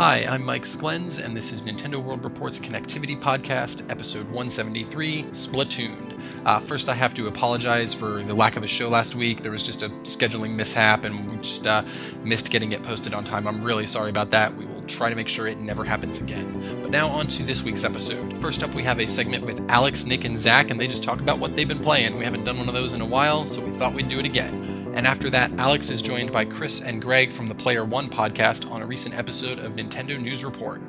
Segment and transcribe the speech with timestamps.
[0.00, 6.18] Hi, I'm Mike Sklens, and this is Nintendo World Report's Connectivity Podcast, episode 173, Splatoon.
[6.46, 9.42] Uh, first, I have to apologize for the lack of a show last week.
[9.42, 11.82] There was just a scheduling mishap, and we just uh,
[12.24, 13.46] missed getting it posted on time.
[13.46, 14.56] I'm really sorry about that.
[14.56, 16.80] We will try to make sure it never happens again.
[16.80, 18.38] But now, on to this week's episode.
[18.38, 21.20] First up, we have a segment with Alex, Nick, and Zach, and they just talk
[21.20, 22.16] about what they've been playing.
[22.16, 24.24] We haven't done one of those in a while, so we thought we'd do it
[24.24, 24.69] again.
[24.94, 28.70] And after that, Alex is joined by Chris and Greg from the Player One podcast
[28.70, 30.82] on a recent episode of Nintendo News Report.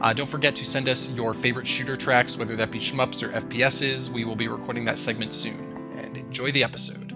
[0.00, 3.28] Uh, don't forget to send us your favorite shooter tracks, whether that be shmups or
[3.30, 4.10] FPSs.
[4.10, 5.58] We will be recording that segment soon.
[5.96, 7.06] And enjoy the episode.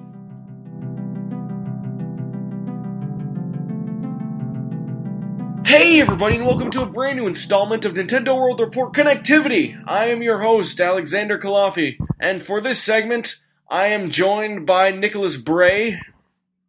[5.66, 9.80] Hey everybody and welcome to a brand new installment of Nintendo World Report Connectivity.
[9.86, 13.36] I am your host, Alexander Culafi, and for this segment,
[13.68, 16.00] I am joined by Nicholas Bray.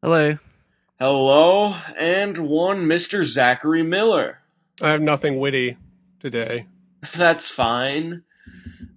[0.04, 0.36] Hello.
[1.00, 3.24] Hello, and one Mr.
[3.24, 4.40] Zachary Miller.
[4.82, 5.78] I have nothing witty
[6.20, 6.66] today.
[7.16, 8.24] That's fine,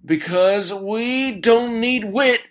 [0.03, 2.41] because we don't need wit,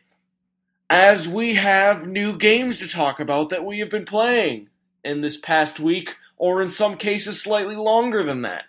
[0.89, 4.69] as we have new games to talk about that we have been playing
[5.05, 8.67] in this past week, or in some cases slightly longer than that.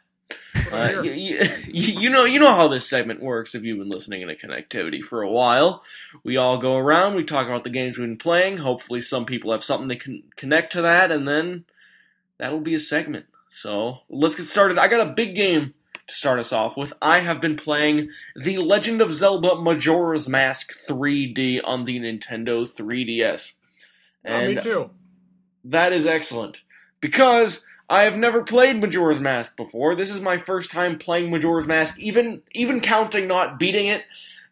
[0.71, 3.55] Uh, you, you, you know, you know how this segment works.
[3.55, 5.83] If you've been listening to Connectivity for a while,
[6.23, 8.57] we all go around, we talk about the games we've been playing.
[8.57, 11.65] Hopefully, some people have something to can connect to that, and then
[12.37, 13.25] that'll be a segment.
[13.53, 14.77] So let's get started.
[14.77, 15.73] I got a big game
[16.07, 16.93] to start us off with.
[17.01, 23.53] I have been playing The Legend of Zelda Majora's Mask 3D on the Nintendo 3DS.
[24.27, 24.89] Oh, me too.
[25.63, 26.61] That is excellent
[26.99, 29.95] because I have never played Majora's Mask before.
[29.95, 34.03] This is my first time playing Majora's Mask, even even counting not beating it.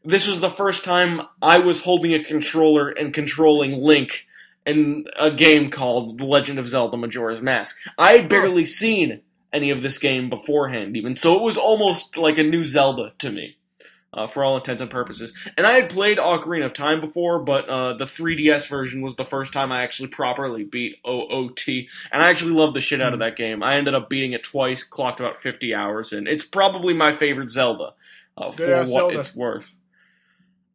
[0.05, 4.27] This was the first time I was holding a controller and controlling Link
[4.65, 7.77] in a game called The Legend of Zelda Majora's Mask.
[7.97, 12.37] I had barely seen any of this game beforehand, even so, it was almost like
[12.37, 13.57] a new Zelda to me
[14.13, 15.33] uh, for all intents and purposes.
[15.57, 19.25] And I had played Ocarina of Time before, but uh, the 3DS version was the
[19.25, 21.67] first time I actually properly beat OOT,
[22.11, 23.63] and I actually loved the shit out of that game.
[23.63, 27.49] I ended up beating it twice, clocked about 50 hours, and it's probably my favorite
[27.49, 27.93] Zelda
[28.37, 29.19] uh, for what Zelda.
[29.19, 29.69] it's worth.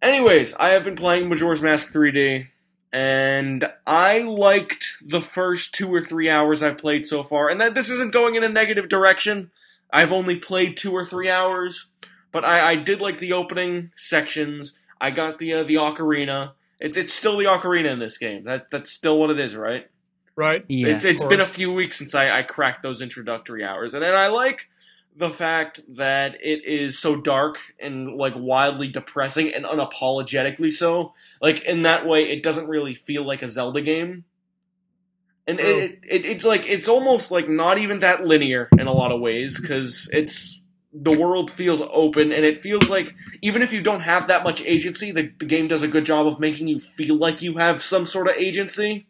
[0.03, 2.49] Anyways, I have been playing Majora's Mask 3D,
[2.93, 7.75] and I liked the first two or three hours I've played so far, and that
[7.75, 9.51] this isn't going in a negative direction.
[9.93, 11.87] I've only played two or three hours,
[12.33, 14.79] but I, I did like the opening sections.
[15.01, 16.53] I got the uh, the ocarina.
[16.81, 18.45] It's it's still the ocarina in this game.
[18.45, 19.89] That that's still what it is, right?
[20.37, 20.65] Right?
[20.69, 20.89] Yeah.
[20.89, 24.03] it's it's of been a few weeks since I, I cracked those introductory hours, and
[24.03, 24.69] then I like
[25.17, 31.13] the fact that it is so dark and like wildly depressing and unapologetically so.
[31.43, 34.25] Like in that way, it doesn't really feel like a Zelda game.
[35.49, 39.11] And it, it it's like it's almost like not even that linear in a lot
[39.11, 40.63] of ways because it's
[40.93, 44.63] the world feels open and it feels like even if you don't have that much
[44.63, 47.83] agency, the, the game does a good job of making you feel like you have
[47.83, 49.07] some sort of agency.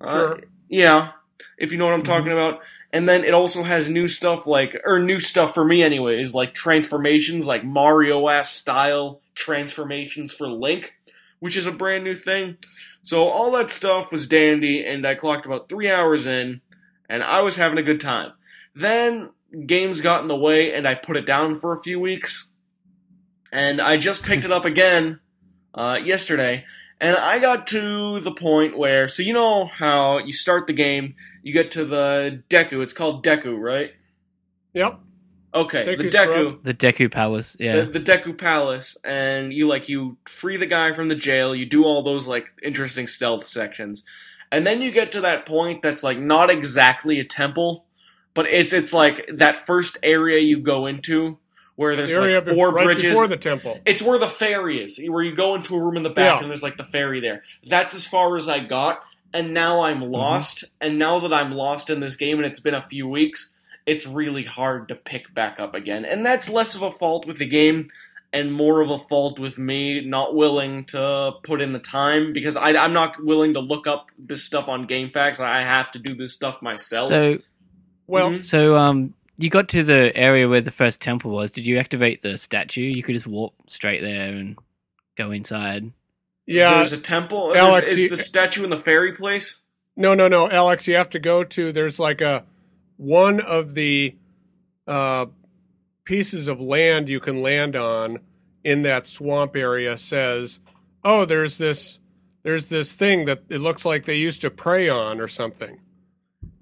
[0.00, 0.40] Uh, Sure.
[0.68, 1.12] yeah,
[1.56, 2.62] if you know what I'm talking about.
[2.92, 6.52] And then it also has new stuff like, or new stuff for me anyways, like
[6.52, 10.94] transformations, like Mario ass style transformations for Link,
[11.40, 12.58] which is a brand new thing.
[13.04, 16.60] So all that stuff was dandy, and I clocked about three hours in,
[17.08, 18.32] and I was having a good time.
[18.74, 19.30] Then
[19.66, 22.48] games got in the way, and I put it down for a few weeks,
[23.52, 25.20] and I just picked it up again
[25.74, 26.64] uh, yesterday,
[27.00, 31.14] and I got to the point where, so you know how you start the game,
[31.42, 32.82] you get to the Deku.
[32.82, 33.92] It's called Deku, right?
[34.72, 35.00] Yep.
[35.54, 37.56] Okay, the Deku Deku, the Deku Palace.
[37.60, 37.82] Yeah.
[37.82, 41.54] the, the Deku Palace, and you like you free the guy from the jail.
[41.54, 44.02] You do all those like interesting stealth sections,
[44.50, 47.86] and then you get to that point that's like not exactly a temple,
[48.34, 51.38] but it's it's like that first area you go into
[51.76, 53.10] where there's The area like four right bridges.
[53.10, 53.80] before the temple.
[53.84, 56.40] It's where the fairy is, where you go into a room in the back Yeah.
[56.42, 57.42] and there's like the fairy there.
[57.66, 59.02] That's as far as I got,
[59.32, 60.12] and now I'm Mm-hmm.
[60.12, 60.64] lost.
[60.80, 63.52] And now that I'm lost in this game and it's been a few weeks,
[63.86, 66.04] it's really hard to pick back up again.
[66.04, 67.88] And that's less of a fault with the game
[68.32, 72.56] and more of a fault with me not willing to put in the time because
[72.56, 75.38] I, I'm not willing to look up this stuff on GameFAQs.
[75.40, 77.08] I have to do this stuff myself.
[77.08, 77.38] So,
[78.06, 78.44] Well, Mhm.
[78.44, 81.50] so um, you got to the area where the first temple was.
[81.52, 82.82] Did you activate the statue?
[82.94, 84.56] You could just walk straight there and
[85.16, 85.92] go inside.
[86.46, 86.78] yeah.
[86.78, 87.52] there's a temple.
[87.56, 89.60] Alex, is you- the statue in the fairy place?
[89.96, 90.86] No, no, no, Alex.
[90.88, 91.72] You have to go to.
[91.72, 92.44] There's like a
[92.96, 94.14] one of the
[94.86, 95.26] uh,
[96.04, 98.18] pieces of land you can land on
[98.64, 100.60] in that swamp area says,
[101.04, 102.00] "Oh, there's this,
[102.42, 105.78] there's this thing that it looks like they used to prey on or something."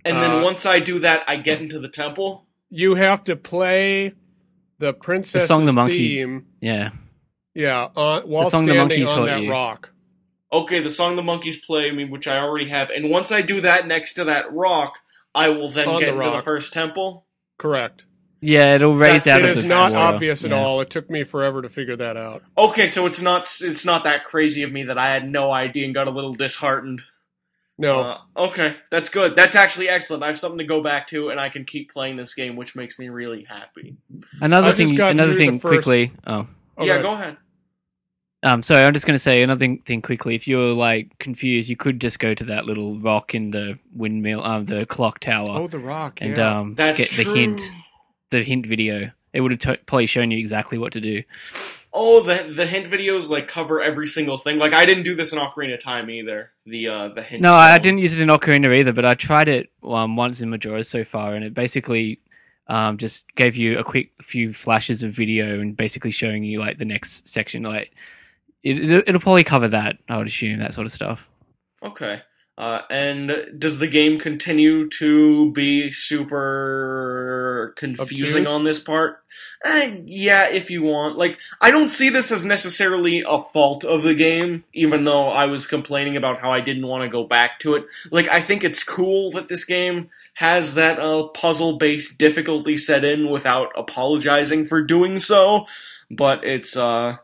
[0.05, 2.47] And then Uh, once I do that, I get into the temple.
[2.71, 4.15] you have to play
[4.79, 6.47] the princess's song the monkey- theme.
[6.61, 6.91] Yeah.
[7.55, 9.51] Yeah, on, while song the standing monkeys on that you.
[9.51, 9.93] rock.
[10.53, 13.61] Okay, the song the monkeys play me, which I already have, and once I do
[13.61, 14.99] that next to that rock,
[15.35, 17.27] I will then On get the into the first temple.
[17.59, 18.07] Correct.
[18.41, 20.15] Yeah, it'll raise That's- out It of is the not water.
[20.17, 20.59] obvious at Yeah.
[20.59, 20.81] all.
[20.81, 22.43] It took me forever to figure that out.
[22.59, 25.85] Okay, so it's not it's not that crazy of me that I had no idea
[25.85, 27.03] and got a little disheartened.
[27.83, 28.19] No, Uh,
[28.49, 29.35] okay, that's good.
[29.37, 30.23] That's actually excellent.
[30.23, 32.77] I have something to go back to, and I can keep playing this game, which
[32.77, 33.97] makes me really happy.
[34.41, 34.99] Another I've thing.
[35.01, 35.59] Another thing.
[35.59, 36.13] first- Quickly.
[36.27, 36.47] Oh.
[36.79, 36.87] Okay.
[36.87, 37.37] Yeah, go ahead.
[38.45, 40.35] Um, sorry, I'm just going to say another thing, thing quickly.
[40.35, 44.43] If you're like confused, you could just go to that little rock in the windmill,
[44.45, 46.21] um, the clock tower, Oh, the rock.
[46.21, 46.59] and yeah.
[46.61, 47.35] um, That's get the true.
[47.35, 47.61] hint,
[48.31, 49.11] the hint video.
[49.33, 51.23] It would have t- probably shown you exactly what to do.
[51.93, 54.59] Oh, the the hint videos like cover every single thing.
[54.59, 56.53] Like I didn't do this in Ocarina of Time either.
[56.65, 57.43] The uh the hint.
[57.43, 60.51] No, I didn't use it in Ocarina either, but I tried it um, once in
[60.51, 62.21] Majora's so far, and it basically
[62.67, 66.79] um, just gave you a quick few flashes of video and basically showing you like
[66.79, 67.63] the next section.
[67.63, 67.93] Like
[68.63, 69.99] it, it'll probably cover that.
[70.09, 71.29] I would assume that sort of stuff.
[71.83, 72.23] Okay.
[72.59, 78.49] Uh, and does the game continue to be super confusing Obtuse?
[78.49, 79.25] on this part?
[79.65, 81.17] Eh, yeah, if you want.
[81.17, 85.47] Like, I don't see this as necessarily a fault of the game, even though I
[85.47, 87.87] was complaining about how I didn't want to go back to it.
[88.11, 93.31] Like, I think it's cool that this game has that uh, puzzle-based difficulty set in
[93.31, 95.65] without apologizing for doing so.
[96.11, 97.17] But it's uh,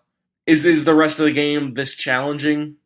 [0.47, 2.78] is is the rest of the game this challenging?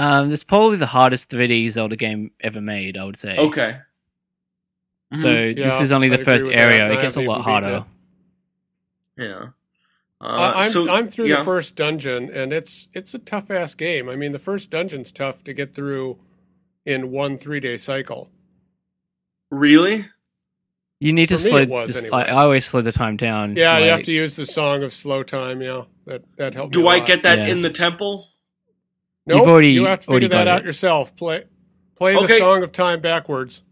[0.00, 2.96] Um, it's probably the hardest 3D Zelda game ever made.
[2.96, 3.36] I would say.
[3.36, 3.76] Okay.
[5.14, 5.56] So Mhm.
[5.56, 6.60] this Yeah, is only the agree first with that.
[6.60, 6.90] area.
[6.92, 7.84] It gets a lot harder.
[9.16, 9.24] that.
[9.24, 9.42] Yeah.
[10.22, 11.38] Uh, I- I'm so- I'm through yeah.
[11.40, 14.08] the first dungeon, and it's it's a tough ass game.
[14.08, 16.18] I mean, the first dungeon's tough to get through
[16.86, 18.30] in one three day cycle.
[19.50, 20.06] Really?
[21.00, 21.58] You need to For me, slow.
[21.60, 22.22] it was just- anyway.
[22.28, 23.56] I, I always slow the time down.
[23.56, 25.60] Yeah, you have to use the song of slow time.
[25.62, 26.74] Yeah, that that helped.
[26.76, 27.06] me Do a I lot.
[27.06, 27.46] get that Yeah.
[27.48, 28.28] in the temple?
[29.26, 30.64] Nope, You've already- you have to figure that out it.
[30.64, 31.14] yourself.
[31.16, 31.44] Play
[31.96, 33.62] play the song of time backwards.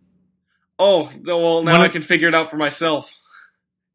[0.78, 3.12] Oh, well, now One I can figure it out for myself.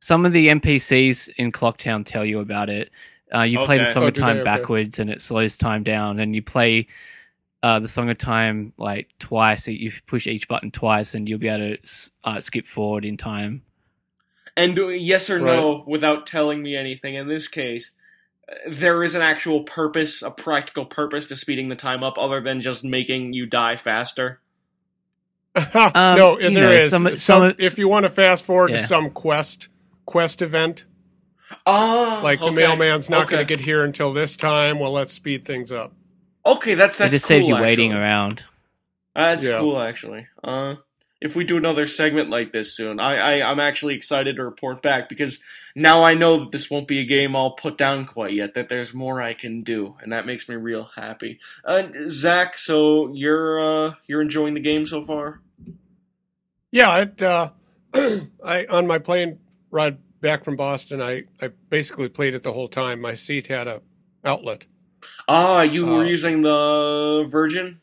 [0.01, 2.91] Some of the NPCs in Clocktown tell you about it.
[3.33, 3.91] Uh, you play the Okay.
[3.93, 4.13] Song Oh, of?
[4.15, 4.43] Time Okay.
[4.43, 6.19] backwards, and it slows time down.
[6.19, 6.87] And you play
[7.63, 9.67] uh, the Song of Time like twice.
[9.69, 13.61] You push each button twice, and you'll be able to uh, skip forward in time.
[14.57, 17.93] And yes or no, without telling me anything, in this case,
[18.69, 22.61] there is an actual purpose, a practical purpose to speeding the time up other than
[22.61, 24.39] just making you die faster.
[25.75, 28.77] no, you there know, is some- some, some- if you want to fast forward Yeah.
[28.77, 29.69] to some quest
[30.05, 30.85] quest event,
[31.67, 34.79] Ah, like the mailman's not going to get here until this time.
[34.79, 35.93] Well, let's speed things up.
[36.45, 38.01] Okay, that's it that's just saves cool, you waiting actually.
[38.01, 38.45] around.
[39.15, 39.59] That's Yeah.
[39.59, 40.27] cool, actually.
[40.43, 40.75] Uh,
[41.21, 44.81] if we do another segment like this soon, I, I I'm actually excited to report
[44.81, 45.39] back because
[45.75, 48.53] now I know that this won't be a game I'll put down quite yet.
[48.55, 51.39] That there's more I can do, and that makes me real happy.
[51.65, 55.41] Uh, Zach, so you're uh you're enjoying the game so far?
[56.71, 57.51] Yeah, it, uh,
[57.93, 59.39] I on my plane
[59.71, 63.01] ride back from Boston, I, I basically played it the whole time.
[63.01, 63.81] My seat had a
[64.23, 64.67] outlet.
[65.27, 67.81] Ah, you were Uh, using the Virgin.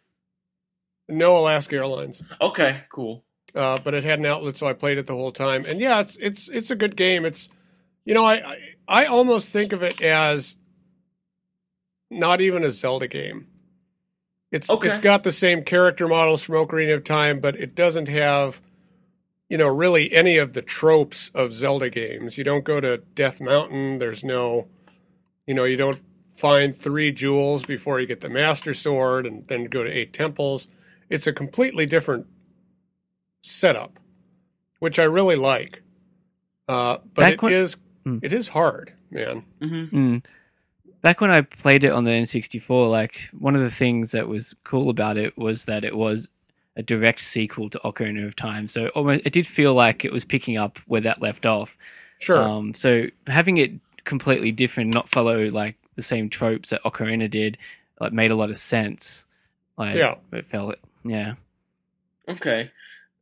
[1.09, 3.25] No Alaska Airlines, Okay, cool.
[3.55, 5.65] uh, but it had an outlet, so I played it the whole time.
[5.67, 7.25] And yeah, it's it's it's a good game.
[7.25, 7.49] It's
[8.05, 10.57] you know I I, I almost think of it as
[12.11, 13.47] not even a Zelda game.
[14.51, 14.89] It's Okay.
[14.89, 18.61] it's got the same character models from Ocarina of Time, but it doesn't have
[19.49, 22.37] you know really any of the tropes of Zelda games.
[22.37, 23.99] You don't go to Death Mountain.
[24.01, 24.69] There's no
[25.47, 29.65] you know you don't find three jewels before you get the Master Sword, and then
[29.65, 30.69] go to eight temples.
[31.09, 32.27] It's a completely different
[33.43, 33.99] setup,
[34.79, 35.83] which I really like.
[36.69, 37.77] Uh, but Back it when- is
[38.19, 38.25] Hmm.
[38.25, 39.45] it is hard, man.
[39.61, 40.25] hmm Mm.
[41.03, 44.55] Back when I played it on the N64, like one of the things that was
[44.65, 46.29] cool about it was that it was
[46.77, 48.69] a direct sequel to Ocarina of Time.
[48.69, 51.79] So almost, it did feel like it was picking up where that left off.
[52.19, 52.37] Sure.
[52.43, 53.73] Um, so having it
[54.05, 57.57] completely different, not follow like the same tropes that Ocarina did,
[57.99, 59.25] like made a lot of sense.
[59.79, 60.17] Like Yeah.
[60.33, 61.35] it felt, yeah.
[62.29, 62.71] Okay.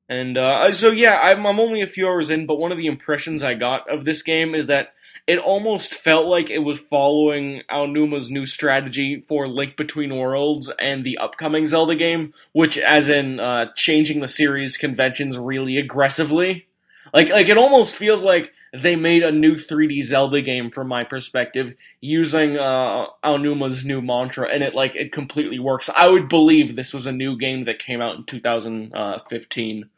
[0.09, 2.87] And uh, so yeah, I'm I'm only a few hours in, but one of the
[2.87, 4.95] impressions I got of this game is that
[5.27, 11.05] it almost felt like it was following Aonuma's new strategy for Link Between Worlds and
[11.05, 16.67] the upcoming Zelda game, which, as in uh, changing the series conventions really aggressively.
[17.13, 21.05] Like like it almost feels like they made a new 3D Zelda game from my
[21.05, 25.91] perspective using uh, Aonuma's new mantra, and it like it completely works.
[25.95, 29.91] I would believe this was a new game that came out in 2015.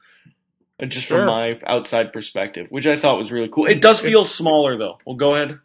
[0.86, 1.18] Just Sure.
[1.18, 3.66] from my outside perspective, which I thought was really cool.
[3.66, 4.98] It does feel It's- smaller though.
[5.04, 5.58] Well, go ahead.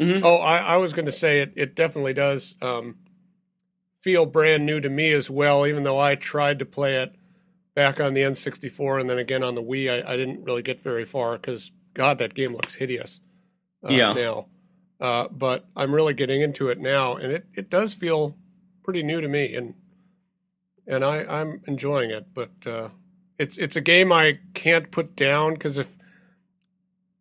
[0.00, 1.52] hmm Oh, I, I was going to say it.
[1.56, 2.98] It definitely does um,
[4.00, 5.66] feel brand new to me as well.
[5.66, 7.14] Even though I tried to play it
[7.74, 10.80] back on the N64 and then again on the Wii, I, I didn't really get
[10.80, 13.20] very far because God, that game looks hideous.
[13.86, 14.12] Uh, Yeah.
[14.14, 14.46] Now,
[15.00, 18.36] uh, but I'm really getting into it now, and it, it does feel
[18.82, 19.74] pretty new to me, and
[20.86, 22.26] and I I'm enjoying it.
[22.34, 22.88] But uh,
[23.40, 25.96] it's it's a game I can't put down because if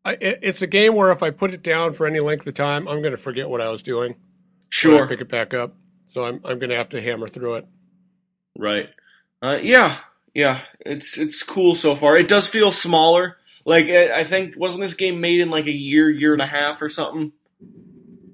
[0.06, 2.54] I, it, it's a game where if I put it down for any length of
[2.56, 4.16] time, I'm going to forget what I was doing.
[4.70, 5.08] Sure.
[5.08, 5.74] pick it back up.
[6.12, 7.68] So I'm I'm going to have to hammer through it.
[8.58, 8.90] Right.
[9.42, 9.98] Uh, yeah.
[10.34, 10.62] Yeah.
[10.82, 12.18] It's it's cool so far.
[12.18, 13.38] It does feel smaller.
[13.66, 16.46] Like I I think wasn't this game made in like a year, year and a
[16.48, 17.32] half or something?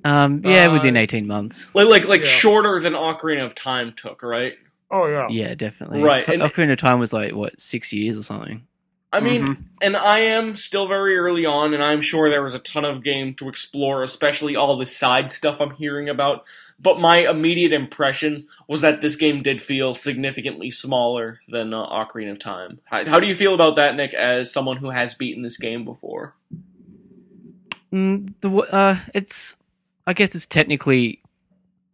[0.04, 1.74] Um, yeah, Uh, within 18 months.
[1.74, 2.27] Like like like Yeah.
[2.27, 4.54] shorter than Ocarina of Time took, right?
[4.92, 5.27] Oh yeah.
[5.30, 6.01] Yeah, definitely.
[6.04, 8.65] Right, T- and- Ocarina of Time was like, what, six years or something?
[9.13, 9.63] I mean, Mhm.
[9.82, 13.01] and I am still very early on, and I'm sure there was a ton of
[13.04, 16.44] game to explore, especially all the side stuff I'm hearing about.
[16.82, 22.32] But my immediate impression was that this game did feel significantly smaller than uh, Ocarina
[22.32, 22.80] of Time.
[22.84, 25.86] How, how do you feel about that, Nick, as someone who has beaten this game
[25.86, 26.36] before?
[27.94, 29.58] Mm, the uh, it's
[30.06, 31.22] I guess it's technically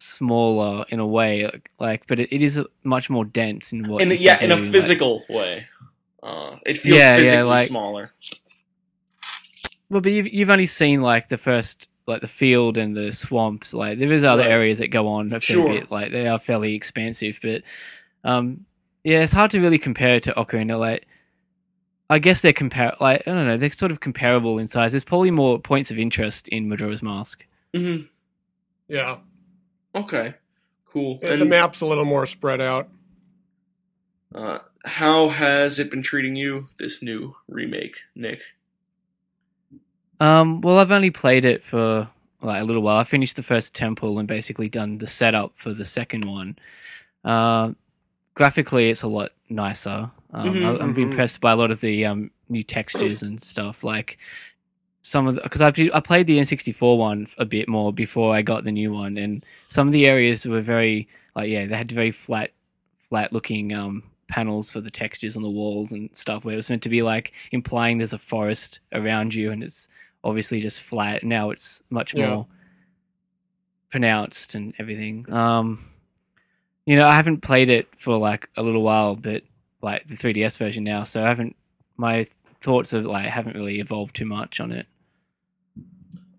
[0.01, 4.01] smaller in a way, like, like but it, it is much more dense in what.
[4.01, 5.67] In you yeah, can in do, a like- physical way.
[6.23, 8.11] Uh, it feels Yeah, yeah, physically like- smaller.
[9.89, 13.73] well, but you've you've only seen like the first like the field and the swamps.
[13.73, 14.51] Like there is other Right.
[14.51, 15.65] areas that go on a Sure.
[15.67, 15.91] bit.
[15.91, 17.63] Like they are fairly expansive, but
[18.23, 18.65] um,
[19.03, 20.79] yeah, it's hard to really compare it to Ocarina.
[20.79, 21.07] Like
[22.09, 24.91] I guess they're compar like I don't know, they're sort of comparable in size.
[24.91, 27.45] There's probably more points of interest in Majora's Mask.
[27.73, 27.97] hmm
[28.87, 29.17] Yeah.
[29.95, 30.35] Okay,
[30.91, 31.19] cool.
[31.21, 32.89] And the map's a little more spread out.
[34.33, 38.39] Uh, how has it been treating you, this new remake, Nick?
[40.19, 42.09] Um, well, I've only played it for
[42.41, 42.97] like a little while.
[42.97, 46.57] I finished the first temple and basically done the setup for the second one.
[47.23, 47.73] Uh,
[48.35, 50.11] graphically, it's a lot nicer.
[50.33, 51.03] Um, Mhm, I, I'm mhm.
[51.03, 53.83] impressed by a lot of the um, new textures and stuff.
[53.83, 54.17] Like
[55.01, 58.63] some of because I I played the N64 one a bit more before I got
[58.63, 62.11] the new one, and some of the areas were very like yeah, they had very
[62.11, 62.51] flat,
[63.09, 66.45] flat looking um, panels for the textures on the walls and stuff.
[66.45, 69.89] Where it was meant to be like implying there's a forest around you, and it's
[70.23, 71.23] obviously just flat.
[71.23, 72.29] Now it's much Yeah.
[72.29, 72.47] more
[73.89, 75.25] pronounced and everything.
[75.31, 75.79] Um,
[76.85, 79.43] you know, I haven't played it for like a little while, but
[79.81, 81.55] like the 3DS version now, so I haven't.
[81.97, 82.25] My
[82.61, 84.85] thoughts of like haven't really evolved too much on it.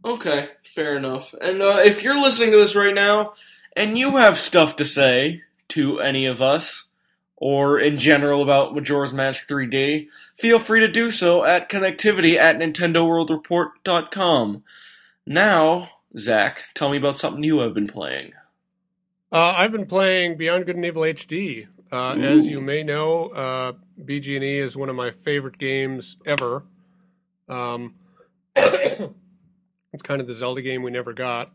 [0.04, 1.32] Okay, fair enough.
[1.40, 3.35] And uh, if you're listening to this right now
[3.76, 6.88] and you have stuff to say to any of us,
[7.37, 12.56] or in general about Majora's Mask 3D, feel free to do so at connectivity at
[12.56, 14.62] NintendoWorldReport.com.
[15.26, 18.32] Now, Zach, tell me about something you have been playing.
[19.32, 21.66] Uh, I've been playing Beyond Good and Evil HD.
[21.90, 26.64] Uh, as you may know, uh, BG&E is one of my favorite games ever.
[27.49, 27.97] Um,
[29.92, 31.52] it's kind of the Zelda game we never got.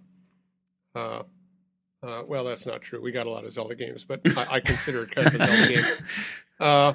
[0.96, 1.24] Uh,
[2.04, 3.02] uh, well, that's not true.
[3.02, 5.38] We got a lot of Zelda games, but I, I consider it kind of a
[5.38, 5.86] Zelda game.
[6.60, 6.94] Uh,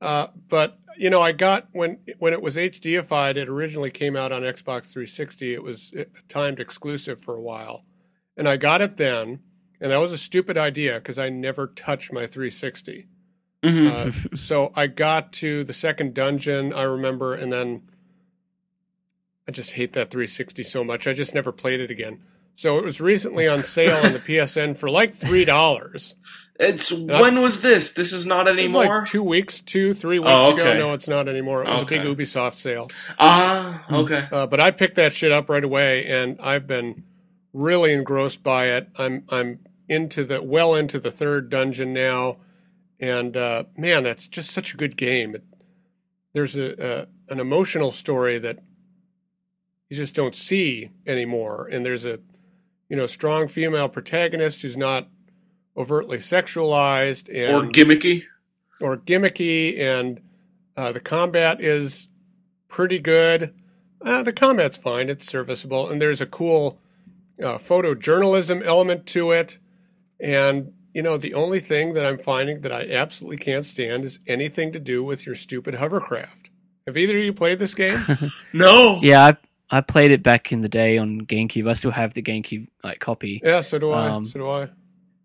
[0.00, 3.36] uh, but you know, I got when when it was HDified.
[3.36, 5.54] It originally came out on Xbox 360.
[5.54, 7.84] It was a timed exclusive for a while,
[8.36, 9.38] and I got it then.
[9.80, 13.06] And that was a stupid idea because I never touched my 360.
[13.62, 13.86] Mm-hmm.
[13.86, 17.88] Uh, so I got to the second dungeon, I remember, and then
[19.48, 21.06] I just hate that 360 so much.
[21.06, 22.20] I just never played it again.
[22.56, 26.14] So it was recently on sale on the PSN for like three dollars.
[26.58, 27.92] it's when was this?
[27.92, 28.84] This is not It was anymore.
[29.00, 30.72] like two weeks, two, three weeks Oh, ago.
[30.78, 31.62] No, it's not anymore.
[31.62, 31.98] It was Okay.
[31.98, 32.90] a big Ubisoft sale.
[33.18, 34.26] ah, okay.
[34.32, 37.04] Uh, but I picked that shit up right away, and I've been
[37.52, 38.88] really engrossed by it.
[38.98, 42.38] I'm I'm into the well into the third dungeon now,
[42.98, 45.34] and uh, man, that's just such a good game.
[45.34, 45.44] It,
[46.32, 48.60] there's a, a an emotional story that
[49.90, 52.18] you just don't see anymore, and there's a
[52.88, 55.08] you know strong female protagonist who's not
[55.76, 58.22] overtly sexualized and Or gimmicky.
[58.80, 60.20] or gimmicky, and
[60.76, 62.08] uh, the combat is
[62.68, 63.54] pretty good.
[64.04, 66.78] Uh, the combat's fine; it's serviceable, and there's a cool
[67.42, 69.58] uh, photojournalism element to it.
[70.20, 74.18] And you know, the only thing that I'm finding that I absolutely can't stand is
[74.26, 76.50] anything to do with your stupid hovercraft.
[76.86, 77.98] Have either of you played this game?
[78.54, 78.98] No.
[79.02, 79.36] Yeah, I
[79.70, 81.68] I played it back in the day on GameCube.
[81.68, 83.40] I still have the GameCube like copy.
[83.44, 84.08] yeah, so do I.
[84.08, 84.68] Um, so do I.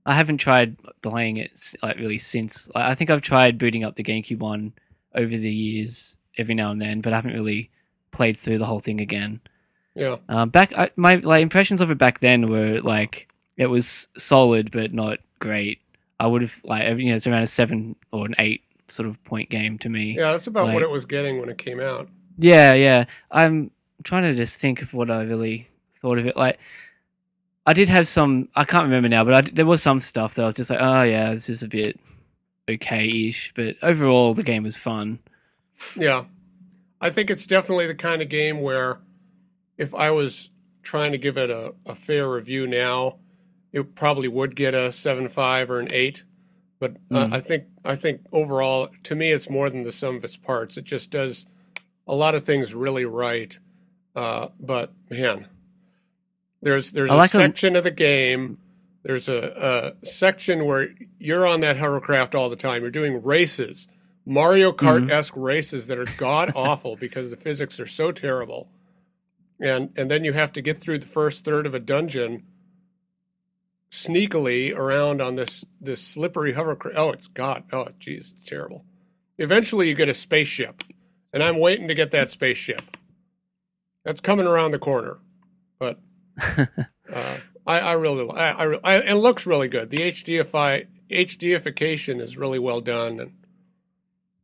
[0.05, 2.69] I haven't tried playing it like really since.
[2.73, 4.73] Like, I think I've tried booting up the GameCube one
[5.13, 7.69] over the years every now and then, but I haven't really
[8.11, 9.41] played through the whole thing again.
[9.93, 10.17] Yeah.
[10.29, 14.71] Um, back I, my like impressions of it back then were like it was solid
[14.71, 15.81] but not great.
[16.19, 19.21] I would have like you know it's around a seven or an eight sort of
[19.23, 20.15] point game to me.
[20.17, 22.07] Yeah, that's about what it was getting when it came out.
[22.37, 23.05] Yeah, yeah.
[23.29, 23.71] I'm
[24.03, 25.67] trying to just think of what I really
[26.01, 26.37] thought of it.
[26.37, 26.59] Like,
[27.65, 28.49] I did have some.
[28.55, 30.81] I can't remember now, but I, there was some stuff that I was just like,
[30.81, 31.99] oh yeah, this is a bit
[32.69, 33.53] okay-ish.
[33.53, 35.19] But overall, the game was fun.
[35.95, 36.25] Yeah.
[36.99, 38.99] I think it's definitely the kind of game where
[39.77, 40.51] if I was
[40.83, 43.17] trying to give it a, a fair review now,
[43.71, 46.23] it probably would get a seven five or an eight.
[46.79, 47.33] But uh, Mm.
[47.33, 50.77] I think I think overall, to me, it's more than the sum of its parts.
[50.77, 51.45] It just does
[52.07, 53.59] a lot of things really right.
[54.15, 55.47] Uh, but man,
[56.61, 58.57] there's there's like a section of the game.
[59.03, 62.83] There's a, a section where you're on that hovercraft all the time.
[62.83, 63.87] You're doing races,
[64.25, 68.69] Mario Kart esque races that are god awful because the physics are so terrible.
[69.59, 72.43] And and then you have to get through the first third of a dungeon
[73.91, 76.97] sneakily around on this this slippery hovercraft.
[76.97, 77.63] Oh, it's god.
[77.71, 78.85] Oh, geez, it's terrible.
[79.37, 80.83] Eventually, you get a spaceship,
[81.33, 82.97] and I'm waiting to get that spaceship.
[84.03, 85.19] That's coming around the corner,
[85.79, 85.99] but
[87.13, 89.89] uh, I, I really, I, I, I, it looks really good.
[89.89, 93.33] The HDFI HDification is really well done, and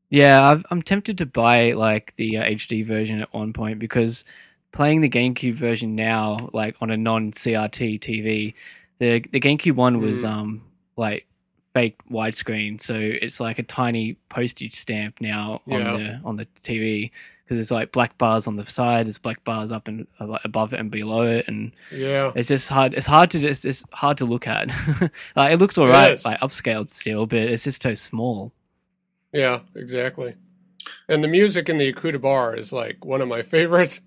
[0.10, 4.24] Yeah, I've, I'm tempted to buy like the uh, HD version at one point because
[4.72, 8.54] playing the GameCube version now, like on a non CRT TV,
[9.00, 10.30] the the GameCube one was Mm.
[10.30, 10.62] um
[10.96, 11.28] like
[11.74, 15.92] fake widescreen, so it's like a tiny postage stamp now on Yeah.
[15.92, 17.12] the on the TV
[17.48, 20.74] because there's like black bars on the side, there's black bars up and uh, above
[20.74, 22.94] it and below it, and yeah, it's just hard.
[22.94, 24.68] It's hard to just it's hard to look at.
[25.36, 26.26] like it looks alright, is.
[26.26, 28.52] like upscaled still, but it's just so small.
[29.32, 30.36] yeah, exactly.
[31.10, 34.00] And the music in the Akuda Bar is like one of my favorite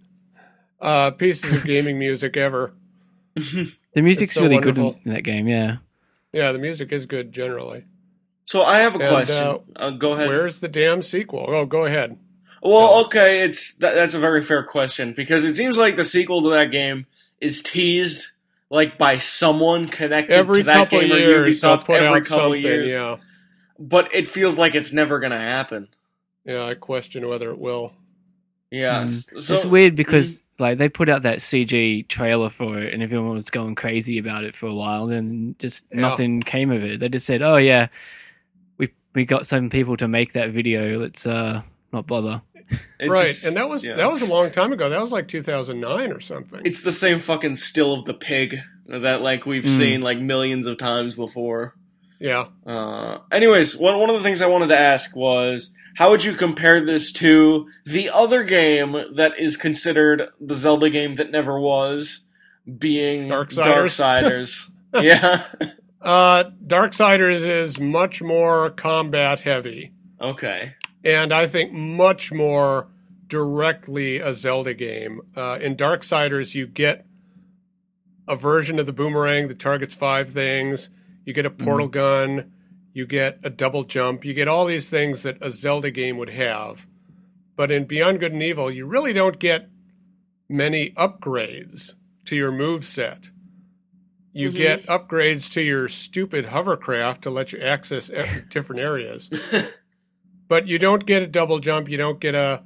[0.81, 2.75] uh, pieces of gaming music ever.
[3.35, 5.77] The music's so really good in, in that game, yeah.
[6.33, 7.85] Yeah, the music is good generally.
[8.47, 9.37] So I have a And, question.
[9.37, 10.29] uh, Uh, go ahead.
[10.29, 11.45] Where's the damn sequel?
[11.49, 12.19] Oh, go ahead.
[12.63, 13.07] Well, Alex?
[13.09, 16.51] okay, it's that, that's a very fair question because it seems like the sequel to
[16.51, 17.07] that game
[17.41, 18.29] is teased
[18.71, 22.09] like by someone connected Every to that couple game or years, they'll Ubisoft put every
[22.21, 22.63] out couple something.
[22.63, 22.89] years.
[22.91, 23.17] Yeah,
[23.79, 25.89] But it feels like it's never gonna happen.
[26.45, 26.65] yeah.
[26.67, 27.95] I question whether it will.
[28.71, 29.05] Yeah.
[29.05, 29.43] Mm.
[29.43, 33.35] So it's weird because like they put out that CG trailer for it, and everyone
[33.35, 35.09] was going crazy about it for a while.
[35.09, 36.03] And just Yeah.
[36.03, 37.01] nothing came of it.
[37.01, 37.89] They just said, "Oh yeah,
[38.79, 40.99] we we got some people to make that video.
[41.01, 43.95] Let's uh not bother." It's- right, it's- and that was yeah.
[43.95, 44.89] that was a long time ago.
[44.89, 46.61] That was like 2009 or something.
[46.65, 48.57] It's the same fucking still of the pig
[48.87, 49.79] that like we've Mm.
[49.79, 51.75] seen like millions of times before.
[52.19, 56.25] yeah, Uh, anyways, one one of the things I wanted to ask was how would
[56.25, 61.59] you compare this to the other game that is considered the Zelda game that never
[61.59, 62.21] was,
[62.79, 63.99] being Darksiders?
[64.01, 64.71] Darksiders.
[65.03, 65.45] yeah.
[66.03, 70.75] uh, Darksiders is much more combat heavy, Okay.
[71.05, 72.89] And I think much more
[73.27, 75.21] directly a Zelda game.
[75.37, 77.07] Uh, in Darksiders, you get
[78.29, 80.91] a version of the boomerang that targets five things.
[81.25, 82.53] You get a portal gun.
[82.93, 84.25] You get a double jump.
[84.25, 86.87] You get all these things that a Zelda game would have.
[87.57, 89.69] But in Beyond Good and Evil, you really don't get
[90.49, 93.31] many upgrades to your move set.
[94.33, 94.57] You Mhm.
[94.57, 98.11] get upgrades to your stupid hovercraft to let you access
[98.49, 99.31] different areas.
[100.51, 101.89] but you don't get a double jump.
[101.89, 102.65] You don't get a,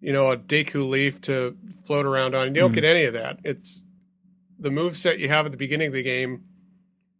[0.00, 1.56] you know, a Deku leaf to
[1.86, 2.48] float around on.
[2.48, 2.74] You don't Hmm.
[2.74, 3.38] get any of that.
[3.44, 3.80] It's
[4.58, 6.42] the move set you have at the beginning of the game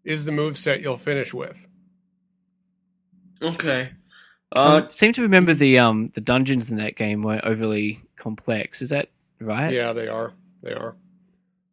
[0.04, 1.68] is the move set you'll finish with.
[3.40, 3.90] Okay.
[4.54, 8.82] Uh, I seem to remember the um the dungeons in that game weren't overly complex.
[8.82, 9.08] Is that
[9.40, 9.72] right?
[9.72, 10.34] Yeah, they are.
[10.62, 10.96] They are.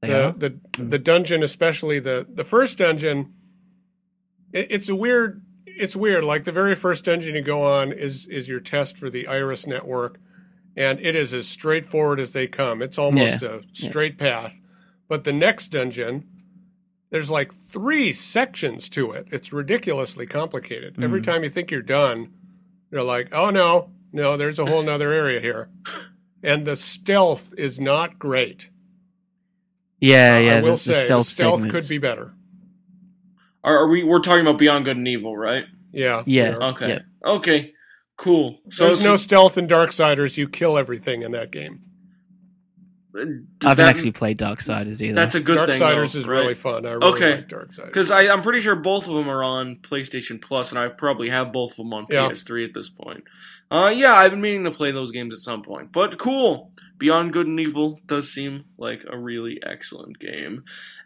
[0.02, 0.32] They the, are?
[0.32, 3.34] the the dungeon, especially the the first dungeon,
[4.54, 5.42] it, it's a weird.
[5.80, 6.24] It's weird.
[6.24, 9.66] Like the very first dungeon you go on is is your test for the Iris
[9.66, 10.20] network,
[10.76, 12.82] and it is as straightforward as they come.
[12.82, 14.60] It's almost a straight path.
[15.08, 16.28] But the next dungeon,
[17.10, 19.28] there's like three sections to it.
[19.32, 21.02] It's ridiculously complicated.
[21.02, 21.24] Every Mm.
[21.24, 22.32] time you think you're done,
[22.92, 25.70] you're like, oh no, no, there's a whole nother area here.
[26.44, 28.70] And the stealth is not great.
[30.00, 30.56] Yeah, Uh, yeah.
[30.58, 32.34] I will the, say the stealth, the stealth could be better.
[33.64, 34.04] Are, are we?
[34.04, 35.66] We're talking about Beyond Good and Evil, right?
[35.92, 36.24] Yeah.
[36.26, 36.56] Yeah.
[36.62, 36.88] Okay.
[36.88, 37.00] Yeah.
[37.26, 37.74] Okay.
[38.18, 38.60] Cool.
[38.72, 40.38] So There's no it's- stealth in Darksiders.
[40.38, 41.82] You kill everything in that game.
[43.12, 43.26] Does
[43.66, 45.16] I haven't that- actually played Darksiders either.
[45.16, 45.80] That's a good thing.
[45.82, 46.42] Darksiders is right?
[46.42, 46.86] really fun.
[46.86, 47.36] I really Okay.
[47.38, 47.86] like Darksiders.
[47.88, 51.52] Because I'm pretty sure both of them are on PlayStation Plus, and I probably have
[51.52, 52.28] both of them on Yeah.
[52.30, 53.24] PS3 at this point.
[53.72, 55.92] Uh, yeah, I've been meaning to play those games at some point.
[55.92, 56.72] But cool.
[56.98, 60.64] Beyond Good and Evil does seem like a really excellent game.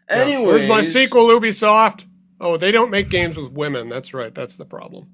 [0.09, 0.39] Yeah.
[0.39, 2.05] Where's my sequel, Ubisoft?
[2.43, 3.87] Oh, they don't make games with women.
[3.87, 4.35] That's right.
[4.35, 5.09] That's the problem.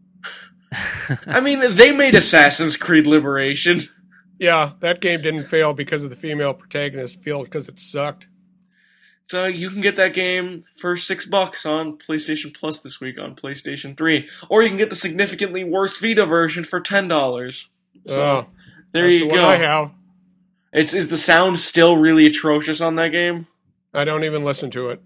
[1.27, 3.81] I mean, they made Assassin's Creed Liberation.
[4.39, 7.21] Yeah, that game didn't fail because of the female protagonist.
[7.21, 8.29] Failed because it sucked.
[9.29, 13.35] So you can get that game for six bucks on PlayStation Plus this week on
[13.35, 14.27] PlayStation 3.
[14.49, 17.67] Or you can get the significantly worse Vita version for ten dollars.
[18.07, 18.49] So oh,
[18.91, 19.41] there that's you the go.
[19.41, 19.93] one I have.
[20.73, 23.45] It's is the sound still really atrocious on that game?
[23.93, 25.01] I don't even listen to it.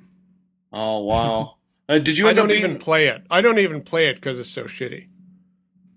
[0.72, 1.56] Oh wow!
[1.96, 3.22] uh, did you I end up don't being, even play it.
[3.30, 5.08] I don't even play it because it's so shitty.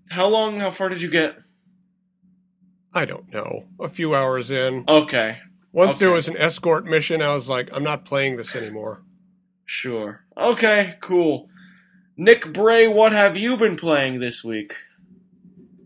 [0.09, 0.59] How long?
[0.59, 1.35] How far did you get?
[2.93, 3.65] I don't know.
[3.79, 4.83] A few hours in.
[4.87, 5.37] Okay,
[5.71, 9.03] Once there was an escort mission, I was like, I'm not playing this anymore.
[9.65, 10.23] sure.
[10.35, 11.49] Okay, cool.
[12.15, 14.75] Nick Bray, what have you been playing this week?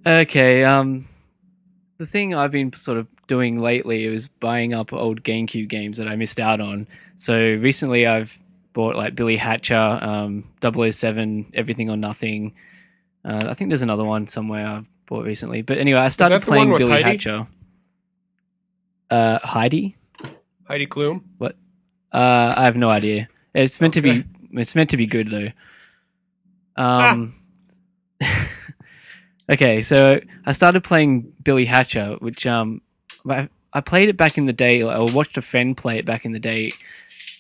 [0.06, 1.06] Okay, um,
[1.98, 6.08] the thing I've been sort of doing lately is buying up old GameCube games that
[6.08, 6.88] I missed out on.
[7.18, 8.40] So recently I've
[8.74, 12.54] bought like Billy Hatcher, um, 007, Everything or Nothing.
[13.24, 15.62] Uh, I think there's another one somewhere I've bought recently.
[15.62, 17.04] But anyway, I started that the one playing Billy Heidi?
[17.04, 17.48] Hatcher.
[19.10, 19.98] Uh, Heidi?
[20.64, 21.24] Heidi Klum?
[21.38, 21.56] What?
[22.12, 23.28] Uh, I have no idea.
[23.54, 24.24] It's meant to be.
[24.54, 25.50] It's meant to be good though.
[26.76, 27.34] Um.
[29.52, 32.82] okay, so I started playing Billy Hatcher, which um,
[33.28, 34.84] I, I played it back in the day.
[34.84, 36.74] Like, I watched a friend play it back in the day,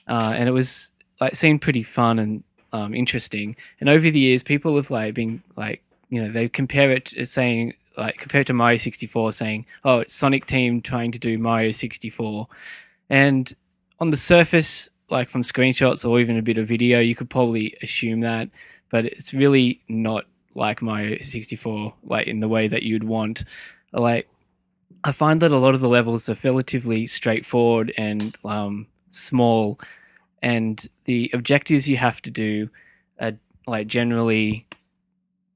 [0.08, 3.55] uh, and it was like seemed pretty fun and um, interesting.
[3.79, 7.25] And over the years, people have like been like, you know, they compare it to
[7.25, 11.19] saying like compare it to Mario sixty four, saying, oh, it's Sonic Team trying to
[11.19, 12.47] do Mario sixty four,
[13.10, 13.53] and
[14.01, 17.77] on the surface, like from screenshots or even a bit of video, you could probably
[17.84, 18.49] assume that,
[18.89, 23.43] but it's really not like Mario 64, like in the way that you'd want.
[23.93, 24.27] Like,
[25.03, 29.79] I find that a lot of the levels are relatively straightforward and um, small,
[30.41, 32.69] and the objectives you have to do
[33.19, 33.34] are
[33.67, 34.65] like generally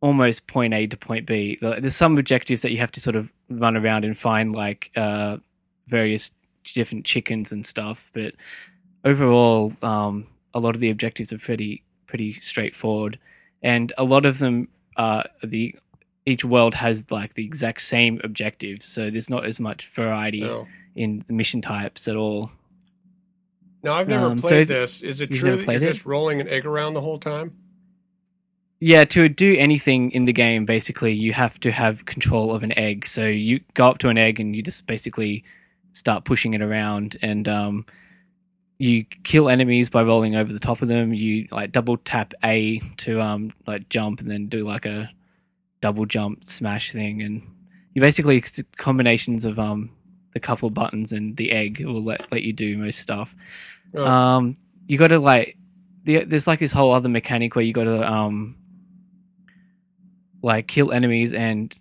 [0.01, 1.57] almost point A to point B.
[1.61, 5.37] There's some objectives that you have to sort of run around and find like uh,
[5.87, 6.31] various
[6.73, 8.33] different chickens and stuff, but
[9.03, 13.19] overall, um, a lot of the objectives are pretty pretty straightforward,
[13.63, 14.67] and a lot of them
[14.97, 15.75] uh, the
[16.25, 20.67] each world has like the exact same objectives, so there's not as much variety No.
[20.95, 22.51] in the mission types at all.
[23.85, 25.01] No, I've never Um, so played if- this.
[25.03, 25.85] Is it true that you're it?
[25.93, 27.53] just rolling an egg around the whole time?
[28.79, 32.77] Yeah, to do anything in the game, basically, you have to have control of an
[32.77, 33.05] egg.
[33.05, 35.43] So you go up to an egg and you just basically
[35.93, 37.85] start pushing it around, and um,
[38.79, 41.13] you kill enemies by rolling over the top of them.
[41.13, 45.09] You like double tap A to um like jump, and then do like a
[45.79, 47.43] double jump smash thing, and
[47.93, 49.91] you basically it's combinations of um
[50.33, 53.35] the couple buttons and the egg will let let you do most stuff.
[53.95, 55.57] Oh, Um, you got to like,
[56.03, 58.55] the, there's like this whole other mechanic where you got to um,
[60.41, 61.75] like kill enemies, and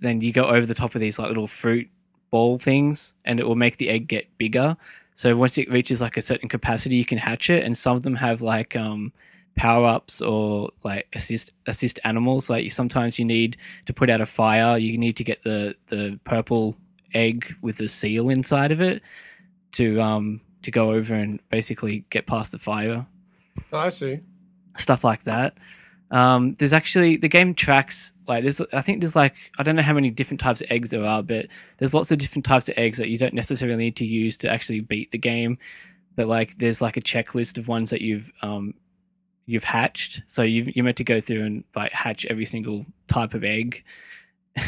[0.00, 1.88] then you go over the top of these like little fruit
[2.30, 4.76] ball things, and it will make the egg get bigger.
[5.14, 8.02] So once it reaches like a certain capacity, you can hatch it, and some of
[8.02, 9.12] them have like um
[9.54, 12.48] power ups or like assist assist animals.
[12.48, 16.18] Like sometimes you need to put out a fire, you need to get the the
[16.24, 16.76] purple
[17.14, 19.02] egg with the seal inside of it
[19.72, 23.06] to um to go over and basically get past the fire.
[23.72, 24.20] Oh, I see.
[24.76, 25.56] stuff like that.
[26.10, 29.82] Um there's actually the game tracks like there's i think there's like i don't know
[29.82, 31.46] how many different types of eggs there are but
[31.78, 34.50] there's lots of different types of eggs that you don't necessarily need to use to
[34.52, 35.56] actually beat the game.
[36.14, 38.74] But like there's like a checklist of ones that you've um
[39.46, 40.22] you've hatched.
[40.26, 43.82] So you you're meant to go through and like hatch every single type of egg.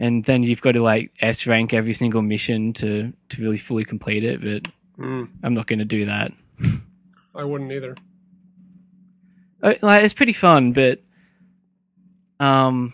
[0.00, 3.84] And then you've got to like s rank every single mission to to really fully
[3.84, 6.32] complete it but Mm, i'm not going to do that
[7.34, 7.94] I wouldn't either.
[9.62, 11.00] Uh, like it's pretty fun, but
[12.40, 12.92] um,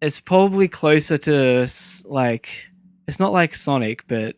[0.00, 1.66] it's probably closer to
[2.06, 2.70] like
[3.08, 4.36] it's not like Sonic, but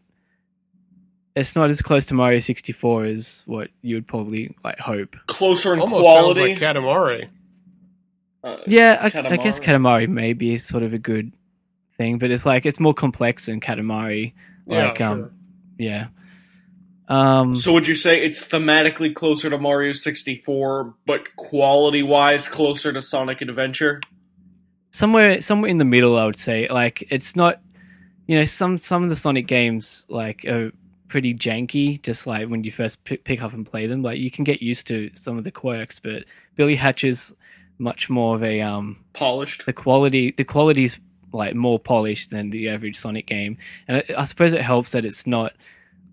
[1.35, 5.15] it's not as close to Mario sixty four as what you would probably like hope.
[5.27, 6.57] Closer in Almost quality.
[6.57, 7.29] sounds like Katamari.
[8.43, 10.07] Uh, Yeah, I, I guess Katamari.
[10.07, 11.33] Katamari may be sort of a good
[11.99, 14.33] thing, but it's like it's more complex than Katamari.
[14.67, 15.31] Yeah, Like, um, sure.
[15.79, 16.07] Yeah.
[17.09, 23.03] Um, So would you say it's thematically closer to Mario 64, but quality-wise closer to
[23.03, 24.01] Sonic Adventure?
[24.93, 27.61] somewhere somewhere in the middle i would say like it's not
[28.27, 30.73] you know some some of the Sonic games like are
[31.09, 32.01] pretty janky.
[32.03, 34.61] Just like when you first p- pick up and play them, like you can get
[34.61, 36.25] used to some of the quirks, but
[36.57, 37.35] Billy Hatcher's
[37.79, 39.67] much more of a um Polished.
[39.67, 40.99] the quality the quality's
[41.33, 45.05] like more polished than the average Sonic game, and I, I suppose it helps that
[45.05, 45.53] it's not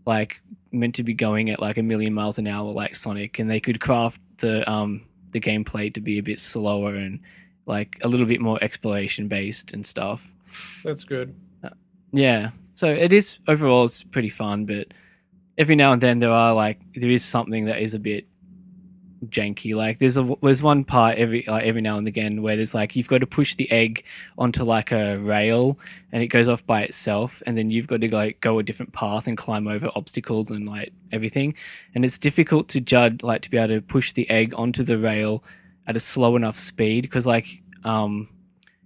[0.06, 0.42] like
[0.74, 3.60] meant to be going at like a million miles an hour like Sonic, and they
[3.60, 7.20] could craft the um the gameplay to be a bit slower and
[7.66, 10.34] like a little bit more exploration based and stuff.
[10.84, 11.36] That's good.
[12.12, 14.94] Yeah, so it is overall it's pretty fun, but
[15.58, 18.28] every now and then there are like there is something that is a bit
[19.30, 19.74] janky.
[19.76, 22.96] Like there's a there's one part every like every now and again where there's like
[22.96, 24.04] you've got to push the egg
[24.38, 25.78] onto like a rail
[26.12, 28.94] and it goes off by itself, and then you've got to like go a different
[28.94, 31.56] path and climb over obstacles and like everything,
[31.96, 34.98] and it's difficult to judge like to be able to push the egg onto the
[34.98, 35.44] rail
[35.88, 38.28] at a slow enough speed because like um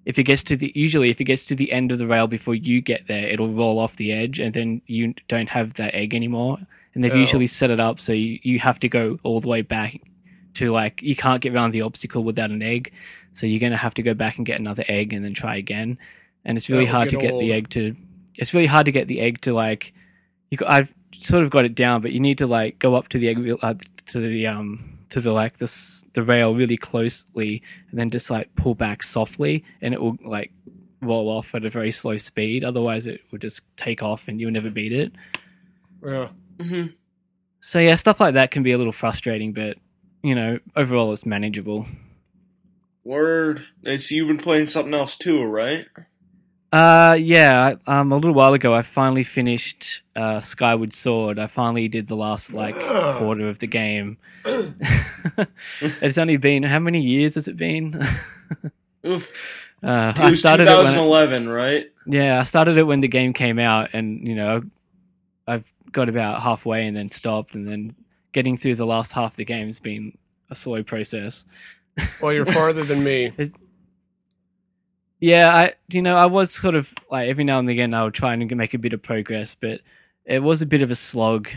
[0.05, 2.27] if it gets to the usually if it gets to the end of the rail
[2.27, 5.93] before you get there it'll roll off the edge and then you don't have that
[5.93, 6.57] egg anymore
[6.95, 7.17] and they've Oh.
[7.17, 10.01] usually set it up so you, you have to go all the way back
[10.57, 12.91] to like you can't get around the obstacle without an egg.
[13.33, 15.55] So you're going to have to go back and get another egg and then try
[15.57, 15.97] again.
[16.45, 17.41] And it's really That will hard to get get old.
[17.41, 17.95] the egg to
[18.37, 19.93] it's really hard to get the egg to like
[20.51, 23.17] you I've sort of got it down but you need to like go up to
[23.19, 23.73] the egg uh,
[24.07, 28.53] to the um to the like this the rail really closely and then just like
[28.55, 30.51] pull back softly and it will like
[31.01, 32.63] roll off at a very slow speed.
[32.63, 35.11] Otherwise it will just take off and you'll never beat it.
[36.03, 36.29] Yeah.
[36.61, 36.85] hmm
[37.59, 39.77] so yeah stuff like that can be a little frustrating but
[40.23, 41.85] you know overall it's manageable
[43.03, 43.63] Word.
[43.85, 45.85] I see you've been playing something else too, right?
[46.73, 51.87] uh yeah um a little while ago i finally finished uh skyward sword i finally
[51.87, 52.75] did the last like
[53.15, 54.17] quarter of the game
[56.01, 57.93] it's only been how many years has it been
[59.07, 59.71] Oof.
[59.81, 61.85] uh, It i was started it when it, right?
[62.05, 64.63] Yeah, I started it when the game came out, and you know,
[65.45, 67.95] I've got about halfway and then stopped, and then
[68.37, 70.15] getting through the last half of the game's been
[70.51, 71.43] a slow process.
[72.21, 73.31] Well, you're farther than me.
[75.19, 78.13] Yeah, I you know I was sort of like every now and again I would
[78.13, 79.81] try and make a bit of progress, but
[80.25, 81.49] it was a bit of a slog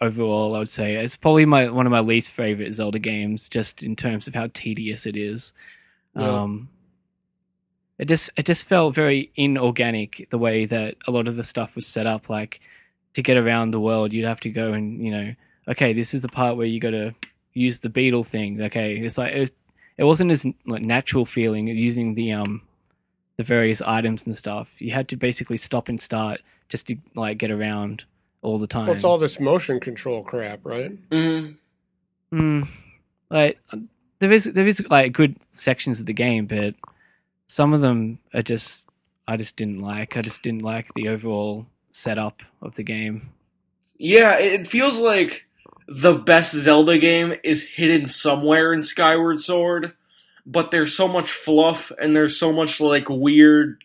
[0.00, 0.56] overall.
[0.56, 3.94] I would say it's probably my one of my least favorite Zelda games, just in
[3.94, 5.52] terms of how tedious it is.
[6.18, 6.40] Yeah.
[6.40, 6.68] Um,
[7.96, 11.76] it just it just felt very inorganic the way that a lot of the stuff
[11.76, 12.28] was set up.
[12.28, 12.58] Like
[13.12, 15.34] to get around the world, you'd have to go and you know,
[15.70, 17.14] okay, this is the part where you got to
[17.52, 18.60] use the beetle thing.
[18.62, 19.54] Okay, it's like it, was,
[19.96, 22.62] it wasn't as like natural feeling using the um
[23.36, 24.80] the various items and stuff.
[24.80, 28.04] You had to basically stop and start just to like get around
[28.42, 28.86] all the time.
[28.86, 30.92] Well, it's all this motion control crap, right?
[31.10, 31.52] hmm
[32.32, 32.68] Mm,
[33.28, 33.58] like
[34.20, 36.76] there is there is like good sections of the game, but
[37.48, 38.88] some of them are just
[39.26, 40.16] I just didn't like.
[40.16, 43.22] I just didn't like the overall setup of the game.
[43.98, 45.44] Yeah, it it feels like
[45.90, 49.92] the best Zelda game is hidden somewhere in Skyward Sword,
[50.46, 53.82] but there's so much fluff and there's so much like weird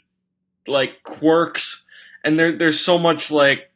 [0.67, 1.83] like quirks
[2.23, 3.71] and there there's so much like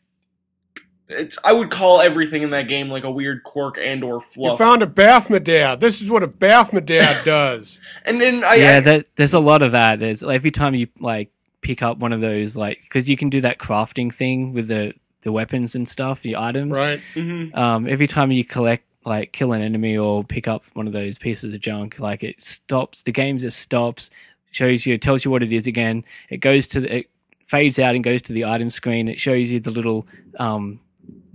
[1.08, 4.56] it's I would call everything in that game like a weird quirk and or You
[4.58, 5.80] found a Baphomet.
[5.80, 6.86] This is what a Baphomet
[7.26, 7.82] does.
[8.06, 10.00] and then I, yeah, I that, there's a lot of that.
[10.00, 13.42] There's every time you like pick up one of those like because you can do
[13.42, 16.72] that crafting thing with the the weapons and stuff, the items.
[16.78, 17.00] Right?
[17.14, 17.56] mhm.
[17.58, 21.18] um, every time you collect like kill an enemy or pick up one of those
[21.18, 24.10] pieces of junk like it stops the game just stops
[24.52, 27.10] shows you tells you what it is again it goes to the it
[27.46, 30.06] fades out and goes to the item screen it shows you the little
[30.38, 30.82] um,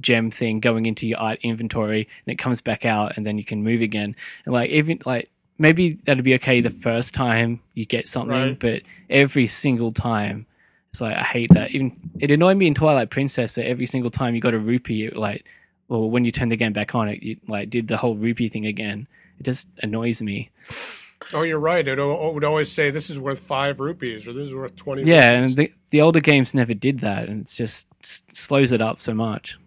[0.01, 3.63] gem thing going into your inventory and it comes back out and then you can
[3.65, 8.07] move again and like even like maybe that'd be okay the first time you get
[8.07, 8.59] something Right.
[8.59, 10.47] but every single time
[10.95, 11.73] it's like I hate that.
[11.73, 15.07] Even it annoyed me in Twilight Princess that every single time you got a rupee,
[15.07, 15.45] it like,
[15.89, 18.49] or when you turn the game back on, it, it like did the whole rupee
[18.49, 19.09] thing again.
[19.41, 20.51] It just annoys me.
[21.33, 21.87] Oh, you're right.
[21.89, 25.03] It, oh, would always say this is worth five rupees or this is worth twenty.
[25.03, 25.51] Yeah, rupees.
[25.51, 29.01] and the the older games never did that, and it's just s- slows it up
[29.01, 29.59] so much.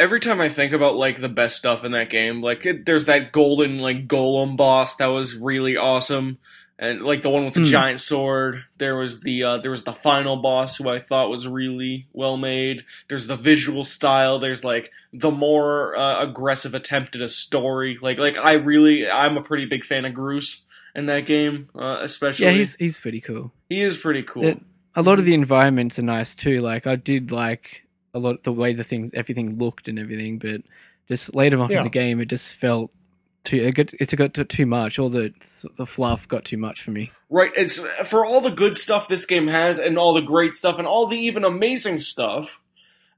[0.00, 3.04] every time I think about like the best stuff in that game, like it, there's
[3.04, 6.38] that golden like golem boss that was really awesome,
[6.78, 7.66] and like the one with the Hmm.
[7.66, 8.64] giant sword.
[8.78, 12.36] There was the uh, there was the final boss who I thought was really well
[12.36, 12.84] made.
[13.08, 14.38] There's the visual style.
[14.38, 17.98] There's like the more uh, aggressive attempt at a story.
[18.00, 20.62] Like like I really I'm a pretty big fan of Groose
[20.94, 22.46] in that game, uh, especially.
[22.46, 23.52] Yeah, he's he's pretty cool.
[23.68, 24.44] he is pretty cool.
[24.44, 24.62] It-
[24.94, 26.58] A lot of the environments are nice too.
[26.58, 27.82] Like I did like
[28.14, 30.62] a lot the way the things everything looked and everything, but
[31.08, 31.78] just later on Yeah.
[31.78, 32.90] in the game, it just felt
[33.46, 33.56] too.
[33.56, 34.98] It got, it's got too much.
[34.98, 35.32] All the
[35.76, 37.12] the fluff got too much for me.
[37.30, 37.50] Right.
[37.56, 40.86] It's for all the good stuff this game has, and all the great stuff, and
[40.86, 42.60] all the even amazing stuff.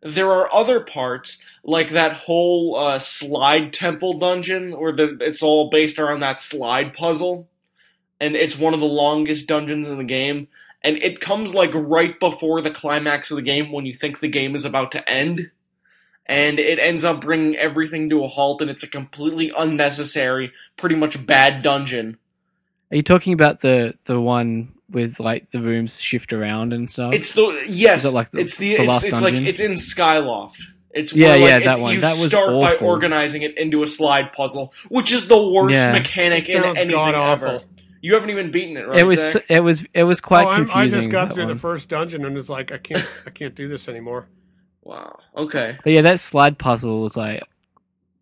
[0.00, 5.70] There are other parts like that whole uh, slide temple dungeon, where the, it's all
[5.70, 7.48] based around that slide puzzle,
[8.20, 10.46] and it's one of the longest dungeons in the game.
[10.82, 14.28] And it comes like right before the climax of the game when you think the
[14.28, 15.50] game is about to end
[16.28, 20.94] and it ends up bringing everything to a halt, and it's a completely unnecessary, pretty
[20.96, 22.18] much bad dungeon.
[22.90, 27.12] Are you talking about the the one with like the rooms shift around and stuff?
[27.14, 29.46] It's the yes, Is it like the- it's the, the it's, last it's like dungeon?
[29.46, 30.60] it's in Skyloft.
[30.94, 31.92] It's Yeah, where, like, yeah, it- that one.
[31.94, 35.74] You That was start by organizing it into a slide puzzle, which is the worst
[35.74, 35.92] Yeah.
[35.92, 37.46] mechanic in Sounds anything god ever.
[37.56, 37.64] awful.
[38.00, 39.00] You haven't even beaten it, right?
[39.00, 39.44] it was Zach?
[39.50, 40.98] it was it was quite Oh, I'm- confusing.
[40.98, 41.52] I just got through one.
[41.52, 44.28] the first dungeon and was like, I can't, I can't do this anymore.
[44.88, 45.18] Wow.
[45.36, 45.76] Okay.
[45.84, 47.42] But yeah, that slide puzzle was like,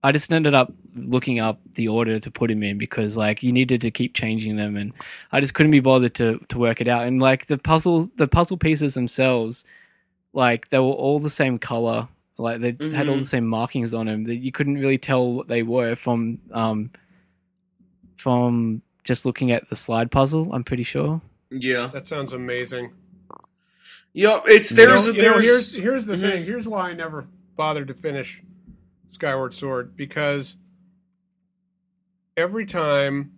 [0.02, 3.52] I just ended up looking up the order to put him in because like you
[3.52, 4.92] needed to keep changing them, and
[5.32, 7.06] I just couldn't be bothered to to work it out.
[7.06, 9.64] And like the puzzles, the puzzle pieces themselves,
[10.32, 13.20] like they were all the same color, like they had all Mhm.
[13.20, 16.90] the same markings on them that you couldn't really tell what they were from um
[18.16, 20.52] from just looking at the slide puzzle.
[20.52, 21.20] I'm pretty sure.
[21.50, 21.86] Yeah.
[21.88, 22.92] That sounds amazing.
[24.16, 24.44] Yep.
[24.46, 26.20] It's there's you know, you know, there's here's here's the Mhm.
[26.22, 26.44] thing.
[26.46, 28.42] Here's why I never bothered to finish
[29.10, 30.56] Skyward Sword because
[32.34, 33.32] every time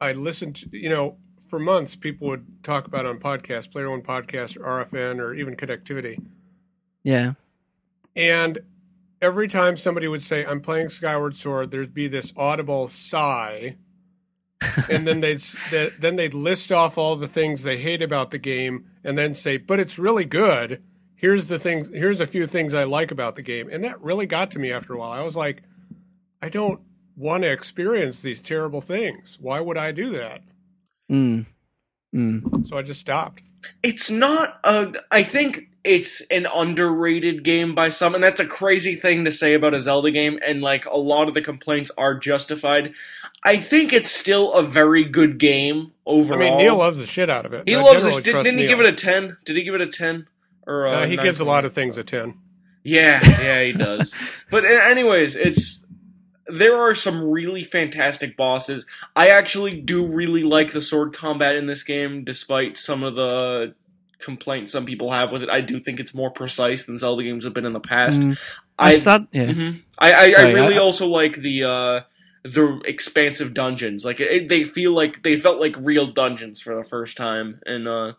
[0.00, 1.16] I listened to, you know,
[1.48, 5.54] for months people would talk about on podcasts, Player One Podcast, or RFN, or even
[5.54, 6.20] Connectivity,
[7.04, 7.34] Yeah.
[8.16, 8.58] and
[9.20, 13.76] every time somebody would say, "I'm playing Skyward Sword," there'd be this audible sigh.
[14.90, 18.38] And then they'd s- then they'd list off all the things they hate about the
[18.38, 20.82] game, and then say, "But it's really good."
[21.14, 21.88] Here's the things.
[21.88, 24.72] Here's a few things I like about the game, and that really got to me
[24.72, 25.12] after a while.
[25.12, 25.62] I was like,
[26.40, 26.80] I don't
[27.16, 29.38] want to experience these terrible things.
[29.40, 30.42] Why would I do that?
[31.10, 31.46] Mm.
[32.14, 32.66] Mm.
[32.66, 33.42] So I just stopped.
[33.82, 38.96] it's not a I think it's an underrated game by some and that's a crazy
[38.96, 42.14] thing to say about a Zelda game and like a lot of the complaints are
[42.16, 42.92] justified.
[43.44, 46.40] I think it's still a very good game overall.
[46.40, 47.68] I mean, Neal loves the shit out of it.
[47.68, 48.22] he I loves it.
[48.24, 48.68] Did, didn't he Neal.
[48.68, 49.36] give it a 10?
[49.44, 50.26] Did he give it a 10
[50.66, 52.34] or Uh, uh, he gives a lot of things a ten.
[52.84, 54.40] Yeah, yeah, he does.
[54.50, 55.84] but anyways, it's
[56.46, 58.86] there are some really fantastic bosses.
[59.16, 63.74] I actually do really like the sword combat in this game, despite some of the
[64.20, 65.48] complaints some people have with it.
[65.50, 68.20] I do think it's more precise than Zelda games have been in the past.
[68.20, 68.38] Mm.
[68.78, 69.22] I I, start.
[69.32, 69.44] Yeah.
[69.46, 69.82] mhm.
[69.98, 72.00] I, I, I really I- also like the uh,
[72.44, 74.04] the expansive dungeons.
[74.04, 77.86] Like it, they feel like they felt like real dungeons for the first time in
[77.86, 78.12] uh,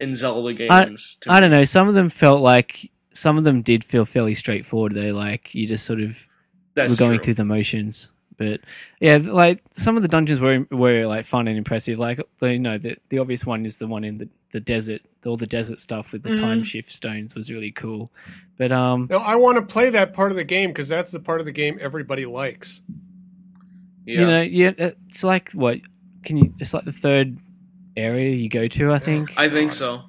[0.00, 1.18] in Zelda games.
[1.22, 1.64] to I don't know.
[1.64, 4.94] Some of them felt like some of them did feel fairly straightforward.
[4.94, 6.26] Though, like you just sort of
[6.74, 7.24] That's were going true.
[7.24, 8.10] through the motions.
[8.36, 8.62] But
[8.98, 11.98] yeah, like some of the dungeons were were like fun and impressive.
[11.98, 15.02] Like the, you know, the the obvious one is the one in the, the desert.
[15.24, 16.40] All the desert stuff with the Mhm.
[16.40, 18.10] time shift stones was really cool.
[18.58, 21.20] But um, No, I want to play that part of the game because that's the
[21.20, 22.82] part of the game everybody likes.
[24.06, 24.20] Yeah.
[24.20, 25.78] you know, yeah, it's like what
[26.24, 26.54] can you?
[26.58, 27.38] It's like the third
[27.96, 28.92] area you go to.
[28.92, 29.34] I think.
[29.36, 30.02] I think so.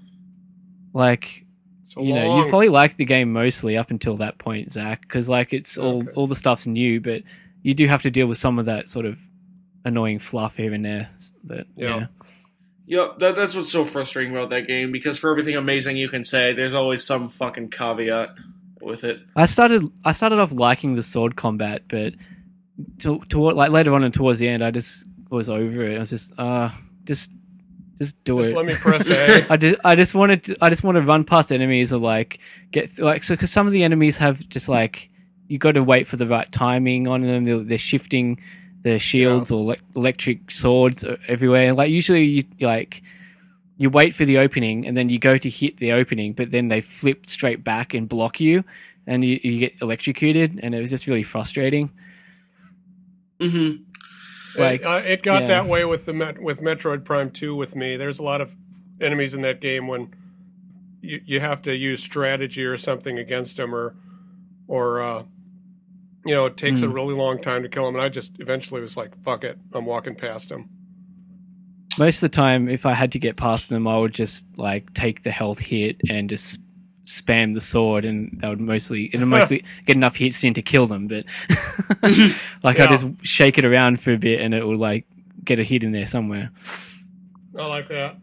[0.93, 1.45] like
[1.87, 2.43] So you know, long.
[2.43, 5.97] you probably liked the game mostly up until that point, Zach, because like it's all
[5.99, 6.11] Okay.
[6.15, 7.23] all the stuff's new, but
[7.63, 9.17] you do have to deal with some of that sort of
[9.83, 11.09] annoying fluff here and there.
[11.43, 11.87] But Yeah.
[11.97, 12.07] yeah,
[12.87, 16.23] Yep, that, that's what's so frustrating about that game because for everything amazing you can
[16.23, 18.29] say, there's always some fucking caveat
[18.81, 19.19] with it.
[19.35, 22.13] I started I started off liking the sword combat, but
[22.99, 25.97] to, toward like later on and towards the end, I just was over it.
[25.97, 26.69] I was just uh
[27.05, 27.31] just
[27.97, 28.55] just do Just it.
[28.55, 29.45] let me press A.
[29.49, 32.39] I just, I just wanted to, I just want to run past enemies or like
[32.71, 35.09] get like so because some of the enemies have just like
[35.47, 37.45] you got to wait for the right timing on them.
[37.45, 38.39] They're, they're shifting
[38.81, 41.69] their shields or le- electric swords everywhere.
[41.69, 43.01] And like usually you you, like
[43.77, 46.67] you wait for the opening and then you go to hit the opening, but then
[46.67, 48.63] they flip straight back and block you,
[49.07, 50.59] and you, you get electrocuted.
[50.61, 51.91] And it was just really frustrating.
[53.39, 53.71] Hmm
[54.57, 55.47] Like, it, uh, it got yeah.
[55.47, 57.97] that way with the Met, with Metroid Prime Two with me.
[57.97, 58.55] There's a lot of
[59.01, 60.13] enemies in that game when
[61.01, 63.95] you you have to use strategy or something against them, or
[64.67, 65.23] or uh,
[66.25, 66.93] you know it takes a Hmm.
[66.93, 67.95] really long time to kill them.
[67.95, 70.69] And I just eventually was like, "Fuck it, I'm walking past them."
[71.97, 74.91] most of the time if i had to get past them i would just like
[74.93, 76.59] take the health hit and just
[77.05, 80.61] spam the sword and that would mostly it would mostly get enough hits in to
[80.61, 81.25] kill them but
[82.63, 85.05] like i just shake it around for a bit and it will like
[85.43, 86.51] get a hit in there somewhere
[87.57, 88.17] I like that.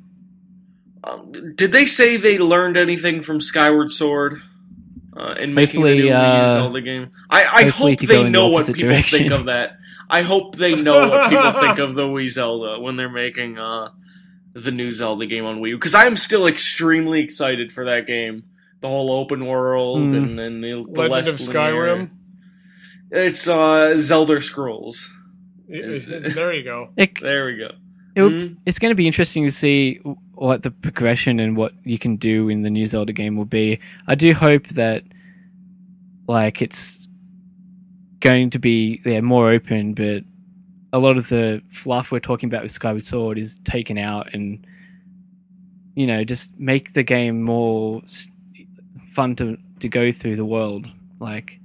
[1.05, 4.41] Um, did they say they learned anything from Skyward Sword
[5.17, 7.11] uh, in making the new uh, Zelda game?
[7.29, 9.19] I, I hope they in the know what people direction.
[9.21, 9.79] think of that.
[10.09, 13.91] I hope they know what people think of the Wii Zelda when they're making uh,
[14.53, 15.77] the new Zelda game on Wii U.
[15.77, 18.45] Because I am still extremely excited for that game.
[18.83, 20.17] The whole open world Mm.
[20.17, 22.11] and then the, the Legend of Skyrim.
[23.13, 25.09] linear- It's uh, Zelda Scrolls.
[25.69, 26.91] Y- y- there you go.
[26.97, 27.71] It, There we go.
[28.17, 28.57] it would- Mhm.
[28.67, 30.01] it's going to be interesting to see
[30.35, 33.79] what the progression and what you can do in the new Zelda game will be.
[34.09, 35.05] I do hope that
[36.27, 37.07] like it's
[38.21, 40.25] going to be yeah, more open, but
[40.93, 44.67] a lot of the fluff we're talking about with Skyward Sword is taken out and
[45.95, 48.29] you know just make the game more s-
[49.15, 50.87] fun to to go through the world
[51.21, 51.59] like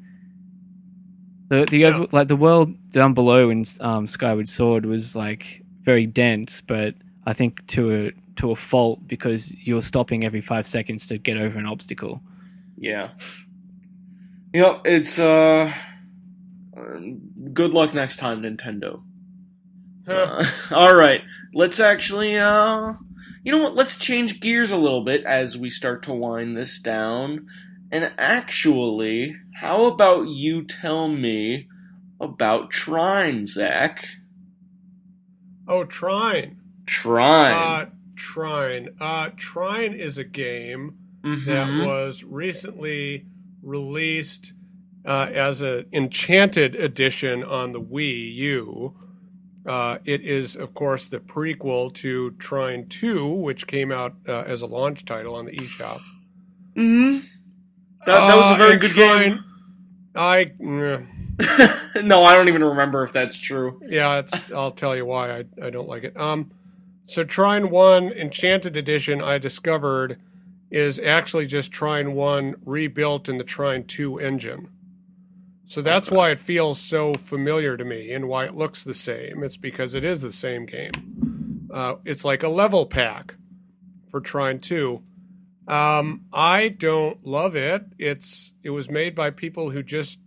[1.49, 1.87] the the Yeah.
[1.95, 6.95] over, like the world down below in um, Skyward Sword was like very dense, but
[7.25, 11.37] I think to a to a fault because you're stopping every five seconds to get
[11.37, 12.21] over an obstacle.
[12.77, 13.09] Yeah.
[14.53, 15.73] Yep, it's uh
[17.53, 19.01] good luck next time, Nintendo.
[20.07, 20.13] Huh.
[20.13, 20.45] Uh,
[20.75, 21.21] all right,
[21.53, 22.93] let's actually uh
[23.47, 26.79] you know what, let's change gears a little bit as we start to wind this
[26.79, 27.47] down.
[27.89, 31.69] And actually, how about you tell me
[32.19, 34.05] about Trine, Zach?
[35.65, 36.57] Oh, Trine.
[36.85, 37.53] Trine.
[37.53, 37.85] Uh,
[38.17, 38.89] Trine.
[38.99, 41.85] Uh, Trine is a game that Mhm.
[41.85, 43.27] was recently
[43.63, 44.55] released
[45.05, 48.93] uh, as an enchanted edition on the Wii U.
[49.67, 54.61] Uh, it is, of course, the prequel to Trine 2, which came out uh, as
[54.61, 55.99] a launch title on the eShop.
[56.75, 57.23] Mhm.
[58.05, 59.39] That, that was a Uh, very and good Trine,
[60.15, 63.79] I, eh, no, I don't even remember if that's true.
[63.89, 66.17] yeah, it's, I'll tell you why I, I don't like it.
[66.17, 66.51] Um,
[67.05, 70.17] so Trine 1 Enchanted Edition, I discovered,
[70.71, 74.69] is actually just Trine 1 rebuilt in the Trine 2 engine.
[75.67, 79.43] So that's why it feels so familiar to me and why it looks the same.
[79.43, 81.67] It's because it is the same game.
[81.71, 83.35] Uh, it's like a level pack
[84.09, 85.03] for Trine 2.
[85.67, 87.83] Um, I don't love it.
[87.99, 90.19] It's it was made by people who just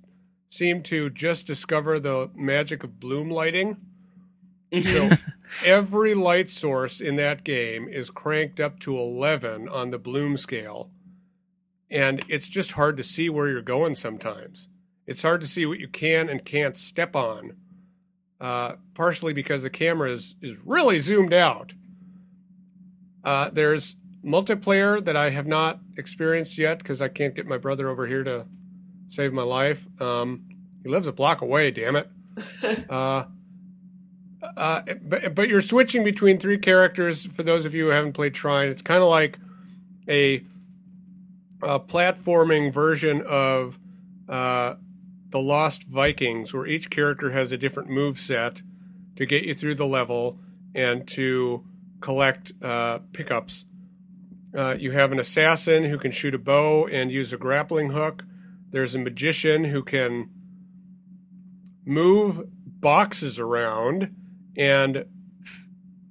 [0.51, 3.79] seem to just discover the magic of bloom lighting.
[4.83, 5.09] So
[5.67, 10.91] every light source in that game is cranked up to 11 on the bloom scale.
[11.91, 14.69] And it's just hard to see where you're going sometimes.
[15.11, 17.57] It's hard to see what you can and can't step on,
[18.41, 21.75] uh, partially because the camera is, is really zoomed out.
[23.25, 27.89] Uh, there's multiplayer that I have not experienced yet because I can't get my brother
[27.89, 28.47] over here to
[29.09, 29.89] save my life.
[30.01, 30.49] Um,
[30.85, 32.09] he lives a block away, damn it.
[32.89, 33.25] Uh,
[34.57, 37.27] uh, but, but you're switching between three characters.
[37.27, 39.39] For those of you who haven't played Trine, it's kind of like
[40.09, 40.45] a,
[41.63, 43.79] a platforming version of
[44.29, 44.77] uh,
[45.31, 48.63] the Lost Vikings, where each character has a different move set
[49.17, 50.39] to get you through the level
[50.75, 51.65] and to
[52.01, 53.65] collect uh, pickups.
[54.55, 58.25] Uh, you have an assassin who can shoot a bow and use a grappling hook.
[58.71, 60.31] There's a magician who can
[61.85, 62.43] move
[62.81, 64.15] boxes around
[64.57, 65.05] and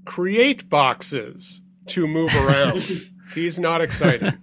[0.06, 3.10] create boxes to move around.
[3.34, 4.38] He's not excited.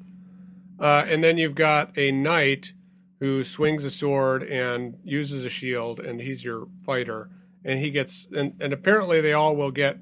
[0.78, 2.74] Uh, and then you've got a knight
[3.20, 7.30] who swings a sword and uses a shield, and he's your fighter.
[7.64, 9.98] And he gets, and, and apparently they all will get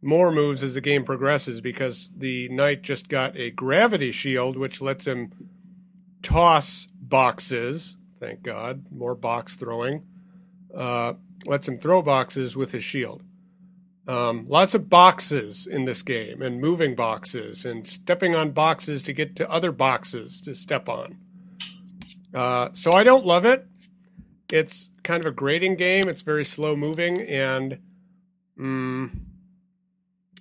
[0.00, 4.80] more moves as the game progresses because the knight just got a gravity shield, which
[4.80, 5.32] lets him
[6.22, 7.96] toss boxes.
[8.18, 10.04] Thank God, more box throwing.
[10.74, 11.14] Uh,
[11.46, 13.22] lets him throw boxes with his shield.
[14.06, 19.12] Um, lots of boxes in this game, and moving boxes, and stepping on boxes to
[19.12, 21.18] get to other boxes to step on.
[22.38, 23.66] Uh, so I don't love it.
[24.52, 26.08] It's kind of a grading game.
[26.08, 27.80] It's very slow moving, and
[28.56, 29.10] mm,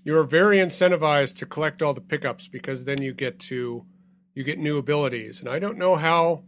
[0.03, 3.83] you are very incentivized to collect all the pickups because then you get to
[4.35, 6.43] you get new abilities, and I don't know how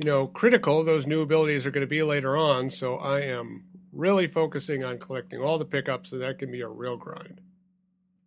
[0.00, 2.68] you know critical those new abilities are going to be later on.
[2.68, 6.68] So I am really focusing on collecting all the pickups, and that can be a
[6.68, 7.40] real grind.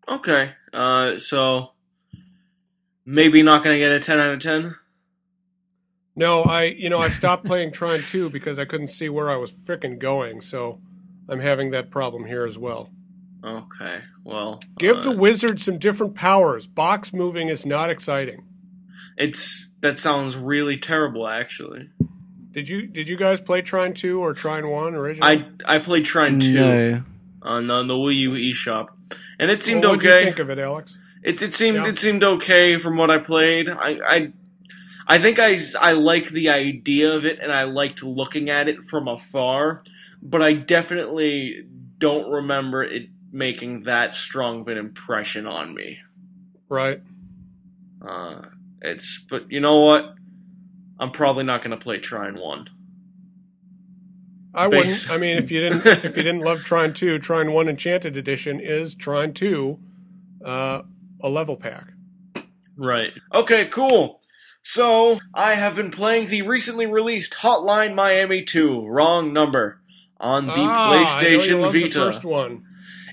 [0.07, 1.71] Okay, uh, so
[3.05, 4.77] maybe not gonna get a ten out of ten.
[6.19, 9.37] No, I you know I stopped playing Trine 2 because I couldn't see where I
[9.37, 10.81] was frickin' going, so
[11.29, 12.89] I'm having that problem here as well.
[13.41, 16.67] Okay, well, Give uh, the wizard some different powers.
[16.67, 18.43] Box moving is not exciting.
[19.15, 21.89] It's that sounds really terrible, actually.
[22.51, 25.47] Did you did you guys play Trine 2 or Trine 1 originally?
[25.65, 27.03] I I played Trine two No.
[27.43, 28.87] on, on the Wii U eShop,
[29.39, 30.25] and it seemed well, what'd you okay.
[30.25, 30.97] think of it, Alex?
[31.23, 31.87] It it seemed Yeah.
[31.87, 33.69] it seemed okay from what I played.
[33.69, 34.33] I I
[35.09, 38.83] I think I I like the idea of it, and I liked looking at it
[38.85, 39.83] from afar.
[40.21, 41.63] but I definitely
[41.97, 45.97] don't remember it making that strong of an impression on me.
[46.69, 47.01] Right.
[48.07, 48.41] Uh,
[48.81, 50.13] it's but you know what?
[50.99, 52.67] I'm probably not going to play Trine One.
[54.53, 55.09] I Base- wouldn't.
[55.11, 58.59] I mean, if you didn't, if you didn't love Trine Two, Trine One Enchanted Edition
[58.59, 59.79] is Trine Two,
[60.43, 60.81] uh,
[61.21, 61.93] a level pack.
[62.75, 63.11] Right.
[63.33, 64.18] Okay, cool.
[64.61, 69.81] So, I have been playing the recently released Hotline Miami 2, wrong number,
[70.19, 71.05] on the ah, I know you
[71.39, 71.93] PlayStation love the Vita.
[71.99, 72.65] first one.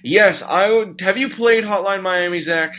[0.02, 1.00] Yes, I would.
[1.00, 2.74] Have you played Hotline Miami, Zach?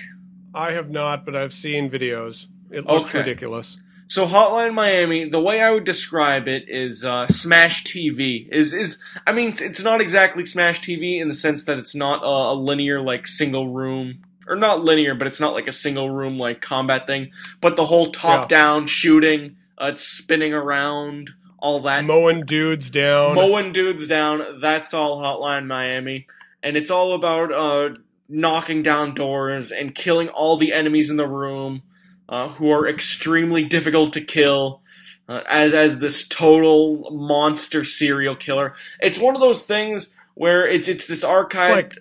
[0.53, 2.47] I have not, but I've seen videos.
[2.72, 3.20] It looks Okay.
[3.20, 3.80] ridiculous.
[4.09, 8.47] So Hotline Miami, the way I would describe it is uh, Smash TV.
[8.51, 11.93] Is is I mean it's- it's not exactly Smash TV in the sense that it's
[11.95, 15.71] not a, a linear like single room or not linear, but it's not like a
[15.71, 17.31] single room like combat thing.
[17.61, 23.35] But the whole top down shooting, uh, spinning around, all that Mowing dudes down.
[23.35, 24.59] mowing dudes down.
[24.61, 26.27] That's all Hotline Miami,
[26.61, 27.95] and it's all about uh,
[28.29, 31.81] knocking down doors and killing all the enemies in the room,
[32.29, 34.81] uh, who are extremely difficult to kill.
[35.29, 40.87] Uh, as as this total monster serial killer, it's one of those things where it's
[40.87, 41.85] it's this archive.
[41.87, 41.95] It's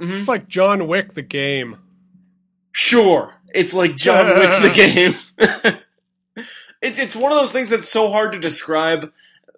[0.00, 0.16] Mhm.
[0.16, 1.76] It's like John Wick the game.
[2.72, 4.70] Sure, it's like John Wick the
[6.36, 6.46] game.
[6.82, 9.12] it's it's one of those things that's so hard to describe,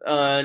[0.04, 0.44] uh,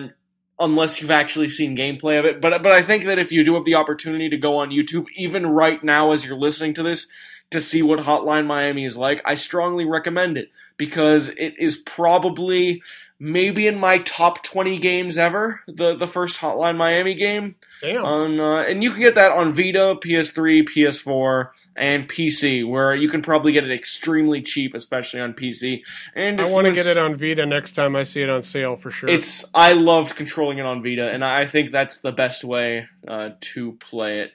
[0.60, 2.42] unless you've actually seen gameplay of it.
[2.42, 5.08] But but I think that if you do have the opportunity to go on YouTube,
[5.16, 7.08] even right now as you're listening to this,
[7.52, 12.84] to see what Hotline Miami is like, I strongly recommend it because it is probably
[13.20, 15.62] maybe in my top 20 games ever.
[15.68, 18.06] The the first Hotline Miami game Damn.
[18.06, 23.08] on uh, and you can get that on Vita, PS3, PS4, and PC, where you
[23.08, 25.84] can probably get it extremely cheap, especially on PC.
[26.16, 28.76] And I want to get it on Vita next time I see it on sale
[28.76, 29.10] for sure.
[29.10, 33.30] It's I loved controlling it on Vita, and I think that's the best way uh,
[33.54, 34.32] to play it.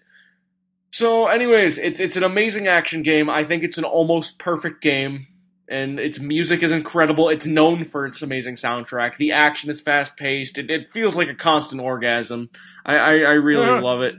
[0.90, 3.28] So, anyways, it's it's an amazing action game.
[3.30, 5.26] I think it's an almost perfect game,
[5.68, 7.28] and its music is incredible.
[7.30, 9.16] It's known for its amazing soundtrack.
[9.16, 10.58] The action is fast paced.
[10.58, 12.50] It, it feels like a constant orgasm.
[12.84, 13.82] I I, I really Uh-huh.
[13.82, 14.14] love it.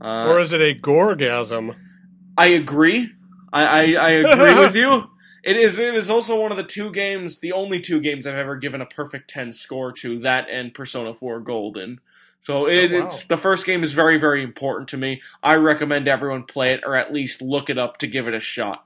[0.00, 1.74] Uh, or is it a gorgasm?
[2.36, 3.10] I agree.
[3.52, 5.04] I, I, I agree with you.
[5.44, 8.34] It is it is also one of the two games, the only two games I've
[8.34, 10.18] ever given a perfect ten score to.
[10.20, 12.00] That and Persona Four Golden.
[12.42, 13.06] So oh, it, Oh, wow.
[13.06, 15.22] it's the first game is very very important to me.
[15.42, 18.40] I recommend everyone play it or at least look it up to give it a
[18.40, 18.84] shot.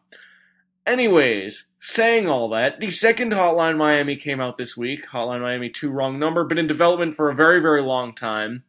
[0.86, 5.06] Anyways, saying all that, the second Hotline Miami came out this week.
[5.08, 8.64] Hotline Miami 2 wrong number, been in development for a very very long time.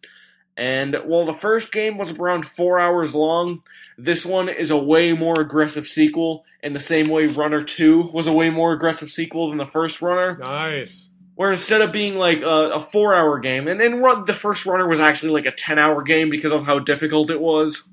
[0.58, 3.64] And while the first game was around 4 hours long,
[3.98, 8.28] this one is a way more aggressive sequel in the same way Runner 2 was
[8.28, 10.38] a way more aggressive sequel than the first Runner.
[10.38, 11.10] Nice.
[11.36, 14.66] Where instead of being like a, a four hour game, and then run, the first
[14.66, 17.88] Runner was actually like a 10 hour game because of how difficult it was.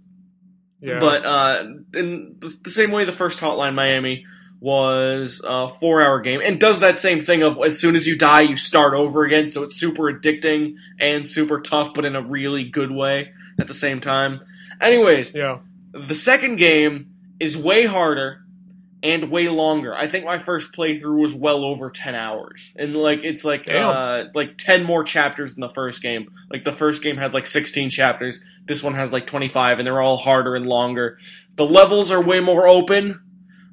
[0.80, 1.00] Yeah.
[1.00, 4.26] But uh, in the same way the first Hotline Miami
[4.61, 8.16] was a four hour game and does that same thing of as soon as you
[8.16, 9.48] die, you start over again.
[9.48, 13.74] So it's super addicting and super tough, but in a really good way at the
[13.74, 14.40] same time.
[14.80, 15.59] Anyways, yeah.
[15.92, 18.42] the second game is way harder
[19.02, 19.94] and way longer.
[19.94, 22.72] I think my first playthrough was well over 10 hours.
[22.76, 23.88] And like it's like Damn.
[23.88, 26.28] uh like 10 more chapters than the first game.
[26.50, 28.40] Like the first game had like 16 chapters.
[28.66, 31.18] This one has like 25 and they're all harder and longer.
[31.54, 33.20] The levels are way more open.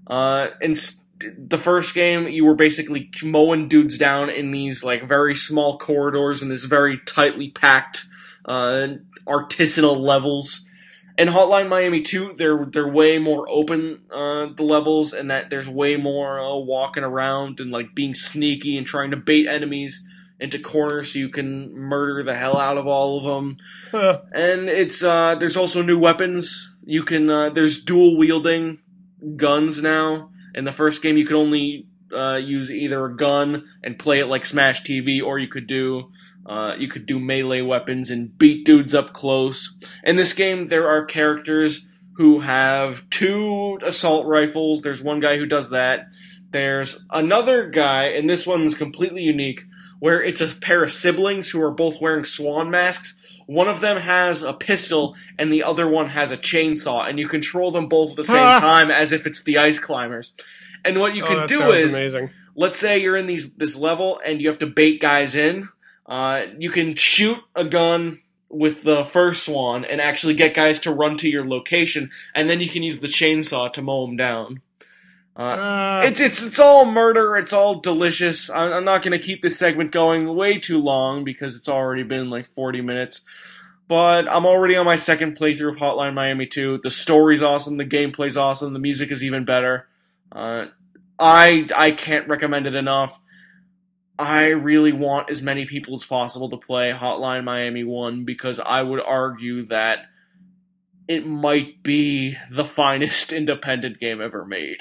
[0.08, 1.02] Uh and s-
[1.38, 6.42] the first game you were basically mowing dudes down in these like very small corridors
[6.42, 8.06] in this very tightly packed
[8.46, 8.88] uh
[9.28, 10.62] artisanal levels
[11.18, 15.68] And Hotline Miami 2, they're they're way more open uh, the levels, and that there's
[15.68, 20.04] way more uh, walking around and like being sneaky and trying to bait enemies
[20.42, 23.58] into corners so you can murder the hell out of all of them.
[23.92, 24.24] Huh.
[24.34, 26.70] And it's uh, there's also new weapons.
[26.84, 28.82] You can uh, there's dual wielding
[29.36, 30.30] guns now.
[30.54, 34.28] In the first game, you could only uh, use either a gun and play it
[34.28, 36.12] like Smash TV, or you could do
[36.46, 39.74] uh, you could do melee weapons and beat dudes up close.
[40.04, 44.82] In this game, there are characters who have two assault rifles.
[44.82, 46.08] There's one guy who does that.
[46.52, 49.62] There's another guy, and this one's completely unique,
[50.00, 53.16] where it's a pair of siblings who are both wearing swan masks.
[53.46, 57.28] One of them has a pistol, and the other one has a chainsaw, and you
[57.28, 58.60] control them both at the same Ah.
[58.60, 60.34] time as if it's the ice climbers.
[60.84, 62.30] And what you oh, can do is amazing.
[62.56, 65.70] let's say you're in these this level and you have to bait guys in.
[66.06, 70.92] Uh, you can shoot a gun with the first one and actually get guys to
[70.92, 74.62] run to your location, and then you can use the chainsaw to mow them down.
[75.36, 77.36] Uh, Uh, it's it's it's all murder.
[77.36, 78.50] It's all delicious.
[78.50, 82.04] I'm, I'm not going to keep this segment going way too long because it's already
[82.04, 83.22] been like 40 minutes.
[83.88, 86.80] But I'm already on my second playthrough of Hotline Miami 2.
[86.82, 87.78] The story's awesome.
[87.78, 88.74] The gameplay's awesome.
[88.74, 89.88] The music is even better.
[90.32, 90.68] Uh,
[91.20, 93.20] I I can't recommend it enough.
[94.18, 98.82] I really want as many people as possible to play Hotline Miami 1 because I
[98.82, 100.06] would argue that
[101.08, 104.78] it might be the finest independent game ever made.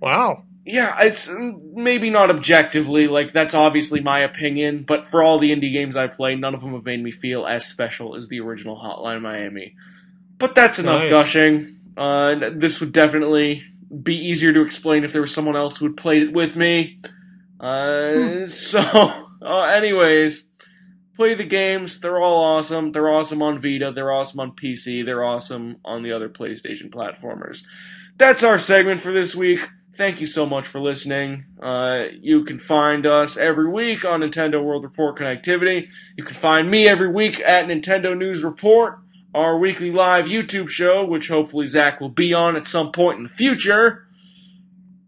[0.00, 0.44] Wow.
[0.64, 5.52] Yeah, it's mm, maybe not objectively, like that's obviously my opinion, but for all the
[5.52, 8.40] indie games I played, none of them have made me feel as special as the
[8.40, 9.76] original Hotline Miami.
[10.38, 11.10] But that's enough Nice.
[11.10, 11.76] gushing.
[11.96, 13.62] Uh, this would definitely
[14.02, 16.98] be easier to explain if there was someone else who had played it with me.
[17.60, 20.44] Uh, so, uh, anyways,
[21.14, 22.00] play the games.
[22.00, 22.90] They're all awesome.
[22.90, 23.92] They're awesome on Vita.
[23.94, 25.04] They're awesome on PC.
[25.04, 27.62] They're awesome on the other PlayStation platformers.
[28.16, 29.60] That's our segment for this week.
[29.96, 31.46] Thank you so much for listening.
[31.60, 35.88] Uh, you can find us every week on Nintendo World Report Connectivity.
[36.16, 38.98] You can find me every week at Nintendo News Report,
[39.34, 43.22] our weekly live YouTube show, which hopefully Zach will be on at some point in
[43.22, 44.06] the future.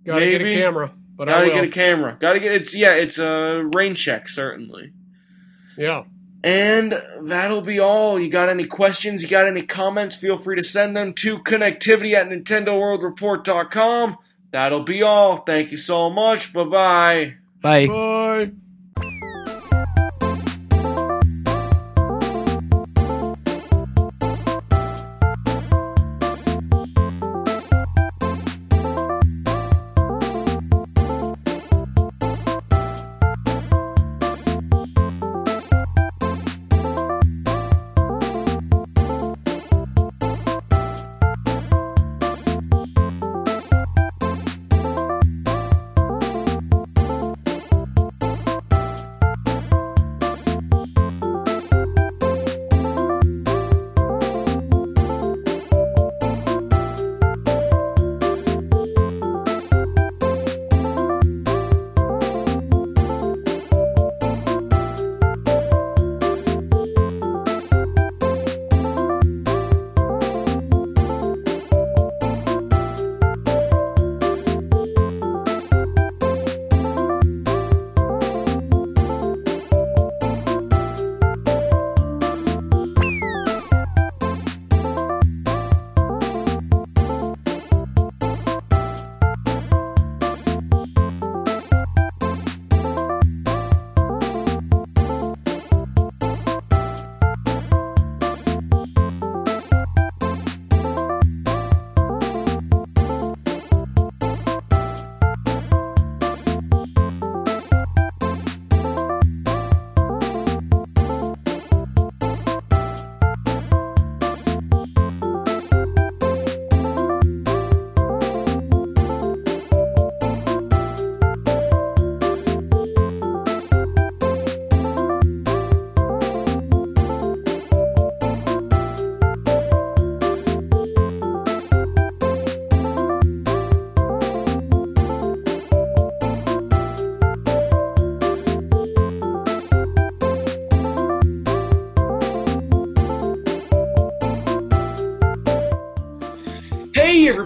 [0.06, 1.54] Gotta get a camera, but Gotta will.
[1.54, 2.16] get a camera.
[2.18, 4.92] Gotta get it's yeah, it's a rain check certainly.
[5.76, 6.04] yeah.
[6.44, 8.18] And that'll be all.
[8.18, 9.22] You got any questions?
[9.24, 10.14] You got any comments?
[10.14, 14.16] Feel free to send them to connectivity at NintendoWorldReport.com.
[14.50, 15.38] That'll be all.
[15.38, 16.52] Thank you so much.
[16.52, 17.34] Bye bye.
[17.86, 18.52] Bye.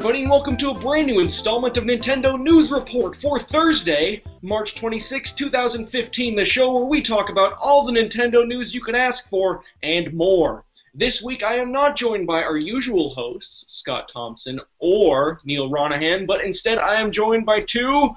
[0.02, 4.74] Everybody, and welcome to a brand new installment of Nintendo News Report for Thursday, March
[4.74, 9.30] 26, 2015, the show where we talk about all the Nintendo news you can ask
[9.30, 10.64] for and more.
[10.92, 16.26] This week I am not joined by our usual hosts, Scott Thompson or Neal Ronaghan,
[16.26, 18.10] but instead I am joined by two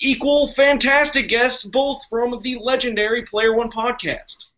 [0.00, 4.48] equal fantastic guests, both from the legendary Player One podcast.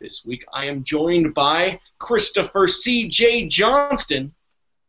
[0.00, 3.46] This week I am joined by Christopher C.J.
[3.46, 4.34] Johnston,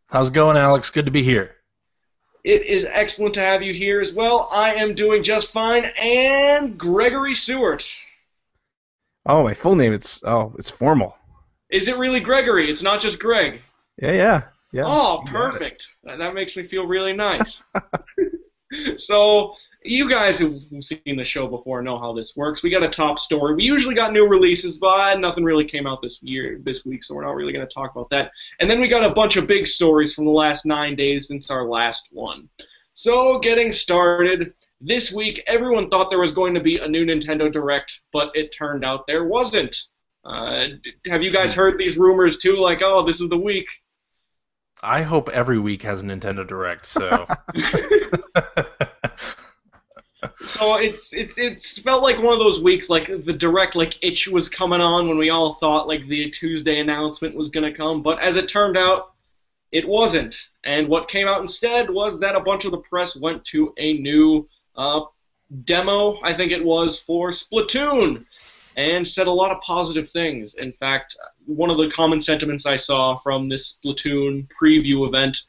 [0.07, 0.89] How's it going, Alex?
[0.89, 1.55] Good to be here.
[2.45, 4.47] It is excellent to have you here as well.
[4.49, 5.83] I am doing just fine.
[6.01, 7.83] And Gregory Seward.
[9.25, 9.91] Oh, my full name.
[9.91, 11.17] It's oh, it's formal.
[11.69, 12.71] Is it really Gregory?
[12.71, 13.61] It's not just Greg.
[14.01, 14.83] Yeah, yeah, yeah.
[14.85, 15.51] oh, you got it.
[15.51, 15.87] perfect.
[16.05, 17.61] That that makes me feel really nice.
[18.97, 19.55] so,
[19.87, 22.63] you guys who've seen the show before know how this works.
[22.63, 23.55] We got a top story.
[23.55, 27.15] We usually got new releases, but nothing really came out this year, this week, so
[27.15, 28.31] we're not really going to talk about that.
[28.59, 31.49] And then we got a bunch of big stories from the last nine days since
[31.49, 32.49] our last one.
[32.93, 34.53] So, getting started.
[34.79, 38.53] This week, everyone thought there was going to be a new Nintendo Direct, but it
[38.55, 39.75] turned out there wasn't.
[40.23, 40.67] Uh,
[41.07, 42.57] have you guys heard these rumors too?
[42.57, 43.67] Like, oh, this is the week.
[44.83, 46.85] I hope every week has a Nintendo Direct.
[46.85, 47.25] So
[50.45, 54.27] So it's it's it's felt like one of those weeks like the direct like itch
[54.27, 58.19] was coming on when we all thought like the Tuesday announcement was gonna come, but
[58.19, 59.13] as it turned out,
[59.71, 60.35] it wasn't.
[60.63, 63.97] And what came out instead was that a bunch of the press went to a
[63.99, 65.01] new uh,
[65.65, 68.25] demo, I think it was, for Splatoon,
[68.75, 70.55] and said a lot of positive things.
[70.55, 75.41] In fact, one of the common sentiments I saw from this Splatoon preview event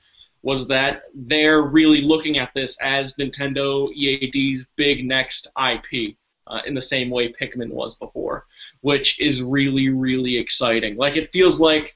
[0.42, 6.16] was that they're really looking at this as Nintendo EAD's big next IP,
[6.48, 8.46] uh, in the same way Pikmin was before,
[8.80, 10.96] which is really, really exciting.
[10.96, 11.94] Like, it feels like,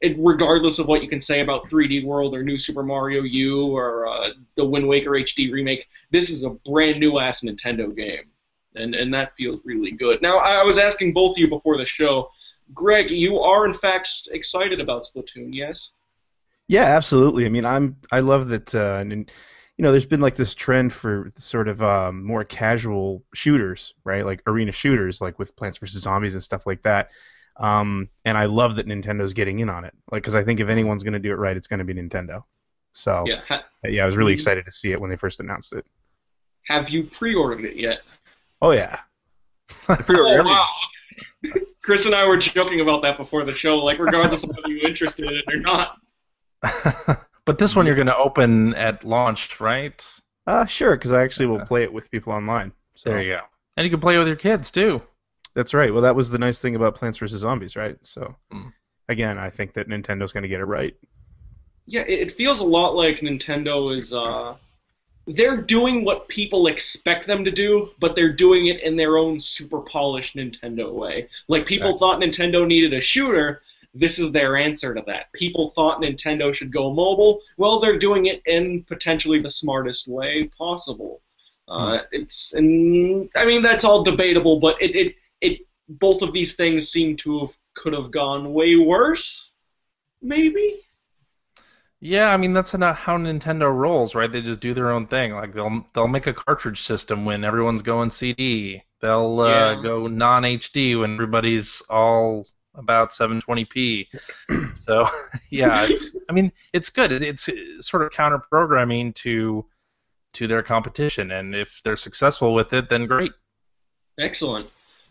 [0.00, 3.66] it, regardless of what you can say about 3D World or New Super Mario U
[3.66, 8.24] or uh, the Wind Waker HD remake, this is a brand new ass Nintendo game.
[8.74, 10.22] And, and that feels really good.
[10.22, 12.30] Now, I was asking both of you before the show,
[12.74, 15.92] Greg, you are in fact excited about Splatoon, yes?
[16.72, 17.44] Yeah, absolutely.
[17.44, 18.74] I mean, I'm I love that.
[18.74, 19.12] Uh, and
[19.76, 24.24] you know, there's been like this trend for sort of um, more casual shooters, right?
[24.24, 27.10] Like arena shooters, like with Plants vs Zombies and stuff like that.
[27.58, 30.70] Um, and I love that Nintendo's getting in on it, like because I think if
[30.70, 32.42] anyone's going to do it right, it's going to be Nintendo.
[32.92, 33.42] So Yeah.
[33.48, 35.84] Ha- yeah, I was really excited to see it when they first announced it.
[36.68, 38.00] have you pre-ordered it yet?
[38.62, 39.00] Oh yeah,
[39.88, 40.68] Oh, wow.
[41.82, 43.76] Chris and I were joking about that before the show.
[43.76, 45.98] Like, regardless of whether you're interested in it or not.
[47.44, 50.04] but this one you're going to open at launch, right?
[50.46, 52.72] uh, sure, because I actually will play it with people online.
[52.94, 53.40] So There you go.
[53.76, 55.02] And you can play it with your kids too.
[55.54, 55.92] That's right.
[55.92, 57.96] Well, that was the nice thing about Plants vs Zombies, right?
[58.04, 58.72] So Mm.
[59.08, 60.94] again, I think that Nintendo's going to get it right.
[61.86, 64.12] Yeah, it, it feels a lot like Nintendo is.
[64.12, 64.54] Uh,
[65.26, 69.38] they're doing what people expect them to do, but they're doing it in their own
[69.38, 71.28] super polished Nintendo way.
[71.48, 71.98] Like people Exactly.
[71.98, 73.62] thought Nintendo needed a shooter.
[73.94, 75.32] This is their answer to that.
[75.32, 77.40] People thought Nintendo should go mobile.
[77.58, 81.20] Well, they're doing it in potentially the smartest way possible.
[81.68, 86.54] Uh, it's and I mean that's all debatable, but it, it it both of these
[86.54, 89.52] things seem to have could have gone way worse.
[90.22, 90.80] Maybe.
[92.00, 94.30] Yeah, I mean that's not how Nintendo rolls, right?
[94.30, 95.32] They just do their own thing.
[95.32, 98.82] Like they'll they'll make a cartridge system when everyone's going CD.
[99.00, 99.76] They'll uh, Yeah.
[99.76, 104.06] go non HD when everybody's all about 720p.
[104.82, 105.06] so
[105.50, 107.12] yeah, it's, I mean it's good.
[107.12, 109.64] It, it's, it's sort of counter programming to
[110.34, 113.32] to their competition, and if they're successful with it, then great.
[114.18, 114.68] Excellent.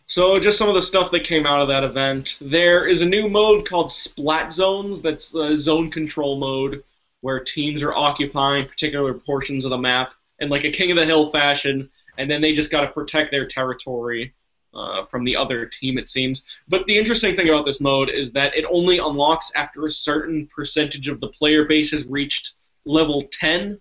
[0.08, 2.38] So, just some of the stuff that came out of that event.
[2.42, 5.02] There is a new mode called Splat Zones.
[5.02, 6.84] That's a zone control mode
[7.22, 11.06] where teams are occupying particular portions of the map in like a King of the
[11.06, 14.34] Hill fashion, and then they just got to protect their territory
[14.74, 16.46] uh, from the other team, it seems.
[16.68, 20.48] But the interesting thing about this mode is that it only unlocks after a certain
[20.54, 22.56] percentage of the player base has reached
[22.86, 23.80] level 10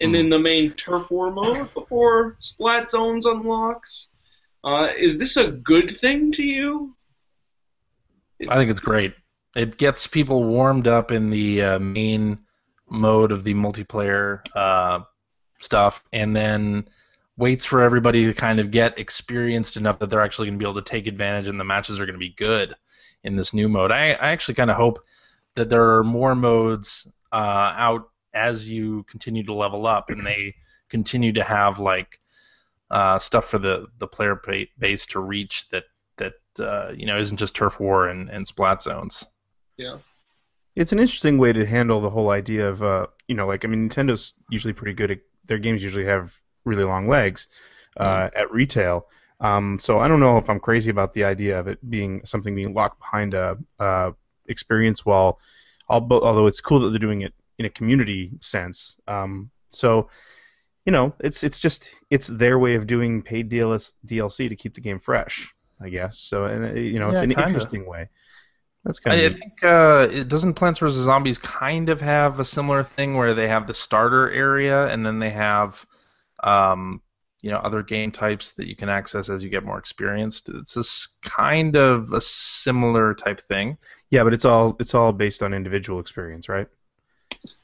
[0.00, 4.08] and in the main turf war mode before Splat Zones unlocks.
[4.64, 6.96] Uh, is this a good thing to you?
[8.48, 9.14] I think it's great.
[9.54, 12.38] It gets people warmed up in the uh, main
[12.90, 15.00] mode of the multiplayer uh,
[15.60, 16.88] stuff, and then
[17.36, 20.68] waits for everybody to kind of get experienced enough that they're actually going to be
[20.68, 22.74] able to take advantage, and the matches are going to be good
[23.24, 23.90] in this new mode.
[23.90, 25.04] I, I actually kind of hope
[25.54, 30.54] that there are more modes uh, out as you continue to level up, and they
[30.88, 32.20] continue to have like
[32.90, 34.40] uh, stuff for the the player
[34.78, 35.84] base to reach that
[36.18, 39.24] that uh, you know isn't just turf war and, and splat zones.
[39.76, 39.98] Yeah.
[40.74, 43.68] It's an interesting way to handle the whole idea of, uh, you know, like I
[43.68, 45.82] mean, Nintendo's usually pretty good at their games.
[45.82, 47.48] Usually have really long legs
[47.96, 49.06] uh, at retail.
[49.40, 52.54] Um, so I don't know if I'm crazy about the idea of it being something
[52.54, 54.12] being locked behind a, uh
[54.48, 55.40] experience wall.
[55.88, 58.96] Although, it's cool that they're doing it in a community sense.
[59.06, 60.08] Um, so
[60.86, 64.74] you know, it's it's just it's their way of doing paid DLS, DLC to keep
[64.74, 66.18] the game fresh, I guess.
[66.18, 67.72] So and uh, you know, it's Yeah, an kinda.
[67.72, 68.08] interesting way.
[68.84, 72.44] That's kind I, I think uh, it doesn't Plants vs Zombies kind of have a
[72.44, 75.84] similar thing where they have the starter area and then they have
[76.42, 77.00] um,
[77.42, 80.48] you know other game types that you can access as you get more experienced.
[80.48, 83.76] It's this kind of a similar type thing.
[84.10, 86.68] yeah, but it's all it's all based on individual experience, right?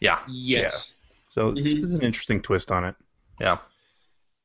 [0.00, 0.94] Yeah, Yes.
[1.30, 1.76] So it's, Mhm.
[1.82, 2.94] it's an interesting twist on it.
[3.40, 3.58] yeah.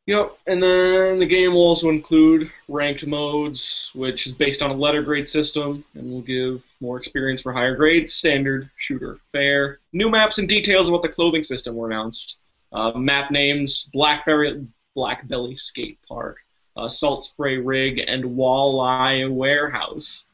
[0.05, 4.73] Yep, and then the game will also include ranked modes, which is based on a
[4.73, 9.79] letter grade system and will give more experience for higher grades, standard, shooter, fair.
[9.93, 12.35] New maps and details about the clothing system were announced.
[12.73, 14.65] Uh, map names: Blackberry,
[14.97, 16.37] Blackbelly Skate Park,
[16.75, 20.25] uh, Salt Spray Rig, and Walleye Warehouse.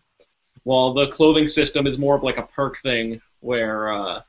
[0.63, 4.21] While the clothing system is more of like a perk thing, where uh,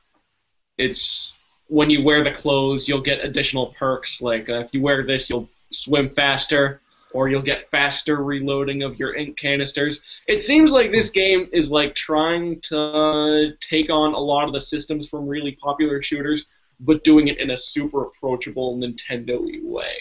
[0.77, 1.37] it's
[1.67, 4.21] when you wear the clothes, you'll get additional perks.
[4.21, 6.81] Like uh, if you wear this, you'll swim faster,
[7.13, 10.01] or you'll get faster reloading of your ink canisters.
[10.27, 14.61] It seems like this game is like trying to take on a lot of the
[14.61, 16.45] systems from really popular shooters,
[16.81, 19.95] but doing it in a super approachable Nintendo-y way.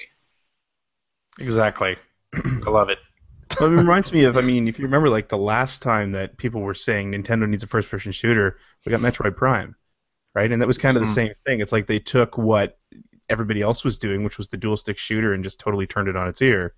[1.38, 1.96] Exactly.
[2.34, 2.98] I love it.
[3.58, 6.36] Well, it reminds me of, I mean, if you remember, like the last time that
[6.38, 9.74] people were saying Nintendo needs a first-person shooter, we got Metroid Prime,
[10.34, 10.50] right?
[10.50, 11.14] And that was kind of the Mhm.
[11.14, 11.60] same thing.
[11.60, 12.78] It's like they took what
[13.28, 16.16] everybody else was doing, which was the dual stick shooter, and just totally turned it
[16.16, 16.74] on its ear.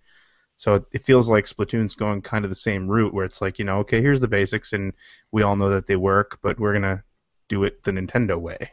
[0.56, 3.58] So it, it feels like Splatoon's going kind of the same route, where it's like,
[3.58, 4.92] you know, okay, here's the basics, and
[5.30, 7.04] we all know that they work, but we're gonna
[7.48, 8.70] do it the Nintendo way.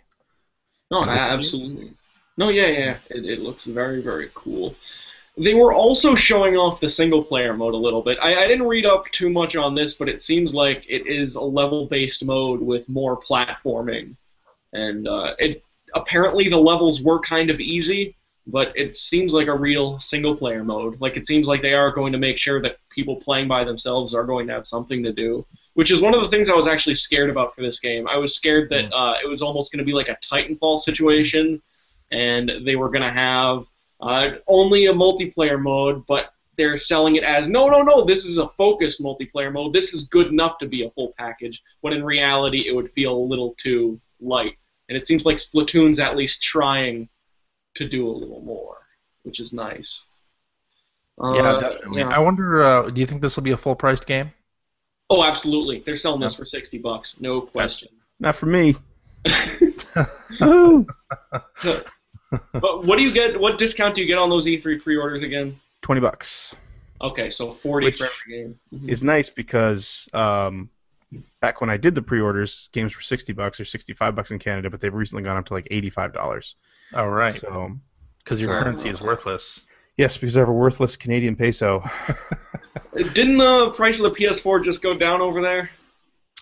[0.92, 1.94] No, absolutely.
[2.38, 2.98] No, yeah, yeah.
[3.10, 4.76] It, it looks very, very cool.
[5.38, 8.18] They were also showing off the single player mode a little bit.
[8.22, 11.36] I, I didn't read up too much on this, but it seems like it is
[11.36, 14.16] a level based mode with more platforming.
[14.74, 15.64] And uh, it
[15.96, 18.16] apparently the levels were kind of easy,
[18.48, 21.00] but it seems like a real single player mode.
[21.00, 24.14] Like it seems like they are going to make sure that people playing by themselves
[24.14, 25.46] are going to have something to do.
[25.80, 28.06] Which is one of the things I was actually scared about for this game.
[28.06, 31.62] I was scared that uh, it was almost going to be like a Titanfall situation,
[32.12, 33.64] and they were going to have
[34.02, 38.04] uh, only a multiplayer mode, but they're selling it as no, no, no.
[38.04, 39.72] This is a focused multiplayer mode.
[39.72, 41.64] This is good enough to be a full package.
[41.80, 44.58] When in reality, it would feel a little too light.
[44.90, 47.08] And it seems like Splatoon's at least trying
[47.76, 48.80] to do a little more,
[49.24, 50.04] which is nice.
[51.24, 52.02] Uh, yeah, definitely.
[52.02, 52.10] yeah.
[52.10, 52.64] I wonder.
[52.64, 54.34] Uh, do you think this will be a full-priced game?
[55.10, 55.80] Oh, absolutely.
[55.86, 57.90] They're selling this for sixty bucks, no question.
[58.20, 58.76] Not for me.
[60.42, 60.86] Oh,
[62.54, 63.40] but what do you get?
[63.40, 65.60] What discount do you get on those E3 pre-orders again?
[65.82, 66.56] twenty bucks.
[67.02, 68.60] Okay, so forty Which for every game.
[68.74, 68.90] Mhm.
[68.90, 70.70] is nice because um,
[71.42, 74.70] back when I did the pre-orders, games were sixty bucks or sixty-five bucks in Canada,
[74.70, 76.56] but they've recently gone up to like eighty-five dollars.
[76.94, 77.34] All right.
[77.34, 77.72] So
[78.24, 79.62] Because your currency is worthless.
[79.98, 81.84] yes, because I have a worthless Canadian peso.
[82.96, 85.70] Didn't the price of the PS4 just go down over there?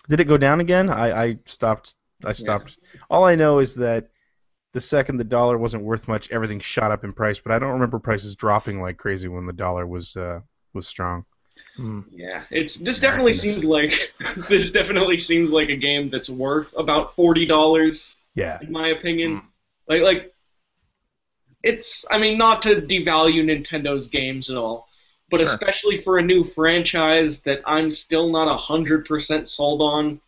[0.08, 0.88] Did it go down again?
[0.88, 1.94] I, I stopped.
[2.24, 2.78] I stopped.
[3.10, 4.08] All I know is that
[4.72, 7.38] the second the dollar wasn't worth much, everything shot up in price.
[7.38, 10.40] But I don't remember prices dropping like crazy when the dollar was uh,
[10.72, 11.24] was strong.
[11.76, 12.00] Hmm.
[12.10, 14.12] Yeah, it's this definitely seems like
[14.48, 18.58] this definitely seems like a game that's worth about forty dollars Yeah.
[18.62, 19.36] in my opinion.
[19.36, 19.42] Mm.
[19.88, 20.34] Like like
[21.62, 24.87] it's I mean not to devalue Nintendo's games at all,
[25.30, 25.46] but Sure.
[25.46, 30.20] especially for a new franchise that I'm still not hundred percent sold on.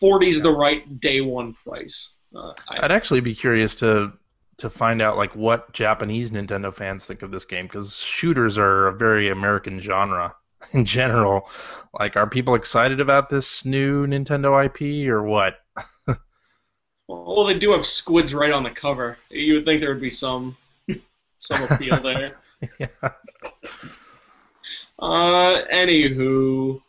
[0.00, 2.10] 40's the right day one price.
[2.34, 4.12] Uh, I, I'd actually be curious to
[4.58, 8.86] to find out like what Japanese Nintendo fans think of this game because shooters are
[8.88, 10.34] a very American genre
[10.72, 11.48] in general.
[11.98, 15.58] Like, are people excited about this new Nintendo IP or what?
[17.08, 19.18] well, they do have squids right on the cover.
[19.30, 20.56] You would think there would be some
[21.38, 22.36] some appeal there.
[22.78, 22.86] yeah.
[25.02, 26.80] Uh, anywho,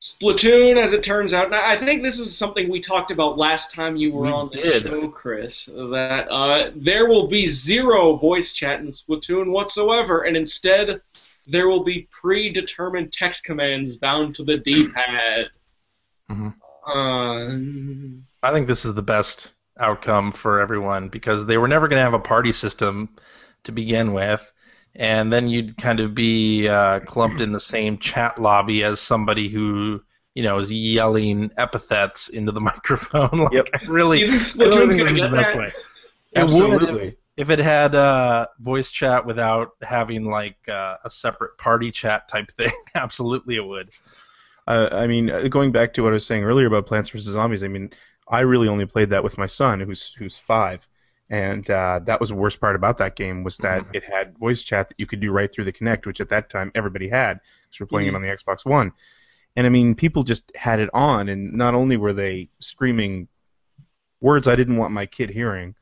[0.00, 3.72] Splatoon, as it turns out, now I think this is something we talked about last
[3.72, 4.82] time you were We on the did.
[4.84, 5.64] show, Chris.
[5.66, 11.00] That uh, there will be zero voice chat in Splatoon whatsoever, and instead
[11.46, 15.50] there will be predetermined text commands bound to the D-pad.
[16.30, 16.54] Mhm.
[16.86, 21.98] Uh, I think this is the best outcome for everyone because they were never going
[21.98, 23.10] to have a party system
[23.64, 24.50] to begin with,
[24.96, 29.48] and then you'd kind of be uh, clumped in the same chat lobby as somebody
[29.48, 30.02] who
[30.34, 33.30] you know is yelling epithets into the microphone.
[33.32, 33.68] like, Yep.
[33.74, 35.58] I really, Do you think I really Splatoon's think gonna get the best that?
[35.58, 35.72] way.
[36.36, 37.08] Absolutely.
[37.08, 42.28] if, if it had uh, voice chat without having like uh, a separate party chat
[42.28, 42.72] type thing.
[42.94, 43.90] Absolutely, it would.
[44.66, 47.32] Uh, I mean, uh, going back to what I was saying earlier about Plants vs
[47.32, 47.90] Zombies, I mean,
[48.28, 50.86] I really only played that with my son, who's who's five,
[51.30, 53.94] and uh, that was the worst part about that game was that Mhm.
[53.94, 56.50] it had voice chat that you could do right through the Kinect, which at that
[56.50, 58.10] time everybody had, because we're playing Mhm.
[58.10, 58.92] it on the Xbox One,
[59.56, 63.28] and I mean, people just had it on, and not only were they screaming
[64.20, 65.74] words I didn't want my kid hearing,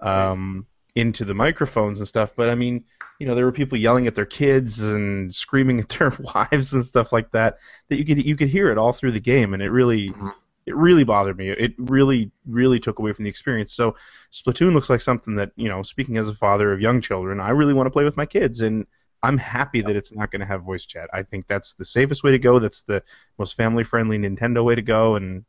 [0.00, 2.84] um, into the microphones and stuff, but I mean,
[3.18, 6.84] you know, there were people yelling at their kids and screaming at their wives and
[6.84, 7.56] stuff like that
[7.88, 10.34] that you could you could hear it all through the game, and it really Mhm.
[10.66, 11.48] It really bothered me.
[11.50, 13.72] It really really took away from the experience.
[13.72, 13.96] So
[14.30, 17.50] Splatoon looks like something that you know, speaking as a father of young children, I
[17.50, 18.86] really want to play with my kids, and
[19.22, 21.08] I'm happy that it's not going to have voice chat.
[21.12, 22.58] I think that's the safest way to go.
[22.58, 23.02] That's the
[23.38, 25.44] most family friendly Nintendo way to go, and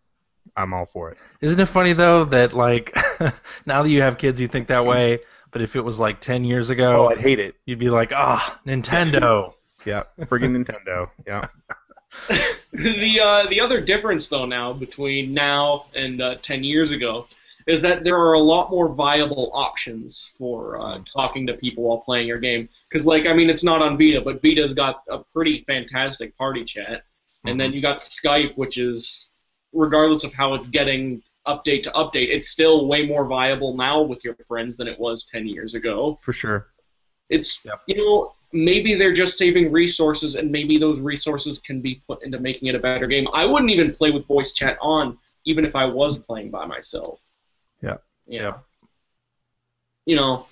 [0.55, 1.17] I'm all for it.
[1.41, 2.95] Isn't it funny though that like
[3.65, 5.19] now that you have kids, you think that way,
[5.51, 7.55] but if it was like ten years ago, Oh, I'd hate it.
[7.65, 9.53] you'd be like, ah, Nintendo.
[9.85, 11.09] Yeah, friggin' Nintendo.
[11.27, 11.47] Yeah.
[12.73, 17.27] the uh, the other difference though now between now and uh, ten years ago
[17.67, 21.99] is that there are a lot more viable options for uh, talking to people while
[21.99, 22.67] playing your game.
[22.89, 26.65] Because, like, I mean, it's not on Vita, but Vita's got a pretty fantastic party
[26.65, 27.03] chat.
[27.45, 29.27] And then you got Skype, which is,
[29.73, 34.23] regardless of how it's getting update to update, it's still way more viable now with
[34.23, 36.19] your friends than it was 10 years ago.
[36.21, 36.67] For sure.
[37.29, 37.81] It's, Yep.
[37.87, 42.39] you know, maybe they're just saving resources, and maybe those resources can be put into
[42.39, 43.27] making it a better game.
[43.33, 47.19] I wouldn't even play with voice chat on, even if I was playing by myself.
[47.81, 47.97] Yeah.
[48.27, 48.57] Yeah.
[50.05, 50.47] You know,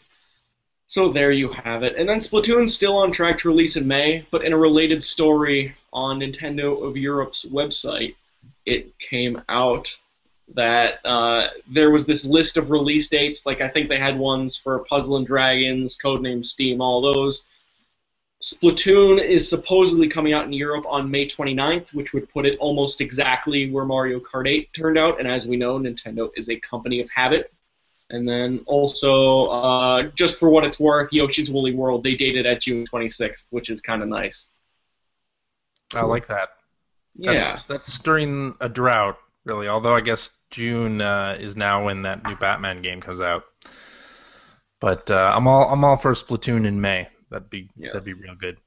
[0.87, 1.95] so there you have it.
[1.95, 5.73] And then Splatoon's still on track to release in May, but in a related story
[5.93, 8.15] on Nintendo of Europe's website,
[8.65, 9.95] it came out
[10.53, 13.45] that uh, there was this list of release dates.
[13.45, 17.45] Like I think they had ones for Puzzle and Dragons, Codename Steam, all those.
[18.41, 22.99] Splatoon is supposedly coming out in Europe on May 29th, which would put it almost
[22.99, 25.19] exactly where Mario Kart 8 turned out.
[25.19, 27.53] And as we know, Nintendo is a company of habit.
[28.09, 32.61] And then also, uh, just for what it's worth, Yoshi's Woolly World, they dated at
[32.61, 34.49] June 26th, which is kind of nice.
[35.93, 36.49] I like that.
[37.15, 37.59] That's, Yeah.
[37.67, 39.67] That's during a drought, really.
[39.67, 43.43] Although I guess June uh, is now when that new Batman game comes out.
[44.79, 47.07] But uh, I'm all I'm all for Splatoon in May.
[47.31, 47.87] That'd be Yeah.
[47.93, 48.57] that'd be real good.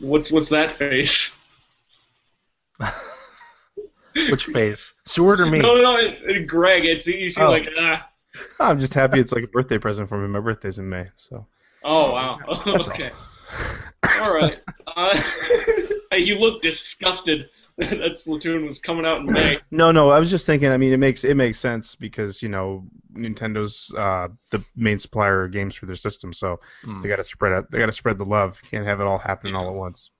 [0.00, 1.34] What's what's that face?
[4.30, 4.92] Which face?
[5.06, 5.58] Sewart or me?
[5.58, 6.84] No, no, no, it, it- Greg.
[6.84, 7.50] It's you seem Oh.
[7.50, 8.08] like ah.
[8.60, 10.28] I'm just happy it's like a birthday present for me.
[10.28, 11.46] My birthday's in May, so.
[11.82, 12.38] Oh wow.
[12.66, 12.94] That's all.
[12.94, 13.10] okay.
[14.22, 14.58] All right.
[14.96, 15.20] Uh,
[16.16, 19.58] you look disgusted that Splatoon was coming out in May.
[19.70, 20.70] No, no, I was just thinking.
[20.70, 25.44] I mean, it makes it makes sense because you know Nintendo's uh, the main supplier
[25.44, 26.98] of games for their system, so Hmm.
[26.98, 27.70] they got to spread out.
[27.70, 28.60] They got to spread the love.
[28.70, 30.10] Can't have it all happening all at once.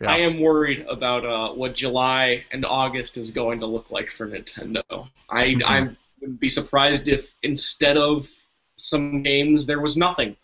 [0.00, 0.10] Yeah.
[0.12, 4.26] I am worried about uh, what July and August is going to look like for
[4.26, 5.08] Nintendo.
[5.30, 5.62] I Mhm.
[5.64, 8.28] I would be surprised if instead of
[8.76, 10.36] some games there was nothing.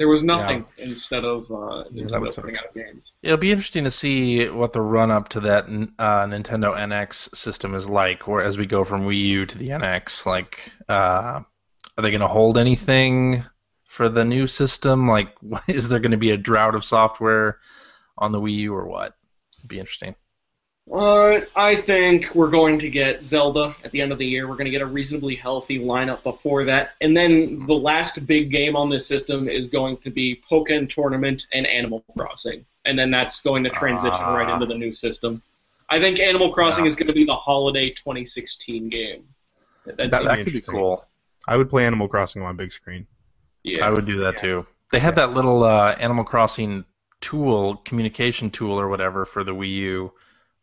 [0.00, 2.44] There was nothing instead of uh, Yeah, Nintendo would suck.
[2.44, 3.12] putting out games.
[3.22, 7.74] It'll be interesting to see what the run up to that uh, Nintendo NX system
[7.74, 10.24] is like, or as we go from Wii U to the NX.
[10.24, 11.42] Like, uh,
[11.98, 13.44] are they going to hold anything
[13.84, 15.06] for the new system?
[15.06, 15.36] Like,
[15.68, 17.58] is there going to be a drought of software
[18.16, 19.12] on the Wii U or what?
[19.58, 20.14] It'd be interesting.
[20.90, 24.48] Uh, I think we're going to get Zelda at the end of the year.
[24.48, 28.50] We're going to get a reasonably healthy lineup before that, and then the last big
[28.50, 33.10] game on this system is going to be Pokken Tournament and Animal Crossing, and then
[33.10, 34.34] that's going to transition Ah.
[34.34, 35.40] right into the new system.
[35.90, 36.88] I think Animal Crossing Yeah.
[36.88, 39.24] is going to be the holiday 2016 game.
[39.86, 41.04] That's That- That could be cool.
[41.46, 43.06] I would play Animal Crossing on my big screen.
[43.62, 43.86] yeah.
[43.86, 44.66] I would do that too.
[44.90, 46.84] They had that little uh, Animal Crossing
[47.20, 50.12] tool, communication tool or whatever for the Wii U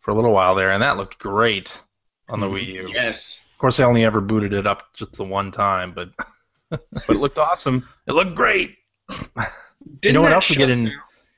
[0.08, 1.78] for a little while there, and that looked great
[2.30, 2.54] on the Mhm.
[2.54, 2.90] Wii U.
[2.94, 3.42] Yes.
[3.52, 6.12] Of course, I only ever booted it up just the one time, but
[6.70, 7.86] But it looked awesome.
[8.08, 8.78] it looked great.
[10.00, 10.94] Didn't know what else we get in-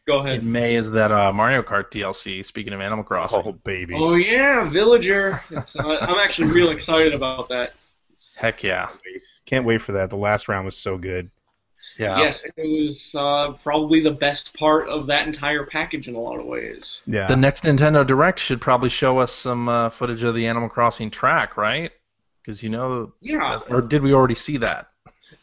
[0.05, 0.39] Go ahead.
[0.41, 2.45] In May is that uh, Mario Kart DLC.
[2.45, 3.95] Speaking of Animal Crossing, Oh baby.
[3.95, 5.41] Oh yeah, Villager.
[5.49, 7.73] It's, uh, I'm actually real excited about that.
[8.37, 8.89] heck yeah,
[9.47, 10.11] Can't wait for that.
[10.11, 11.31] The last round was so good.
[11.99, 12.17] Yeah.
[12.17, 16.39] Yes, it was uh, probably the best part of that entire package in a lot
[16.39, 17.01] of ways.
[17.05, 17.27] Yeah.
[17.27, 21.11] The next Nintendo Direct should probably show us some uh, footage of the Animal Crossing
[21.11, 21.91] track, right?
[22.41, 24.87] Because you know, Yeah, or did we already see that?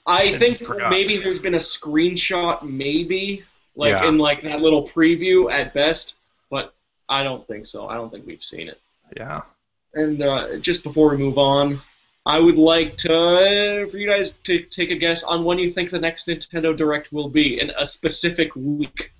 [0.06, 3.44] I I think maybe there's been a screenshot, maybe
[3.74, 4.08] like Yeah.
[4.08, 6.14] in like that little preview at best,
[6.50, 6.74] but
[7.08, 7.86] I don't think so.
[7.88, 8.80] I don't think we've seen it.
[9.14, 9.42] Yeah.
[9.92, 11.80] And uh, just before we move on,
[12.26, 15.70] I would like to uh, for you guys to take a guess on when you
[15.70, 19.12] think the next Nintendo Direct will be in a specific week.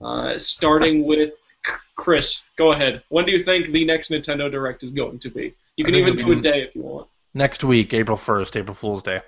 [0.00, 1.34] Uh, starting with
[1.94, 3.04] Chris, go ahead.
[3.08, 5.54] When do you think the next Nintendo Direct is going to be?
[5.76, 7.08] You can even do a day if you want.
[7.34, 9.20] Next week, April first, April Fool's Day.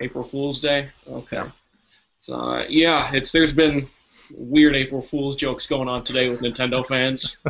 [0.00, 0.88] April Fool's Day.
[1.08, 1.42] Okay.
[2.20, 3.88] So uh, yeah, it's there's been
[4.32, 7.36] weird April Fool's jokes going on today with Nintendo fans.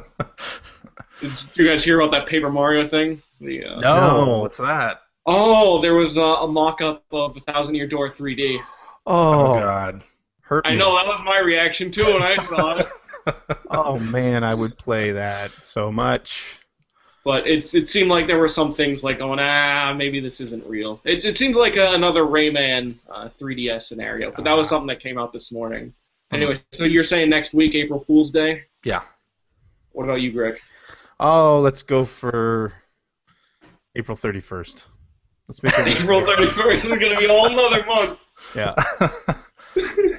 [1.21, 3.23] Did you guys hear about that Paper Mario thing?
[3.41, 4.39] The uh, No, No.
[4.39, 5.03] what's that?
[5.27, 8.59] oh, there was uh, a mock-up of a Thousand Year Door 3D.
[9.07, 10.03] Oh, oh, God.
[10.41, 10.73] hurt me.
[10.73, 12.89] I know that was my reaction too when I saw it.
[13.71, 16.59] Oh man, I would play that so much.
[17.25, 20.65] But it's it seemed like there were some things like going ah maybe this isn't
[20.67, 20.99] real.
[21.05, 25.01] It it seemed like a, another Rayman uh, 3DS scenario, but that was something that
[25.01, 25.93] came out this morning.
[26.33, 28.65] Anyway, so you're saying next week April Fool's Day?
[28.83, 29.03] Yeah.
[29.93, 30.59] What about you, Greg?
[31.21, 32.73] Oh, let's go for
[33.97, 34.85] April 31st.
[35.49, 38.19] Let's make it April 31st is going to be a whole nother month.
[38.55, 38.75] Yeah.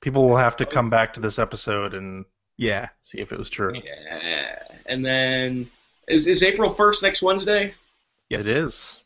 [0.00, 2.24] People will have to come back to this episode and
[2.56, 2.88] Yeah.
[3.02, 3.74] see if it was true.
[3.74, 4.58] Yeah.
[4.86, 5.70] And then
[6.08, 7.74] is is April 1st next Wednesday?
[8.28, 8.46] Yes.
[8.46, 9.00] It is.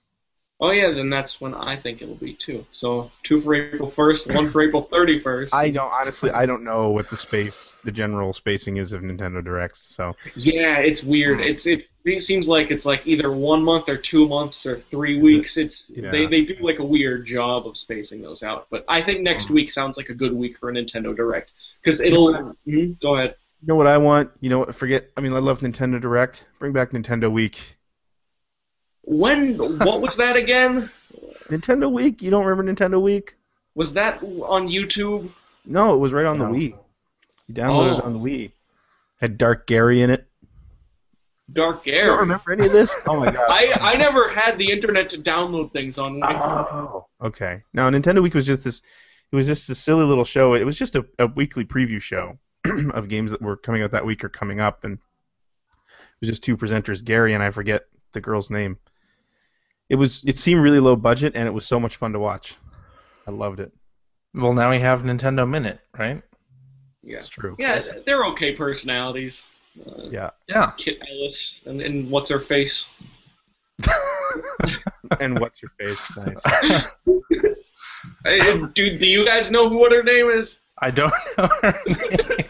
[0.60, 2.64] Oh yeah, then that's when I think it'll be too.
[2.70, 5.52] So two for April first, one for April thirty first.
[5.52, 6.30] I don't honestly.
[6.30, 9.80] I don't know what the space, the general spacing is of Nintendo Directs.
[9.96, 11.40] So Yeah, it's weird.
[11.40, 15.20] It's it, it seems like it's like either one month or two months or three
[15.20, 15.56] weeks.
[15.56, 16.12] It's Yeah.
[16.12, 18.68] they they do like a weird job of spacing those out.
[18.70, 21.50] But I think next week sounds like a good week for a Nintendo Direct
[21.82, 22.54] because it'll.
[22.66, 23.34] Mhm, go ahead.
[23.60, 24.30] you know what I want?
[24.40, 24.74] You know what?
[24.74, 25.10] Forget.
[25.16, 26.46] I mean, I love Nintendo Direct.
[26.60, 27.76] Bring back Nintendo Week.
[29.06, 30.90] When what was that again?
[31.48, 32.22] Nintendo Week.
[32.22, 33.34] You don't remember Nintendo Week?
[33.74, 35.30] Was that on YouTube?
[35.66, 36.76] No, it was right on the Wii.
[37.48, 38.06] You downloaded it Oh.
[38.06, 38.52] on the Wii.
[39.20, 40.26] Had Dark Gary in it.
[41.52, 42.94] Dark You don't remember any of this?
[43.06, 43.44] Oh my god.
[43.50, 46.20] I I never had the internet to download things on.
[46.24, 47.62] Oh, okay.
[47.74, 48.80] Now Nintendo Week was just this.
[49.30, 50.54] It was just a silly little show.
[50.54, 52.38] It was just a, a weekly preview show
[52.94, 55.00] of games that were coming out that week or coming up, and it
[56.20, 57.82] was just two presenters, Gary and I forget
[58.12, 58.78] the girl's name.
[59.88, 60.24] It was.
[60.26, 62.56] It seemed really low budget, and it was so much fun to watch.
[63.26, 63.72] I loved it.
[64.34, 66.22] Well, now we have Nintendo Minute, right?
[67.02, 67.18] Yeah.
[67.18, 67.54] It's true.
[67.58, 69.46] Yeah, they're okay personalities.
[69.78, 70.30] Uh, Yeah.
[70.48, 70.72] Yeah.
[70.78, 72.88] Kit Ellis and, and what's her face?
[75.20, 76.02] and what's your face?
[76.16, 76.42] Nice.
[78.26, 80.60] Uh, do, do you guys know who what her name is?
[80.78, 82.46] I don't know her name.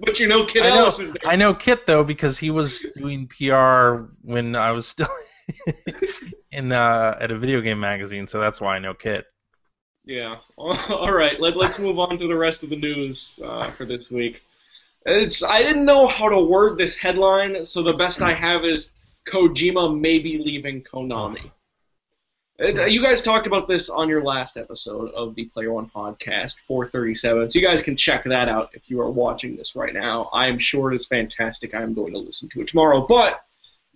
[0.00, 2.84] But you know Kit I know, Ellis is I know Kit though because he was
[2.94, 5.08] doing PR when I was still
[6.52, 9.26] in uh, at a video game magazine, so that's why I know Kit.
[10.04, 10.36] Yeah.
[10.56, 11.38] All right.
[11.38, 14.42] Let, let's move on to the rest of the news uh, for this week.
[15.04, 18.90] It's I didn't know how to word this headline, so the best I have is
[19.26, 21.50] Kojima may be leaving Konami.
[22.60, 26.56] Uh, You guys talked about this on your last episode of the Player One podcast,
[26.66, 27.50] 437.
[27.50, 30.28] So you guys can check that out if you are watching this right now.
[30.32, 31.74] I am sure it is fantastic.
[31.74, 33.06] I am going to listen to it tomorrow.
[33.06, 33.40] But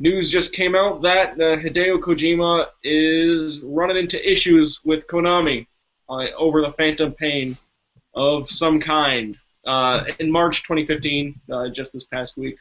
[0.02, 5.66] news just came out that uh, Hideo Kojima is running into issues with Konami
[6.08, 7.56] uh, over the Phantom Pain
[8.14, 9.38] of some kind.
[9.64, 12.56] Uh, in March 2015, uh, just this past week,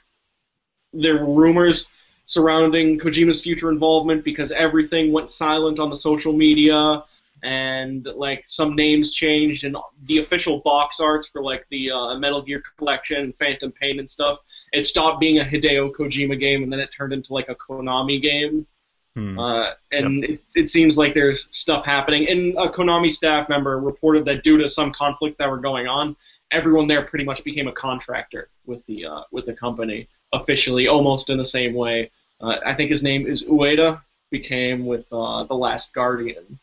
[0.94, 1.90] there were rumors
[2.28, 7.04] surrounding Kojima's future involvement because everything went silent on the social media
[7.42, 9.76] and like some names changed and
[10.06, 14.38] the official box arts for like the uh, Metal Gear collection Phantom Pain and stuff
[14.72, 18.22] it stopped being a Hideo Kojima game and then it turned into like a Konami
[18.22, 18.66] game
[19.14, 19.38] Hmm.
[19.38, 22.30] uh, and it, it seems like there's stuff happening.
[22.30, 26.16] And a Konami staff member reported that due to some conflicts that were going on,
[26.52, 31.30] everyone there pretty much became a contractor with the uh, with the company officially, almost
[31.30, 32.10] in the same way.
[32.40, 34.02] Uh, I think his name is Ueda.
[34.30, 36.58] Became with uh, the Last Guardian.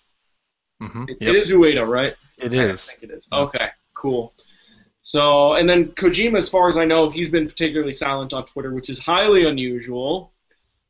[0.81, 1.35] hmm It, Yep.
[1.35, 2.15] it is Ueda, right?
[2.39, 2.87] It I is.
[2.87, 3.29] think it is.
[3.31, 4.33] Okay, cool.
[5.09, 8.75] So, and then Kojima, as far as I know, he's been particularly silent on Twitter,
[8.75, 10.35] which is highly unusual.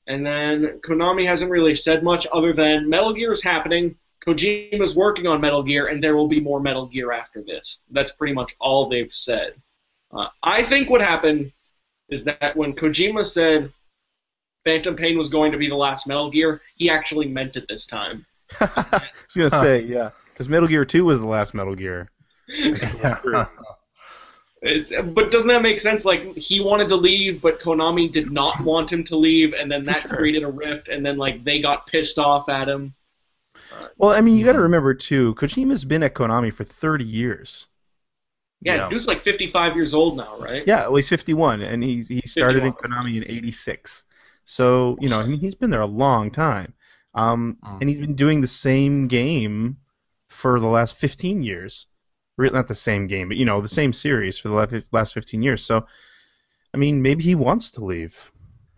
[0.08, 3.94] And then Konami hasn't really said much other than Metal Gear is happening.
[4.26, 7.78] Kojima's working on Metal Gear, and there will be more Metal Gear after this.
[7.92, 9.54] That's pretty much all they've said.
[10.10, 11.52] Uh, I think what happened
[12.08, 13.72] is that when Kojima said
[14.64, 17.86] Phantom Pain was going to be the last Metal Gear, he actually meant it this
[17.86, 18.26] time.
[18.58, 19.62] I was gonna Huh.
[19.62, 22.10] say yeah, because Metal Gear Two was the last Metal Gear.
[22.48, 23.46] Yeah.
[24.60, 26.04] It's, but doesn't that make sense?
[26.04, 29.84] Like he wanted to leave, but Konami did not want him to leave, and then
[29.84, 30.16] that Sure.
[30.16, 32.94] created a rift, and then like they got pissed off at him.
[33.98, 35.34] Well, I mean, you got to remember too.
[35.34, 37.66] Kojima's been at Konami for 30 years.
[38.60, 38.88] Yeah, Yeah.
[38.88, 40.66] dude's like 55 years old now, right?
[40.66, 44.02] Yeah, well, he's 51, and he he started in Konami in '86.
[44.44, 46.74] So you know, I mean, he's been there a long time,
[47.14, 47.80] um, Mm.
[47.80, 49.76] and he's been doing the same game
[50.28, 51.86] for the last 15 years.
[52.38, 55.12] Really, not the same game, but you know, the same series for the last last
[55.12, 55.62] 15 years.
[55.64, 55.86] So,
[56.72, 58.30] I mean, maybe he wants to leave.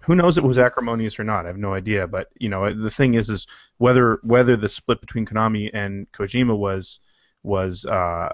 [0.05, 0.39] Who knows?
[0.39, 1.45] If it was acrimonious or not.
[1.45, 2.07] I have no idea.
[2.09, 3.47] But you know, the thing is, is
[3.77, 7.01] whether whether the split between Konami and Kojima was
[7.43, 8.33] was uh,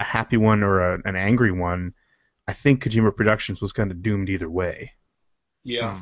[0.00, 1.94] a happy one or a, an angry one.
[2.48, 4.92] I think Kojima Productions was kind of doomed either way,
[5.62, 6.00] Yeah.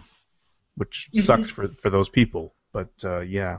[0.76, 1.20] which Mhm.
[1.22, 2.54] sucks for for those people.
[2.72, 3.58] But uh, yeah,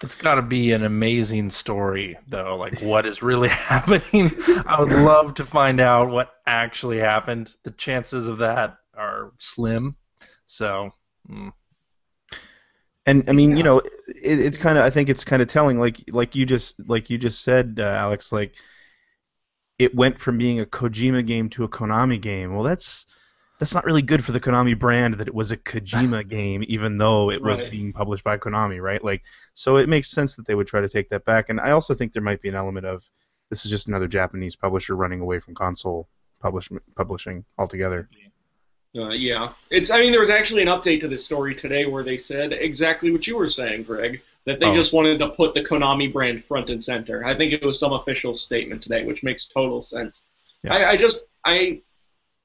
[0.00, 2.56] It's got to be an amazing story, though.
[2.56, 4.32] Like, what is really happening?
[4.66, 7.54] I would love to find out what actually happened.
[7.62, 9.96] The chances of that are slim.
[10.46, 10.90] So,
[11.30, 11.52] mm,
[13.06, 13.56] and I mean, Yeah.
[13.56, 13.90] you know, it,
[14.22, 17.18] it's kind of I think it's kind of telling, like like you just like you
[17.18, 18.54] just said, uh, Alex, like
[19.78, 22.54] it went from being a Kojima game to a Konami game.
[22.54, 23.06] Well, that's
[23.62, 26.98] that's not really good for the Konami brand that it was a Kojima game, even
[26.98, 27.70] though it was Right.
[27.70, 29.02] being published by Konami, right?
[29.04, 29.22] Like,
[29.54, 31.48] so it makes sense that they would try to take that back.
[31.48, 33.08] And I also think there might be an element of
[33.50, 36.08] this is just another Japanese publisher running away from console
[36.40, 38.08] publish, publishing altogether.
[38.96, 39.52] Uh, yeah.
[39.70, 39.90] It's.
[39.92, 43.12] I mean, there was actually an update to this story today where they said exactly
[43.12, 44.22] what you were saying, Greg.
[44.44, 44.74] that they Oh.
[44.74, 47.24] just wanted to put the Konami brand front and center.
[47.24, 50.24] I think it was some official statement today, which makes total sense.
[50.64, 50.74] Yeah.
[50.74, 51.80] I, I just I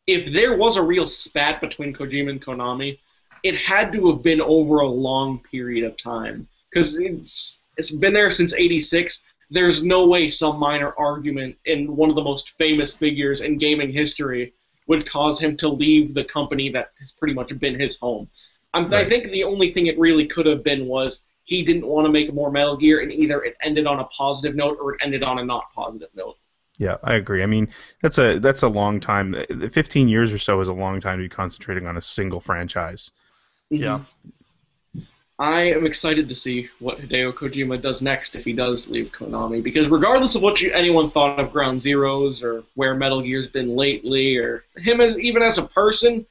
[0.08, 2.98] if there was a real spat between Kojima and Konami,
[3.44, 8.14] it had to have been over a long period of time because it's it's been
[8.14, 9.24] there since '86.
[9.50, 13.92] There's no way some minor argument in one of the most famous figures in gaming
[13.92, 14.54] history
[14.88, 18.30] would cause him to leave the company that has pretty much been his home.
[18.74, 22.06] I'm, I think the only thing it really could have been was he didn't want
[22.06, 25.02] to make more Metal Gear, and either it ended on a positive note or it
[25.02, 26.38] ended on a not positive note.
[26.78, 27.42] Yeah, I agree.
[27.42, 27.70] I mean,
[28.02, 29.36] that's a that's a long time.
[29.36, 32.40] Uh, Fifteen years or so is a long time to be concentrating on a single
[32.40, 33.12] franchise.
[33.70, 34.02] Yeah.
[35.40, 39.62] I am excited to see what Hideo Kojima does next if he does leave Konami,
[39.62, 43.76] because regardless of what you, anyone thought of Ground Zeroes or where Metal Gear's been
[43.76, 46.26] lately, or him as even as a person,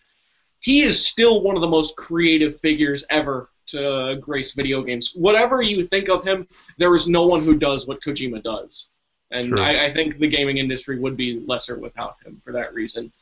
[0.59, 5.13] he is still one of the most creative figures ever to grace video games.
[5.15, 6.49] Whatever you think of him,
[6.79, 8.89] there is no one who does what Kojima does,
[9.31, 13.13] and I, I think the gaming industry would be lesser without him for that reason.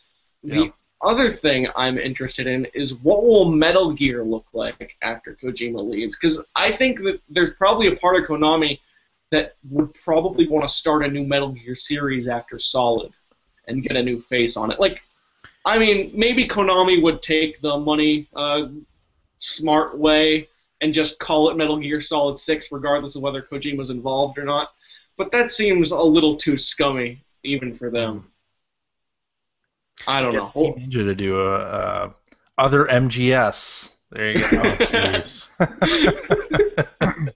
[0.42, 0.54] Yeah.
[0.54, 0.72] The
[1.02, 6.16] other thing I'm interested in is what will Metal Gear look like after Kojima leaves?
[6.16, 8.80] Because I think that there's probably a part of Konami
[9.30, 13.12] that would probably want to start a new Metal Gear series after Solid
[13.66, 14.78] and get a new face on it.
[14.78, 15.02] Like,
[15.64, 18.66] I mean, maybe Konami would take the money uh,
[19.38, 20.48] smart way
[20.80, 24.70] and just call it Metal Gear Solid 6, regardless of whether Kojima's involved or not.
[25.16, 28.30] But that seems a little too scummy, even for them.
[30.06, 30.50] I don't know.
[30.54, 32.10] Team Ninja to do a, uh
[32.58, 33.90] other MGS.
[34.10, 34.46] There you go.
[34.62, 35.48] Jeez.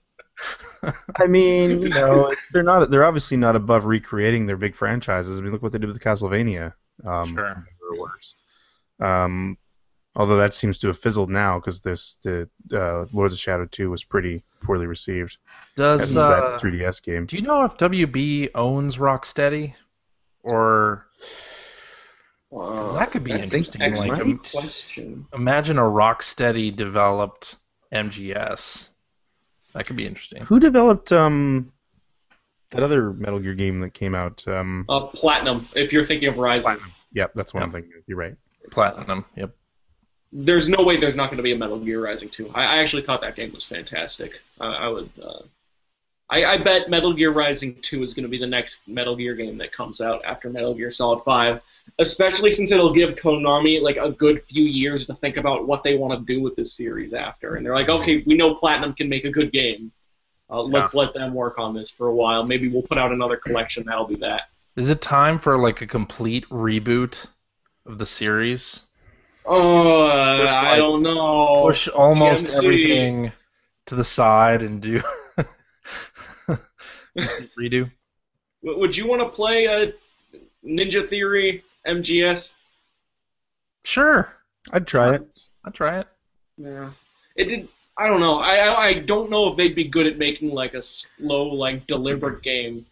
[1.17, 2.89] I mean, you know, it's, they're not.
[2.89, 5.37] They're obviously not above recreating their big franchises.
[5.37, 6.73] I mean, look what they did with Castlevania.
[7.05, 7.67] Um, Sure.
[7.91, 8.35] or worse.
[8.99, 9.57] Um,
[10.19, 13.89] although that seems to have fizzled now because this the uh, Lords of Shadow 2
[13.89, 15.37] was pretty poorly received.
[15.75, 17.25] Does was that uh, 3DS game.
[17.25, 19.73] do you know if WB owns Rocksteady,
[20.43, 21.05] or
[22.51, 22.93] Wow.
[22.93, 25.27] that could be That's interesting, an like, excellent question.
[25.33, 27.57] imagine a Rocksteady developed
[27.93, 28.89] MGS.
[29.73, 30.43] That could be interesting.
[30.45, 31.71] Who developed um
[32.71, 34.43] that other Metal Gear game that came out?
[34.47, 36.63] Um, Uh, Platinum, if you're thinking of Rising.
[36.63, 36.91] Platinum.
[37.13, 37.73] Yep, that's what I'm Yep.
[37.73, 37.93] thinking.
[37.99, 38.03] of.
[38.07, 38.35] You're right.
[38.71, 39.25] Platinum.
[39.35, 39.55] Yep.
[40.31, 42.51] There's no way there's not going to be a Metal Gear Rising 2.
[42.53, 44.33] I, I actually thought that game was fantastic.
[44.59, 45.09] Uh, I would.
[45.21, 45.41] Uh,
[46.31, 49.33] I, I bet Metal Gear Rising 2 is going to be the next Metal Gear
[49.33, 51.59] game that comes out after Metal Gear Solid 5,
[51.97, 55.97] especially since it'll give Konami like a good few years to think about what they
[55.97, 57.55] want to do with this series after.
[57.55, 59.91] And they're like, okay, we know Platinum can make a good game.
[60.51, 62.43] Uh, let's let them work on this for a while.
[62.43, 64.49] Maybe we'll put out another collection that'll be that.
[64.75, 67.25] Is it time for like a complete reboot
[67.85, 68.81] of the series?
[69.51, 71.63] Oh, uh, Just I don't know.
[71.65, 72.63] Push almost DMC.
[72.63, 73.31] everything
[73.87, 75.01] to the side and do
[77.59, 77.89] redo.
[78.63, 79.93] Would you want to play a
[80.65, 82.53] Ninja Theory MGS?
[83.85, 84.31] Sure,
[84.71, 85.39] I'd try it.
[85.65, 86.07] I'd try it.
[86.57, 86.91] Yeah.
[87.35, 87.67] It did.
[87.97, 88.39] I don't know.
[88.39, 91.87] I, I I don't know if they'd be good at making like a slow, like
[91.87, 92.85] deliberate game.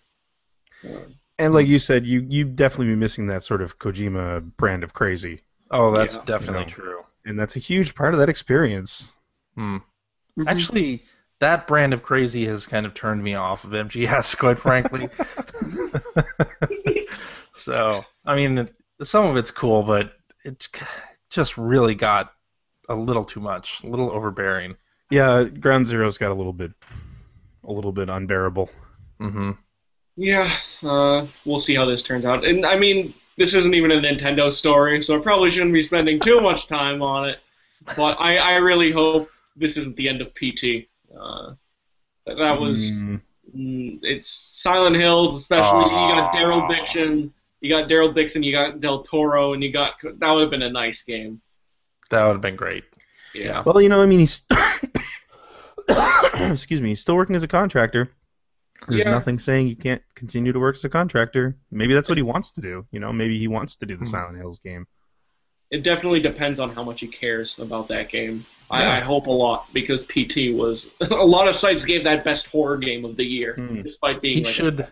[0.84, 1.02] Uh,
[1.40, 4.94] And like you said, you you definitely be missing that sort of Kojima brand of
[4.94, 5.42] crazy,
[5.72, 6.26] Oh, that's Yeah.
[6.26, 6.70] definitely No.
[6.70, 7.02] true.
[7.26, 9.12] and that's a huge part of that experience.
[9.56, 9.78] Hmm.
[10.48, 11.04] Actually,
[11.40, 15.10] that brand of crazy has kind of turned me off of MGS, quite frankly.
[17.58, 18.70] so, I mean,
[19.04, 20.14] some of it's cool, but
[20.46, 20.68] it
[21.30, 22.32] just really got
[22.90, 24.76] a little too much, a little overbearing.
[25.10, 26.72] Yeah, Ground Zero's got a little bit,
[27.64, 28.70] a little bit unbearable.
[29.20, 29.52] hmm
[30.16, 30.58] Yeah.
[30.84, 32.46] Uh, we'll see how this turns out.
[32.46, 36.20] And I mean, this isn't even a Nintendo story, so I probably shouldn't be spending
[36.20, 37.40] too much time on it.
[37.96, 40.88] But I I really hope this isn't the end of PT.
[41.18, 41.54] Uh,
[42.26, 42.80] that- that was.
[42.92, 43.22] Mm,
[43.56, 45.84] Mm, it's Silent Hills, especially.
[45.86, 49.94] You got Daryl Dixon, you got Daryl Dixon, you got Del Toro, and you got
[50.04, 51.40] that would have been a nice game.
[52.10, 52.84] That would have been great.
[53.34, 53.64] Yeah.
[53.66, 54.42] well, you know, I mean, he's
[56.52, 58.12] excuse me, he's still working as a contractor.
[58.88, 59.12] There's Yeah.
[59.12, 61.58] nothing saying he can't continue to work as a contractor.
[61.72, 62.86] Maybe that's what he wants to do.
[62.92, 64.12] You know, maybe he wants to do the Hmm.
[64.12, 64.86] Silent Hills game.
[65.70, 68.46] It definitely depends on how much he cares about that game.
[68.72, 68.78] Yeah.
[68.78, 72.48] I, I hope a lot because PT was a lot of sites gave that best
[72.48, 73.82] horror game of the year, Hmm.
[73.82, 74.88] despite being He like a- should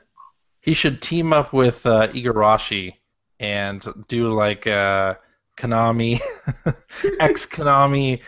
[0.62, 2.96] he should team up with uh, Igarashi
[3.40, 5.14] and do like uh,
[5.58, 6.20] Konami,
[7.20, 8.22] ex Konami,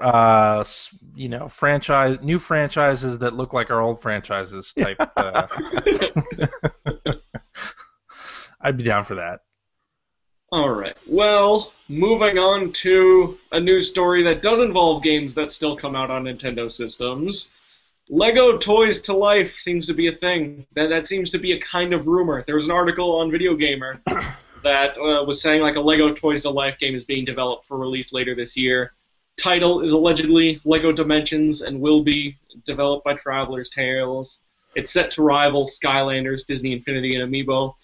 [0.00, 0.64] uh,
[1.14, 4.98] you know, franchise new franchises that look like our old franchises type.
[5.16, 5.46] Uh,
[8.60, 9.40] I'd be down for that.
[10.52, 10.96] All right.
[11.06, 16.10] Well, moving on to a news story that does involve games that still come out
[16.10, 17.50] on Nintendo systems.
[18.08, 20.66] Lego Toys to Life seems to be a thing.
[20.74, 22.42] That that seems to be a kind of rumor.
[22.44, 24.02] There was an article on Video Gamer
[24.64, 27.78] that uh, was saying like a Lego Toys to Life game is being developed for
[27.78, 28.92] release later this year.
[29.40, 32.36] Title is allegedly Lego Dimensions and will be
[32.66, 34.40] developed by Traveler's Tales.
[34.74, 37.74] It's set to rival Skylanders, Disney Infinity, and Amiibo.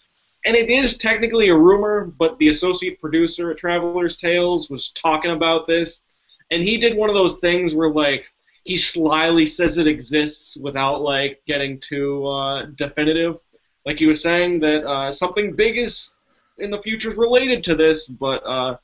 [0.45, 5.33] And it is technically a rumor, but the associate producer at Traveler's Tales was talking
[5.33, 6.03] about this,
[6.51, 8.31] and he did one of those things where like
[8.65, 13.39] he slyly says it exists without like getting too uh, definitive.
[13.85, 16.15] Like he was saying that uh, something big is
[16.59, 18.77] in the future related to this, but uh,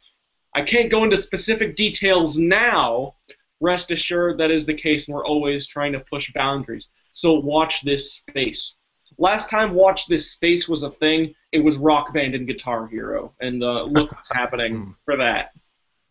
[0.55, 3.15] I can't go into specific details now.
[3.61, 6.91] Rest assured that is the case, and we're always trying to push boundaries.
[7.13, 8.77] So watch this space.
[9.19, 13.35] Last time Watch This Space was a thing, it was Rock Band and Guitar Hero,
[13.41, 15.53] and uh, look what's happening for that,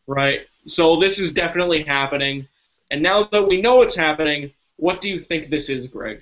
[0.08, 0.42] right?
[0.68, 2.48] So this is definitely happening,
[2.92, 6.22] and now that we know it's happening, what do you think this is, Greg?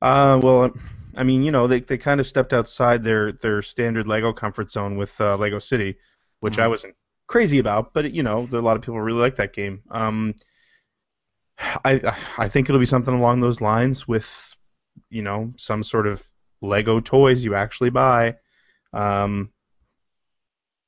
[0.00, 0.72] Uh, well,
[1.16, 4.70] I mean, you know, they they kind of stepped outside their their standard Lego comfort
[4.70, 5.96] zone with uh, Lego City,
[6.40, 6.94] which I wasn't
[7.34, 9.82] crazy about, but you know, a lot of people really like that game.
[9.90, 10.36] Um,
[11.84, 14.54] I I think it'll be something along those lines with,
[15.10, 16.22] you know, some sort of
[16.62, 18.36] Lego toys you actually buy,
[18.92, 19.50] um,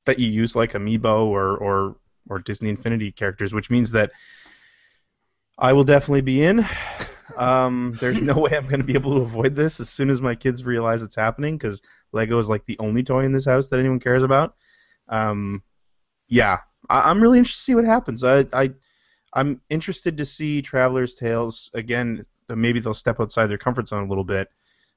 [0.05, 1.97] that you use like Amiibo or or
[2.29, 4.11] or Disney Infinity characters, which means that
[5.57, 6.65] I will definitely be in.
[7.35, 10.21] Um, there's no way I'm going to be able to avoid this as soon as
[10.21, 11.81] my kids realize it's happening because
[12.13, 14.55] Lego is like the only toy in this house that anyone cares about.
[15.09, 15.61] Um,
[16.27, 16.59] yeah,
[16.89, 18.23] I, I'm really interested to see what happens.
[18.23, 18.71] I, I
[19.33, 22.25] I'm interested to see Traveler's Tales again.
[22.49, 24.49] Maybe they'll step outside their comfort zone a little bit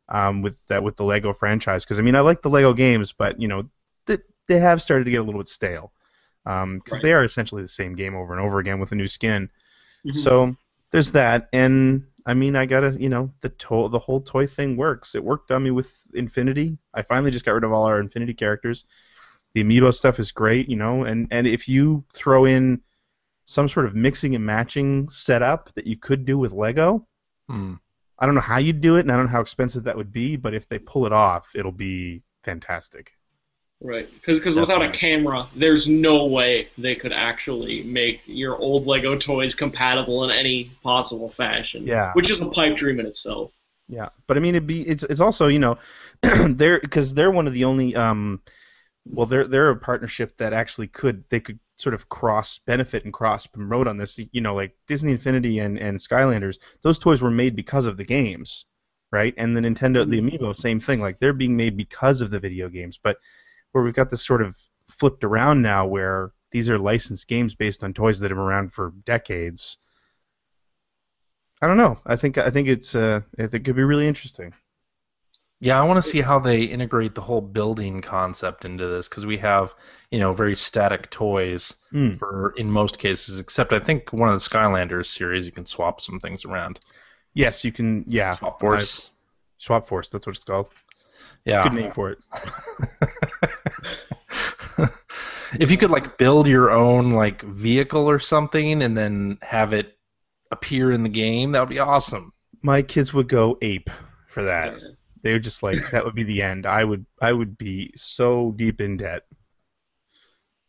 [0.09, 1.85] um, with that with the Lego franchise.
[1.85, 3.69] Because I mean, I like the Lego games, but you know,
[4.07, 5.93] they, they have started to get a little bit stale
[6.45, 7.03] because um, Right.
[7.03, 9.51] they are essentially the same game over and over again with a new skin.
[10.05, 10.13] Mhm.
[10.13, 10.57] So
[10.91, 14.77] there's that, and I mean, I gotta, you know, the to- the whole toy thing
[14.77, 15.15] works.
[15.15, 16.79] It worked on me with Infinity.
[16.95, 18.85] I finally just got rid of all our Infinity characters.
[19.55, 22.81] The Amiibo stuff is great, you know, and and if you throw in
[23.45, 27.07] some sort of mixing and matching setup that you could do with Lego,
[27.51, 27.75] Hmm.
[28.17, 30.13] I don't know how you'd do it, and I don't know how expensive that would
[30.13, 33.13] be, but if they pull it off, it'll be fantastic.
[33.83, 39.17] Right, because without a camera, there's no way they could actually make your old Lego
[39.17, 41.87] toys compatible in any possible fashion.
[41.87, 42.13] Yeah.
[42.13, 43.53] Which is a pipe dream in itself.
[43.89, 45.79] Yeah, but I mean, it'd be it's it's also you know
[46.21, 48.41] they're because they're one of the only um
[49.05, 53.13] well they're they're a partnership that actually could they could sort of cross benefit and
[53.13, 57.31] cross promote on this you know like Disney Infinity and and Skylanders those toys were
[57.31, 58.67] made because of the games
[59.11, 62.41] right and the Nintendo the Amiibo same thing like they're being made because of the
[62.41, 63.17] video games but
[63.73, 64.57] where we've got this sort of
[64.91, 68.73] flipped around now where these are licensed games based on toys that have been around
[68.73, 69.79] for decades.
[71.63, 71.99] I don't know.
[72.07, 74.53] I think I think it's uh I think it could be really interesting.
[75.63, 79.27] Yeah, I want to see how they integrate the whole building concept into this because
[79.27, 79.75] we have,
[80.11, 82.15] you know, very static toys Hmm.
[82.15, 83.39] for in most cases.
[83.39, 86.81] Except I think one of the Skylanders series you can swap some things around.
[87.35, 88.05] Yes, you can.
[88.09, 89.07] Yeah, Swap Force.
[89.07, 89.11] I-
[89.59, 90.09] Swap Force.
[90.09, 90.69] That's what it's called.
[91.45, 91.63] Yeah.
[91.63, 92.19] Good name for it.
[95.59, 99.97] if you could like build your own like vehicle or something and then have it
[100.53, 102.33] appear in the game, that would be awesome.
[102.63, 103.91] My kids would go ape
[104.29, 104.83] for that.
[105.23, 106.67] They would just like that would be the end.
[106.67, 109.25] I would I would be so deep in debt.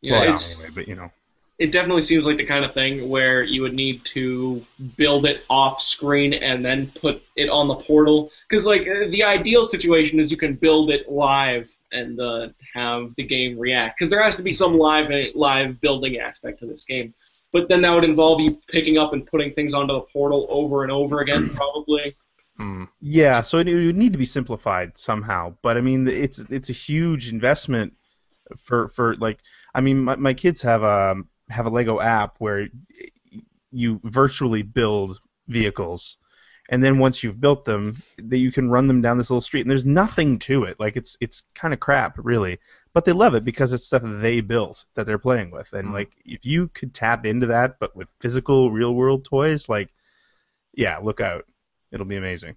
[0.02, 1.12] Yeah, well, it's, anyway, but you know.
[1.60, 4.66] it definitely seems like the kind of thing where you would need to
[4.98, 8.32] build it off screen and then put it on the portal.
[8.50, 13.14] Because like uh, the ideal situation is you can build it live and uh, have
[13.16, 14.00] the game react.
[14.00, 17.14] Because there has to be some live live building aspect to this game.
[17.54, 20.84] But then that would involve you picking up and putting things onto the portal over
[20.84, 22.16] and over again, probably.
[22.62, 22.84] Hmm.
[23.00, 25.56] Yeah, so it, it would need to be simplified somehow.
[25.64, 27.94] But I mean, it's it's a huge investment
[28.58, 29.40] for for like
[29.76, 31.16] I mean, my, my kids have a
[31.50, 32.68] have a Lego app where
[33.72, 36.18] you virtually build vehicles,
[36.70, 39.62] and then once you've built them, that you can run them down this little street,
[39.62, 40.80] and there's nothing to it.
[40.80, 42.60] Like it's it's kind of crap, really.
[42.94, 45.90] But they love it because it's stuff that they built that they're playing with, and
[45.90, 45.94] Mhm.
[45.94, 49.90] like if you could tap into that, but with physical, real world toys, like
[50.76, 51.46] yeah, look out,
[51.92, 52.56] it'll be amazing.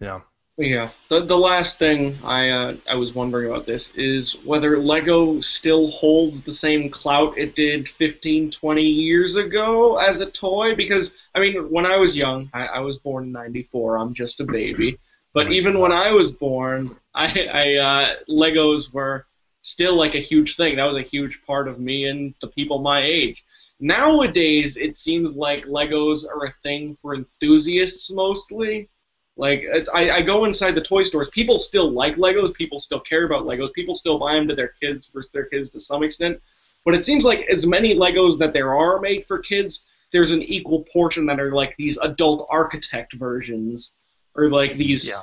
[0.00, 0.20] Yeah.
[0.58, 0.88] Yeah.
[1.10, 5.90] The the last thing I uh, I was wondering about this is whether Lego still
[5.90, 10.74] holds the same clout it did 15, 20 years ago as a toy.
[10.74, 13.98] Because I mean, when I was young, I, I was born in '94.
[13.98, 14.98] I'm just a baby.
[15.34, 19.26] But even when I was born, I, I uh, Legos were
[19.60, 20.76] still like a huge thing.
[20.76, 23.44] That was a huge part of me and the people my age.
[23.78, 28.88] Nowadays, it seems like Legos are a thing for enthusiasts mostly.
[29.36, 33.00] Like it's, I, I go inside the toy stores, people still like Legos, people still
[33.00, 36.02] care about Legos, people still buy them to their kids for their kids to some
[36.02, 36.40] extent.
[36.86, 40.42] But it seems like as many Legos that there are made for kids, there's an
[40.42, 43.92] equal portion that are like these adult architect versions,
[44.34, 45.22] or like these Yeah.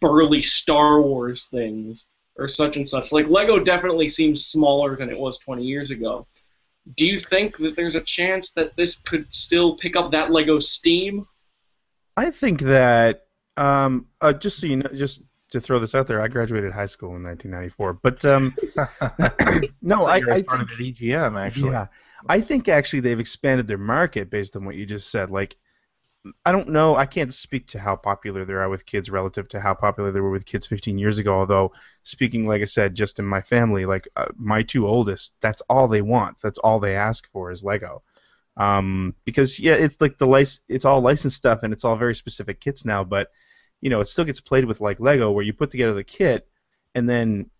[0.00, 2.04] burly Star Wars things,
[2.36, 3.12] or such and such.
[3.12, 6.26] Like Lego definitely seems smaller than it was 20 years ago.
[6.96, 10.58] Do you think that there's a chance that this could still pick up that Lego
[10.58, 11.26] steam?
[12.16, 16.20] I think that um, uh, just so you know, just to throw this out there,
[16.20, 17.94] I graduated high school in 1994.
[18.02, 18.54] But um,
[19.82, 21.70] no, Looks I, like you were I think at EGM actually.
[21.70, 21.86] yeah,
[22.28, 25.30] I think actually they've expanded their market based on what you just said.
[25.30, 25.56] Like,
[26.44, 29.60] I don't know, I can't speak to how popular they are with kids relative to
[29.60, 31.34] how popular they were with kids 15 years ago.
[31.34, 31.72] Although
[32.02, 35.86] speaking, like I said, just in my family, like uh, my two oldest, that's all
[35.86, 36.38] they want.
[36.42, 38.02] That's all they ask for is Lego.
[38.56, 42.14] Um, because yeah, it's like the lic- it's all licensed stuff and it's all very
[42.14, 43.30] specific kits now, but
[43.80, 46.48] you know, it still gets played with like Lego, where you put together the kit
[46.94, 47.50] and then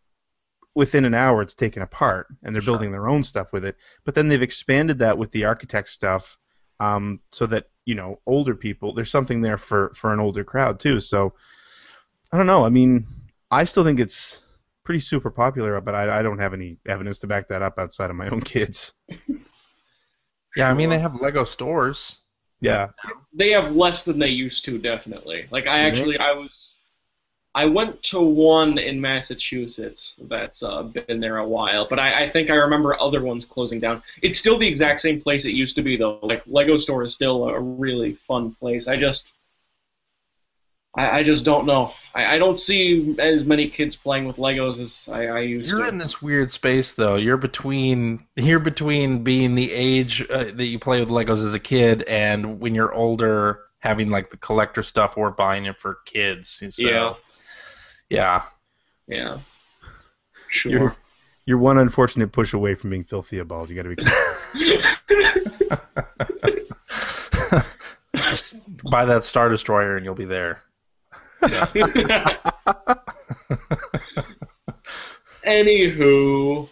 [0.75, 2.75] within an hour it's taken apart and they're Sure.
[2.75, 3.77] building their own stuff with it.
[4.05, 6.39] But then they've expanded that with the architect stuff,
[6.81, 10.81] um, so that you know older people there's something there for for an older crowd
[10.81, 11.01] too.
[11.01, 11.35] So
[12.33, 12.65] I don't know.
[12.65, 13.07] I mean,
[13.51, 14.41] I still think it's
[14.85, 18.11] pretty super popular, but I, I don't have any evidence to back that up outside
[18.11, 18.93] of my own kids.
[20.57, 22.17] Yeah, I mean they have Lego stores.
[22.61, 22.89] Yeah.
[23.35, 25.47] They have less than they used to, definitely.
[25.51, 26.74] Like I actually, I was,
[27.57, 32.31] I went to one in Massachusetts that's uh, been there a while, but I, I
[32.31, 34.03] think I remember other ones closing down.
[34.23, 36.19] It's still the exact same place it used to be, though.
[36.21, 38.89] Like Lego store is still a really fun place.
[38.89, 39.31] I just,
[40.97, 41.93] I, I just don't know.
[42.13, 45.77] I, I don't see as many kids playing with Legos as I, I used to.
[45.77, 47.15] You're in this weird space though.
[47.15, 51.61] You're between you're between being the age uh, that you play with Legos as a
[51.61, 56.61] kid and when you're older having like the collector stuff or buying it for kids.
[56.61, 57.15] So, Yeah.
[58.11, 58.43] Yeah.
[59.07, 59.39] yeah.
[60.49, 60.73] Sure.
[60.73, 60.97] You're
[61.47, 63.71] you're one unfortunate push away from being filthy Theobald.
[63.71, 64.03] You got to be.
[68.17, 68.55] Just
[68.91, 70.63] buy that Star Destroyer and you'll be there.
[75.47, 76.69] Anywho,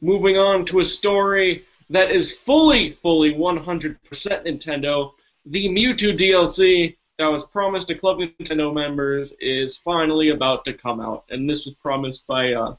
[0.00, 5.12] moving on to a story that is fully, fully 100% Nintendo.
[5.44, 11.00] The Mewtwo DLC that was promised to Club Nintendo members is finally about to come
[11.00, 12.76] out, and this was promised by uh,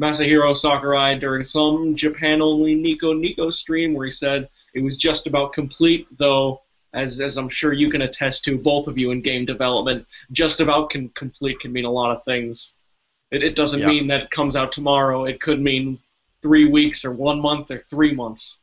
[0.00, 5.52] Masahiro Sakurai during some Japan-only Nico Nico stream where he said it was just about
[5.52, 6.62] complete, though,
[6.94, 10.60] as, as I'm sure you can attest to, both of you in game development, just
[10.60, 12.74] about can, complete can mean a lot of things.
[13.30, 13.88] It, it doesn't Yeah.
[13.88, 15.24] mean that it comes out tomorrow.
[15.24, 15.98] It could mean
[16.40, 18.58] three weeks or one month or three months.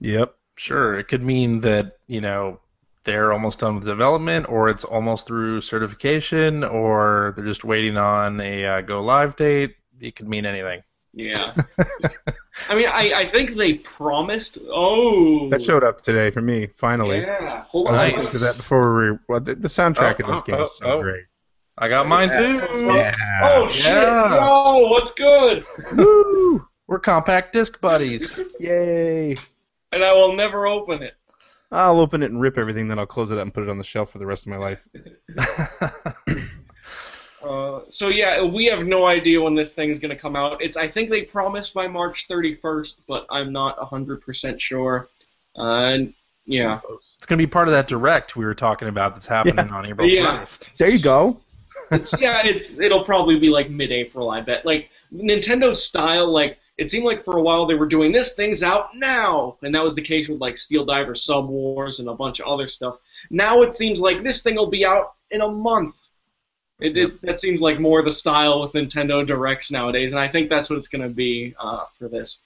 [0.00, 0.34] Yep.
[0.58, 2.60] Sure, it could mean that, you know,
[3.06, 8.40] they're almost done with development or it's almost through certification or they're just waiting on
[8.40, 9.76] a uh, go live date.
[10.00, 10.82] It could mean anything.
[11.14, 11.54] Yeah.
[12.68, 14.58] I mean, I, I think they promised.
[14.68, 15.48] Oh.
[15.48, 16.68] That showed up today for me.
[16.76, 17.20] Finally.
[17.20, 17.64] Yeah.
[17.64, 18.06] Hold I was on.
[18.08, 19.18] listening to that before we.
[19.26, 21.02] Well, the, the soundtrack Oh, of this oh, game is so oh, oh.
[21.02, 21.24] great.
[21.78, 22.56] I got mine too.
[22.86, 23.14] Yeah.
[23.42, 23.84] Oh shit!
[23.84, 24.34] Yeah.
[24.34, 25.64] Yo, what's good?
[25.92, 26.66] Woo!
[26.86, 28.38] We're compact disc buddies.
[28.60, 29.36] Yay!
[29.92, 31.14] And I will never open it.
[31.72, 33.78] I'll open it and rip everything, then I'll close it up and put it on
[33.78, 34.86] the shelf for the rest of my life.
[37.46, 40.60] Uh, so yeah, we have no idea when this thing is going to come out.
[40.60, 45.08] It's I think they promised by March 31st, but I'm not 100% sure.
[45.56, 46.14] Uh, and
[46.44, 46.80] yeah,
[47.18, 50.08] It's gonna be part of that direct we were talking about that's happening on April
[50.08, 50.44] Yeah.
[50.44, 50.76] 1st.
[50.78, 51.40] There you go.
[51.92, 54.64] it's yeah, it's it'll probably be like mid-April, I bet.
[54.66, 58.62] Like Nintendo style, like it seemed like for a while they were doing this thing's
[58.62, 62.14] out now, and that was the case with like Steel Diver Sub Wars and a
[62.14, 62.98] bunch of other stuff.
[63.30, 65.94] Now it seems like this thing will be out in a month.
[66.78, 70.50] It, it that seems like more the style with Nintendo Directs nowadays, and I think
[70.50, 72.38] that's what it's going to be uh, for this.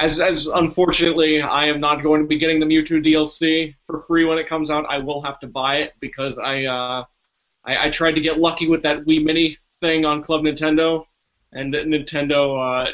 [0.00, 4.24] As as unfortunately, I am not going to be getting the Mewtwo DLC for free
[4.24, 4.86] when it comes out.
[4.88, 7.04] I will have to buy it because I uh,
[7.64, 11.06] I, I tried to get lucky with that Wii Mini thing on Club Nintendo,
[11.52, 12.90] and Nintendo, uh,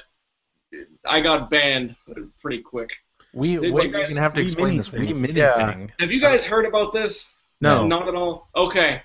[1.05, 1.97] I got banned
[2.41, 2.91] pretty quick.
[3.33, 5.01] We, Did we, you guys- are gonna have to explain Mini this thing.
[5.09, 5.73] Wii Mini Yeah.
[5.73, 5.93] thing.
[5.99, 7.29] Have you guys heard about this?
[7.61, 7.87] No.
[7.87, 8.49] Not at all.
[8.55, 9.03] Okay.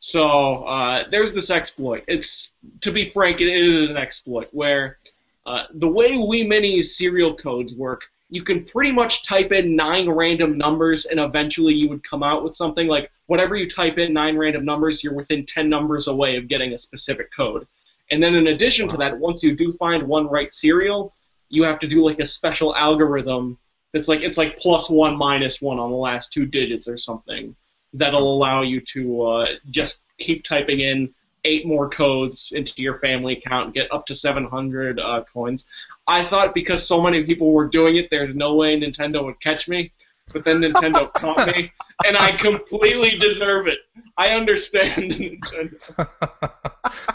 [0.00, 2.04] So uh, there's this exploit.
[2.08, 2.50] It's
[2.80, 4.98] to be frank, it is an exploit where
[5.46, 10.08] uh, the way Wii Mini's serial codes work, you can pretty much type in nine
[10.08, 14.12] random numbers, and eventually you would come out with something like whatever you type in
[14.12, 17.66] nine random numbers, you're within ten numbers away of getting a specific code.
[18.12, 21.14] And then in addition to that, once you do find one right serial,
[21.48, 23.58] you have to do like a special algorithm
[23.94, 27.56] that's like it's like plus one minus one on the last two digits or something.
[27.94, 31.14] That'll allow you to uh, just keep typing in
[31.44, 35.64] eight more codes into your family account and get up to 700 uh, coins.
[36.06, 39.68] I thought because so many people were doing it, there's no way Nintendo would catch
[39.68, 39.90] me.
[40.34, 41.72] But then Nintendo caught me,
[42.06, 43.78] and I completely deserve it.
[44.18, 46.08] I understand Nintendo.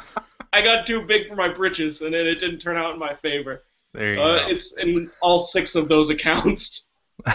[0.58, 3.14] I got too big for my britches, and then it didn't turn out in my
[3.16, 3.64] favor.
[3.94, 4.48] There you Uh, go.
[4.54, 6.90] it's in all six of those accounts.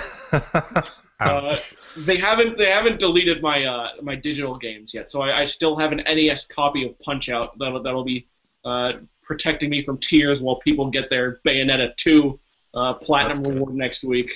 [1.21, 1.57] Uh,
[1.99, 5.77] they haven't they haven't deleted my uh, my digital games yet, so I, I still
[5.79, 8.27] have an NES copy of Punch Out that'll that'll be
[8.65, 12.41] uh, protecting me from tears while people get their Bayonetta 2
[12.75, 14.31] uh, platinum reward next week.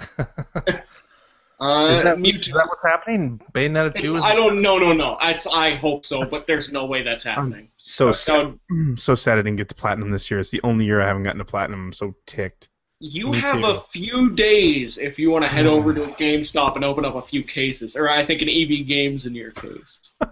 [1.60, 2.40] is, Uh, that, Mewtwo.
[2.40, 3.40] is that what's happening?
[3.52, 5.16] Bayonetta 2 is I don't no no no.
[5.22, 7.68] It's, I hope so, but there's no way that's happening.
[7.76, 10.38] so So sad, so sad I didn't get to platinum this year.
[10.40, 11.86] It's the only year I haven't gotten to platinum.
[11.86, 12.68] I'm so ticked.
[13.00, 13.64] you Me have too.
[13.66, 17.22] a few days if you want to head over to GameStop and open up a
[17.22, 20.10] few cases, or I think an EB Games in your case.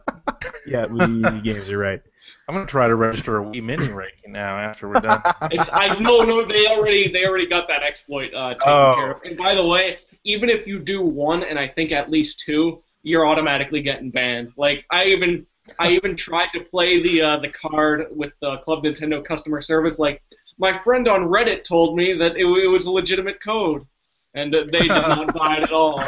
[0.66, 2.01] Yeah, EB games You're right.
[2.48, 5.20] I'm gonna try to register a Wii Mini right now after we're done.
[5.51, 8.94] It's I no no they already they already got that exploit uh, taken Oh.
[8.96, 9.22] care of.
[9.24, 12.82] And by the way, even if you do one and I think at least two,
[13.02, 14.52] you're automatically getting banned.
[14.56, 15.46] Like I even
[15.78, 19.98] I even tried to play the uh, the card with the Club Nintendo customer service.
[19.98, 20.22] Like
[20.59, 23.86] my friend on Reddit told me that it, it was a legitimate code,
[24.34, 26.02] and uh, they did not buy it at all.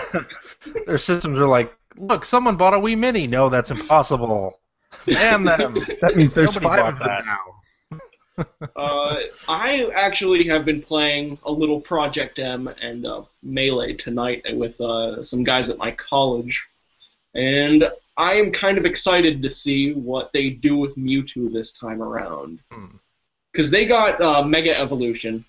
[0.86, 3.26] Their systems are like, look, someone bought a Wii Mini.
[3.26, 4.60] No, that's impossible.
[5.06, 5.74] Ban them.
[6.00, 7.26] That means there's Nobody five bought of them that.
[7.26, 7.38] now.
[8.38, 9.16] Uh,
[9.48, 15.22] I actually have been playing a little Project M and uh, Melee tonight with uh,
[15.22, 16.66] some guys at my college,
[17.34, 22.02] and I am kind of excited to see what they do with Mewtwo this time
[22.02, 22.60] around.
[22.70, 22.96] Hmm.
[23.52, 25.44] Because they got uh, Mega Evolution,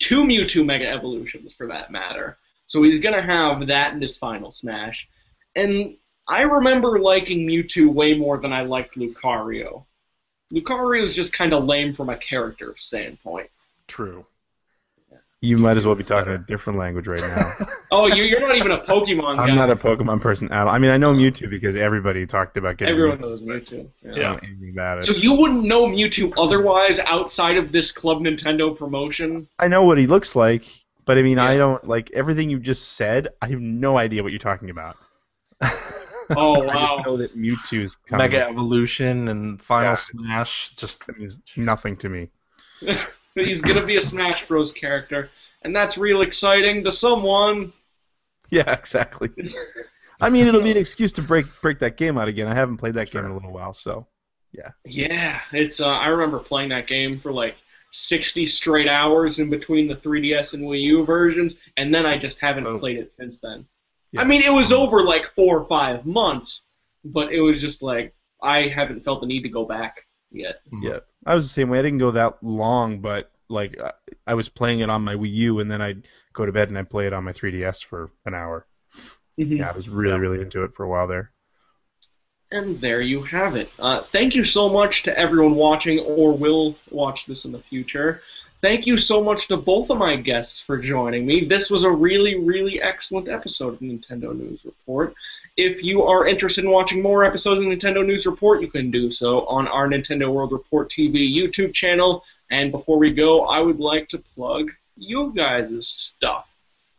[0.00, 2.36] two Mewtwo Mega Evolutions for that matter.
[2.66, 5.08] So he's gonna have that in his final Smash,
[5.54, 5.96] and
[6.26, 9.84] I remember liking Mewtwo way more than I liked Lucario.
[10.52, 13.48] Lucario is just kind of lame from a character standpoint.
[13.86, 14.24] True.
[15.42, 17.66] You might as well be talking a different language right now.
[17.92, 19.48] Oh, you, you're not even a Pokemon guy.
[19.48, 20.72] I'm not a Pokemon person at all.
[20.72, 23.20] I mean, I know Mewtwo because everybody talked about getting Everyone Mewtwo.
[23.22, 23.88] knows Mewtwo.
[24.04, 24.10] Yeah.
[24.10, 25.06] I don't know about it.
[25.06, 29.48] So you wouldn't know Mewtwo otherwise outside of this Club Nintendo promotion?
[29.58, 30.62] I know what he looks like,
[31.04, 33.30] but I mean, I don't like everything you just said.
[33.42, 34.96] I have no idea what you're talking about.
[36.36, 37.02] Oh I just wow.
[37.06, 38.30] know that Mewtwo's coming.
[38.30, 39.94] Mega Evolution and Final Yeah.
[39.96, 40.70] Smash.
[40.76, 42.28] Just means nothing to me.
[43.34, 44.72] He's gonna be a Smash Bros.
[44.72, 45.30] character,
[45.62, 47.72] and that's real exciting to someone.
[48.52, 49.30] Yeah, exactly.
[50.20, 52.48] I mean, it'll be an excuse to break break that game out again.
[52.48, 54.08] I haven't played that game in a little while, so
[54.52, 54.70] yeah.
[54.84, 55.80] Yeah, it's.
[55.80, 57.54] Uh, I remember playing that game for like
[57.92, 62.40] 60 straight hours in between the 3DS and Wii U versions, and then I just
[62.40, 62.78] haven't Oh.
[62.80, 63.66] played it since then.
[64.12, 64.22] Yeah.
[64.22, 66.62] I mean, it was over like four or five months,
[67.04, 70.60] but it was just like I haven't felt the need to go back yet.
[70.80, 70.98] yeah.
[71.26, 71.78] I was the same way.
[71.78, 73.78] I didn't go that long, but like
[74.26, 76.78] I, was playing it on my Wii U, and then I'd go to bed and
[76.78, 78.66] I'd play it on my 3DS for an hour.
[79.38, 79.58] Mhm.
[79.58, 81.32] Yeah, I was really really into it for a while there.
[82.52, 83.70] And there you have it.
[83.78, 88.22] Uh, thank you so much to everyone watching or will watch this in the future.
[88.62, 91.46] Thank you so much to both of my guests for joining me.
[91.46, 95.14] This was a really, really excellent episode of Nintendo News Report.
[95.56, 99.12] If you are interested in watching more episodes of Nintendo News Report, you can do
[99.12, 102.22] so on our Nintendo World Report TV YouTube channel.
[102.50, 106.46] And before we go, I would like to plug you guys' stuff.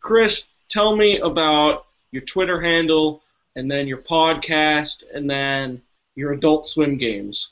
[0.00, 3.22] Chris, tell me about your Twitter handle,
[3.54, 5.80] and then your podcast, and then
[6.16, 7.50] your Adult Swim games.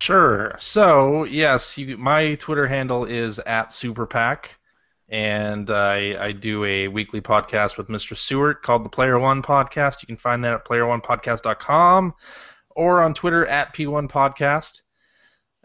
[0.00, 0.54] Sure.
[0.58, 4.46] So yes, you, my Twitter handle is at SuperPack,
[5.08, 8.16] and I, I do a weekly podcast with Mr.
[8.16, 10.02] Sewart called the Player One Podcast.
[10.02, 12.14] You can find that at playeronepodcast.com
[12.70, 14.82] or on Twitter at P1 Podcast.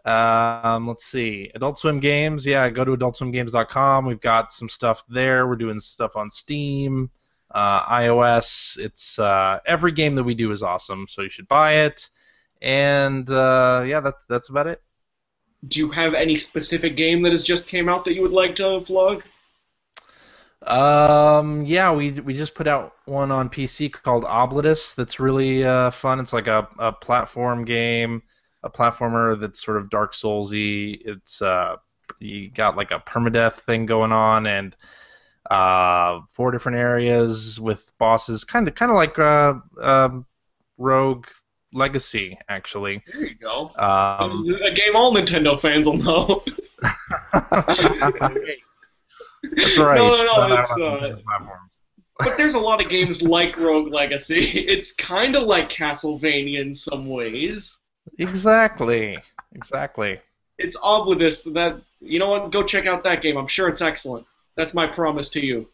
[0.06, 2.46] Um, let's see, Adult Swim Games.
[2.46, 4.06] Yeah, go to AdultSwimGames.com.
[4.06, 5.48] We've got some stuff there.
[5.48, 7.10] We're doing stuff on Steam,
[7.52, 8.78] uh, iOS.
[8.78, 12.10] It's uh, every game that we do is awesome, so you should buy it.
[12.62, 14.82] And uh, yeah, that's that's about it.
[15.68, 18.56] Do you have any specific game that has just came out that you would like
[18.58, 19.24] to plug?
[20.66, 24.94] Um, yeah, we we just put out one on PC called Oblitus.
[24.96, 26.20] That's really uh, fun.
[26.20, 28.22] It's like a, a platform game,
[28.64, 31.00] a platformer that's sort of Dark Soulsy.
[31.06, 31.78] It's uh,
[32.20, 34.76] you got like a permadeath thing going on, and
[35.50, 40.26] uh, four different areas with bosses, kind of kind of like uh, um,
[40.78, 41.28] Rogue
[41.74, 43.04] Legacy, actually.
[43.12, 43.72] There you go.
[43.78, 46.44] Um, a game all Nintendo fans will know.
[49.44, 49.98] That's all right.
[49.98, 50.56] No, no, no.
[50.56, 51.18] It's, uh,
[52.20, 54.66] but there's a lot of games like Rogue Legacy.
[54.68, 57.80] It's kind of like Castlevania in some ways.
[58.18, 59.18] Exactly.
[59.54, 60.20] Exactly.
[60.58, 62.52] It's oblivious that you know what?
[62.52, 63.38] Go check out that game.
[63.38, 64.26] I'm sure it's excellent.
[64.56, 65.70] That's my promise to you.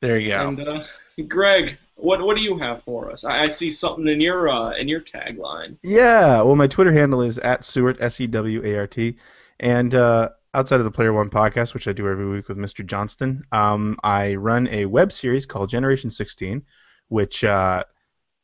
[0.00, 0.48] There you go.
[0.48, 0.84] And uh,
[1.26, 3.24] Greg, what what do you have for us?
[3.24, 5.76] I, I see something in your uh, in your tagline.
[5.82, 9.16] Yeah, well, my Twitter handle is at Sewart S E W A R T,
[9.60, 12.86] and uh, outside of the Player One podcast, which I do every week with Mr.
[12.86, 16.62] Johnston, um, I run a web series called Generation 16,
[17.08, 17.84] which uh,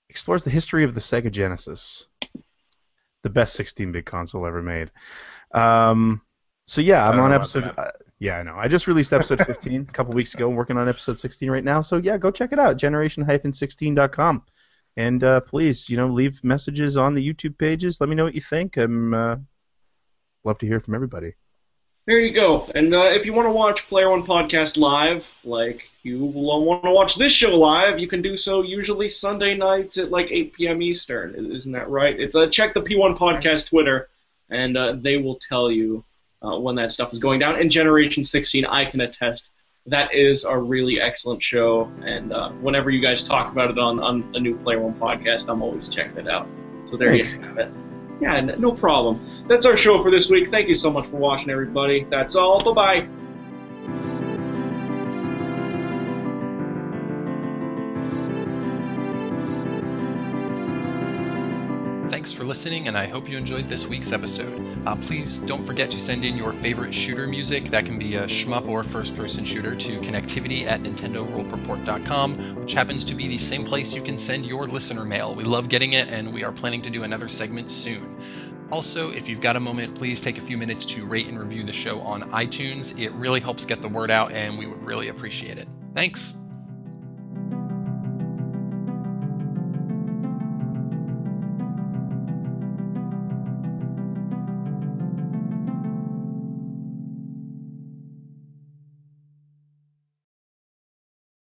[0.09, 2.09] explores the history of the Sega Genesis,
[3.22, 4.90] the best 16-bit console ever made.
[5.52, 6.20] Um,
[6.66, 7.72] so yeah, I I'm on episode.
[8.24, 8.28] That.
[8.28, 8.56] Yeah, I know.
[8.56, 10.48] I just released episode 15 a couple weeks ago.
[10.48, 11.80] I'm working on episode 16 right now.
[11.80, 12.76] So yeah, go check it out.
[12.76, 14.42] Generation-16.com.
[14.96, 18.01] And uh, please, you know, leave messages on the YouTube pages.
[18.01, 18.76] Let me know what you think.
[18.76, 19.36] I'm uh,
[20.44, 21.34] love to hear from everybody.
[22.06, 22.70] There you go.
[22.74, 26.84] And uh, if you want to watch Player One Podcast live, like you will want
[26.84, 30.52] to watch this show live, you can do so usually Sunday nights at like 8
[30.52, 30.82] p.m.
[30.82, 31.34] Eastern.
[31.34, 32.18] Isn't that right?
[32.20, 34.10] It's uh, check the P1 Podcast Twitter,
[34.51, 36.05] and uh, they will tell you
[36.45, 37.61] uh, when that stuff is going down.
[37.61, 39.51] And Generation 16, I can attest,
[39.87, 41.91] that is a really excellent show.
[42.05, 45.49] And uh, whenever you guys talk about it on, on the new Player One Podcast,
[45.49, 46.49] I'm always checking it out.
[46.87, 47.35] So there Thanks.
[47.35, 47.71] you have it.
[48.21, 49.45] Yeah, no problem.
[49.49, 50.51] That's our show for this week.
[50.51, 52.07] Thank you so much for watching, everybody.
[52.11, 52.62] That's all.
[52.62, 52.73] Bye
[53.03, 53.23] bye.
[62.24, 64.66] Thanks for listening, and I hope you enjoyed this week's episode.
[64.86, 67.66] Uh, please don't forget to send in your favorite shooter music.
[67.66, 73.05] That can be a shmup or first person shooter to connectivity at NintendoWorldReport.com, which happens
[73.05, 75.34] to be the same place you can send your listener mail.
[75.34, 78.18] We love getting it, and we are planning to do another segment soon.
[78.72, 81.62] Also, if you've got a moment, please take a few minutes to rate and review
[81.62, 82.98] the show on iTunes.
[82.98, 85.68] It really helps get the word out, and we would really appreciate it.
[85.94, 86.32] Thanks.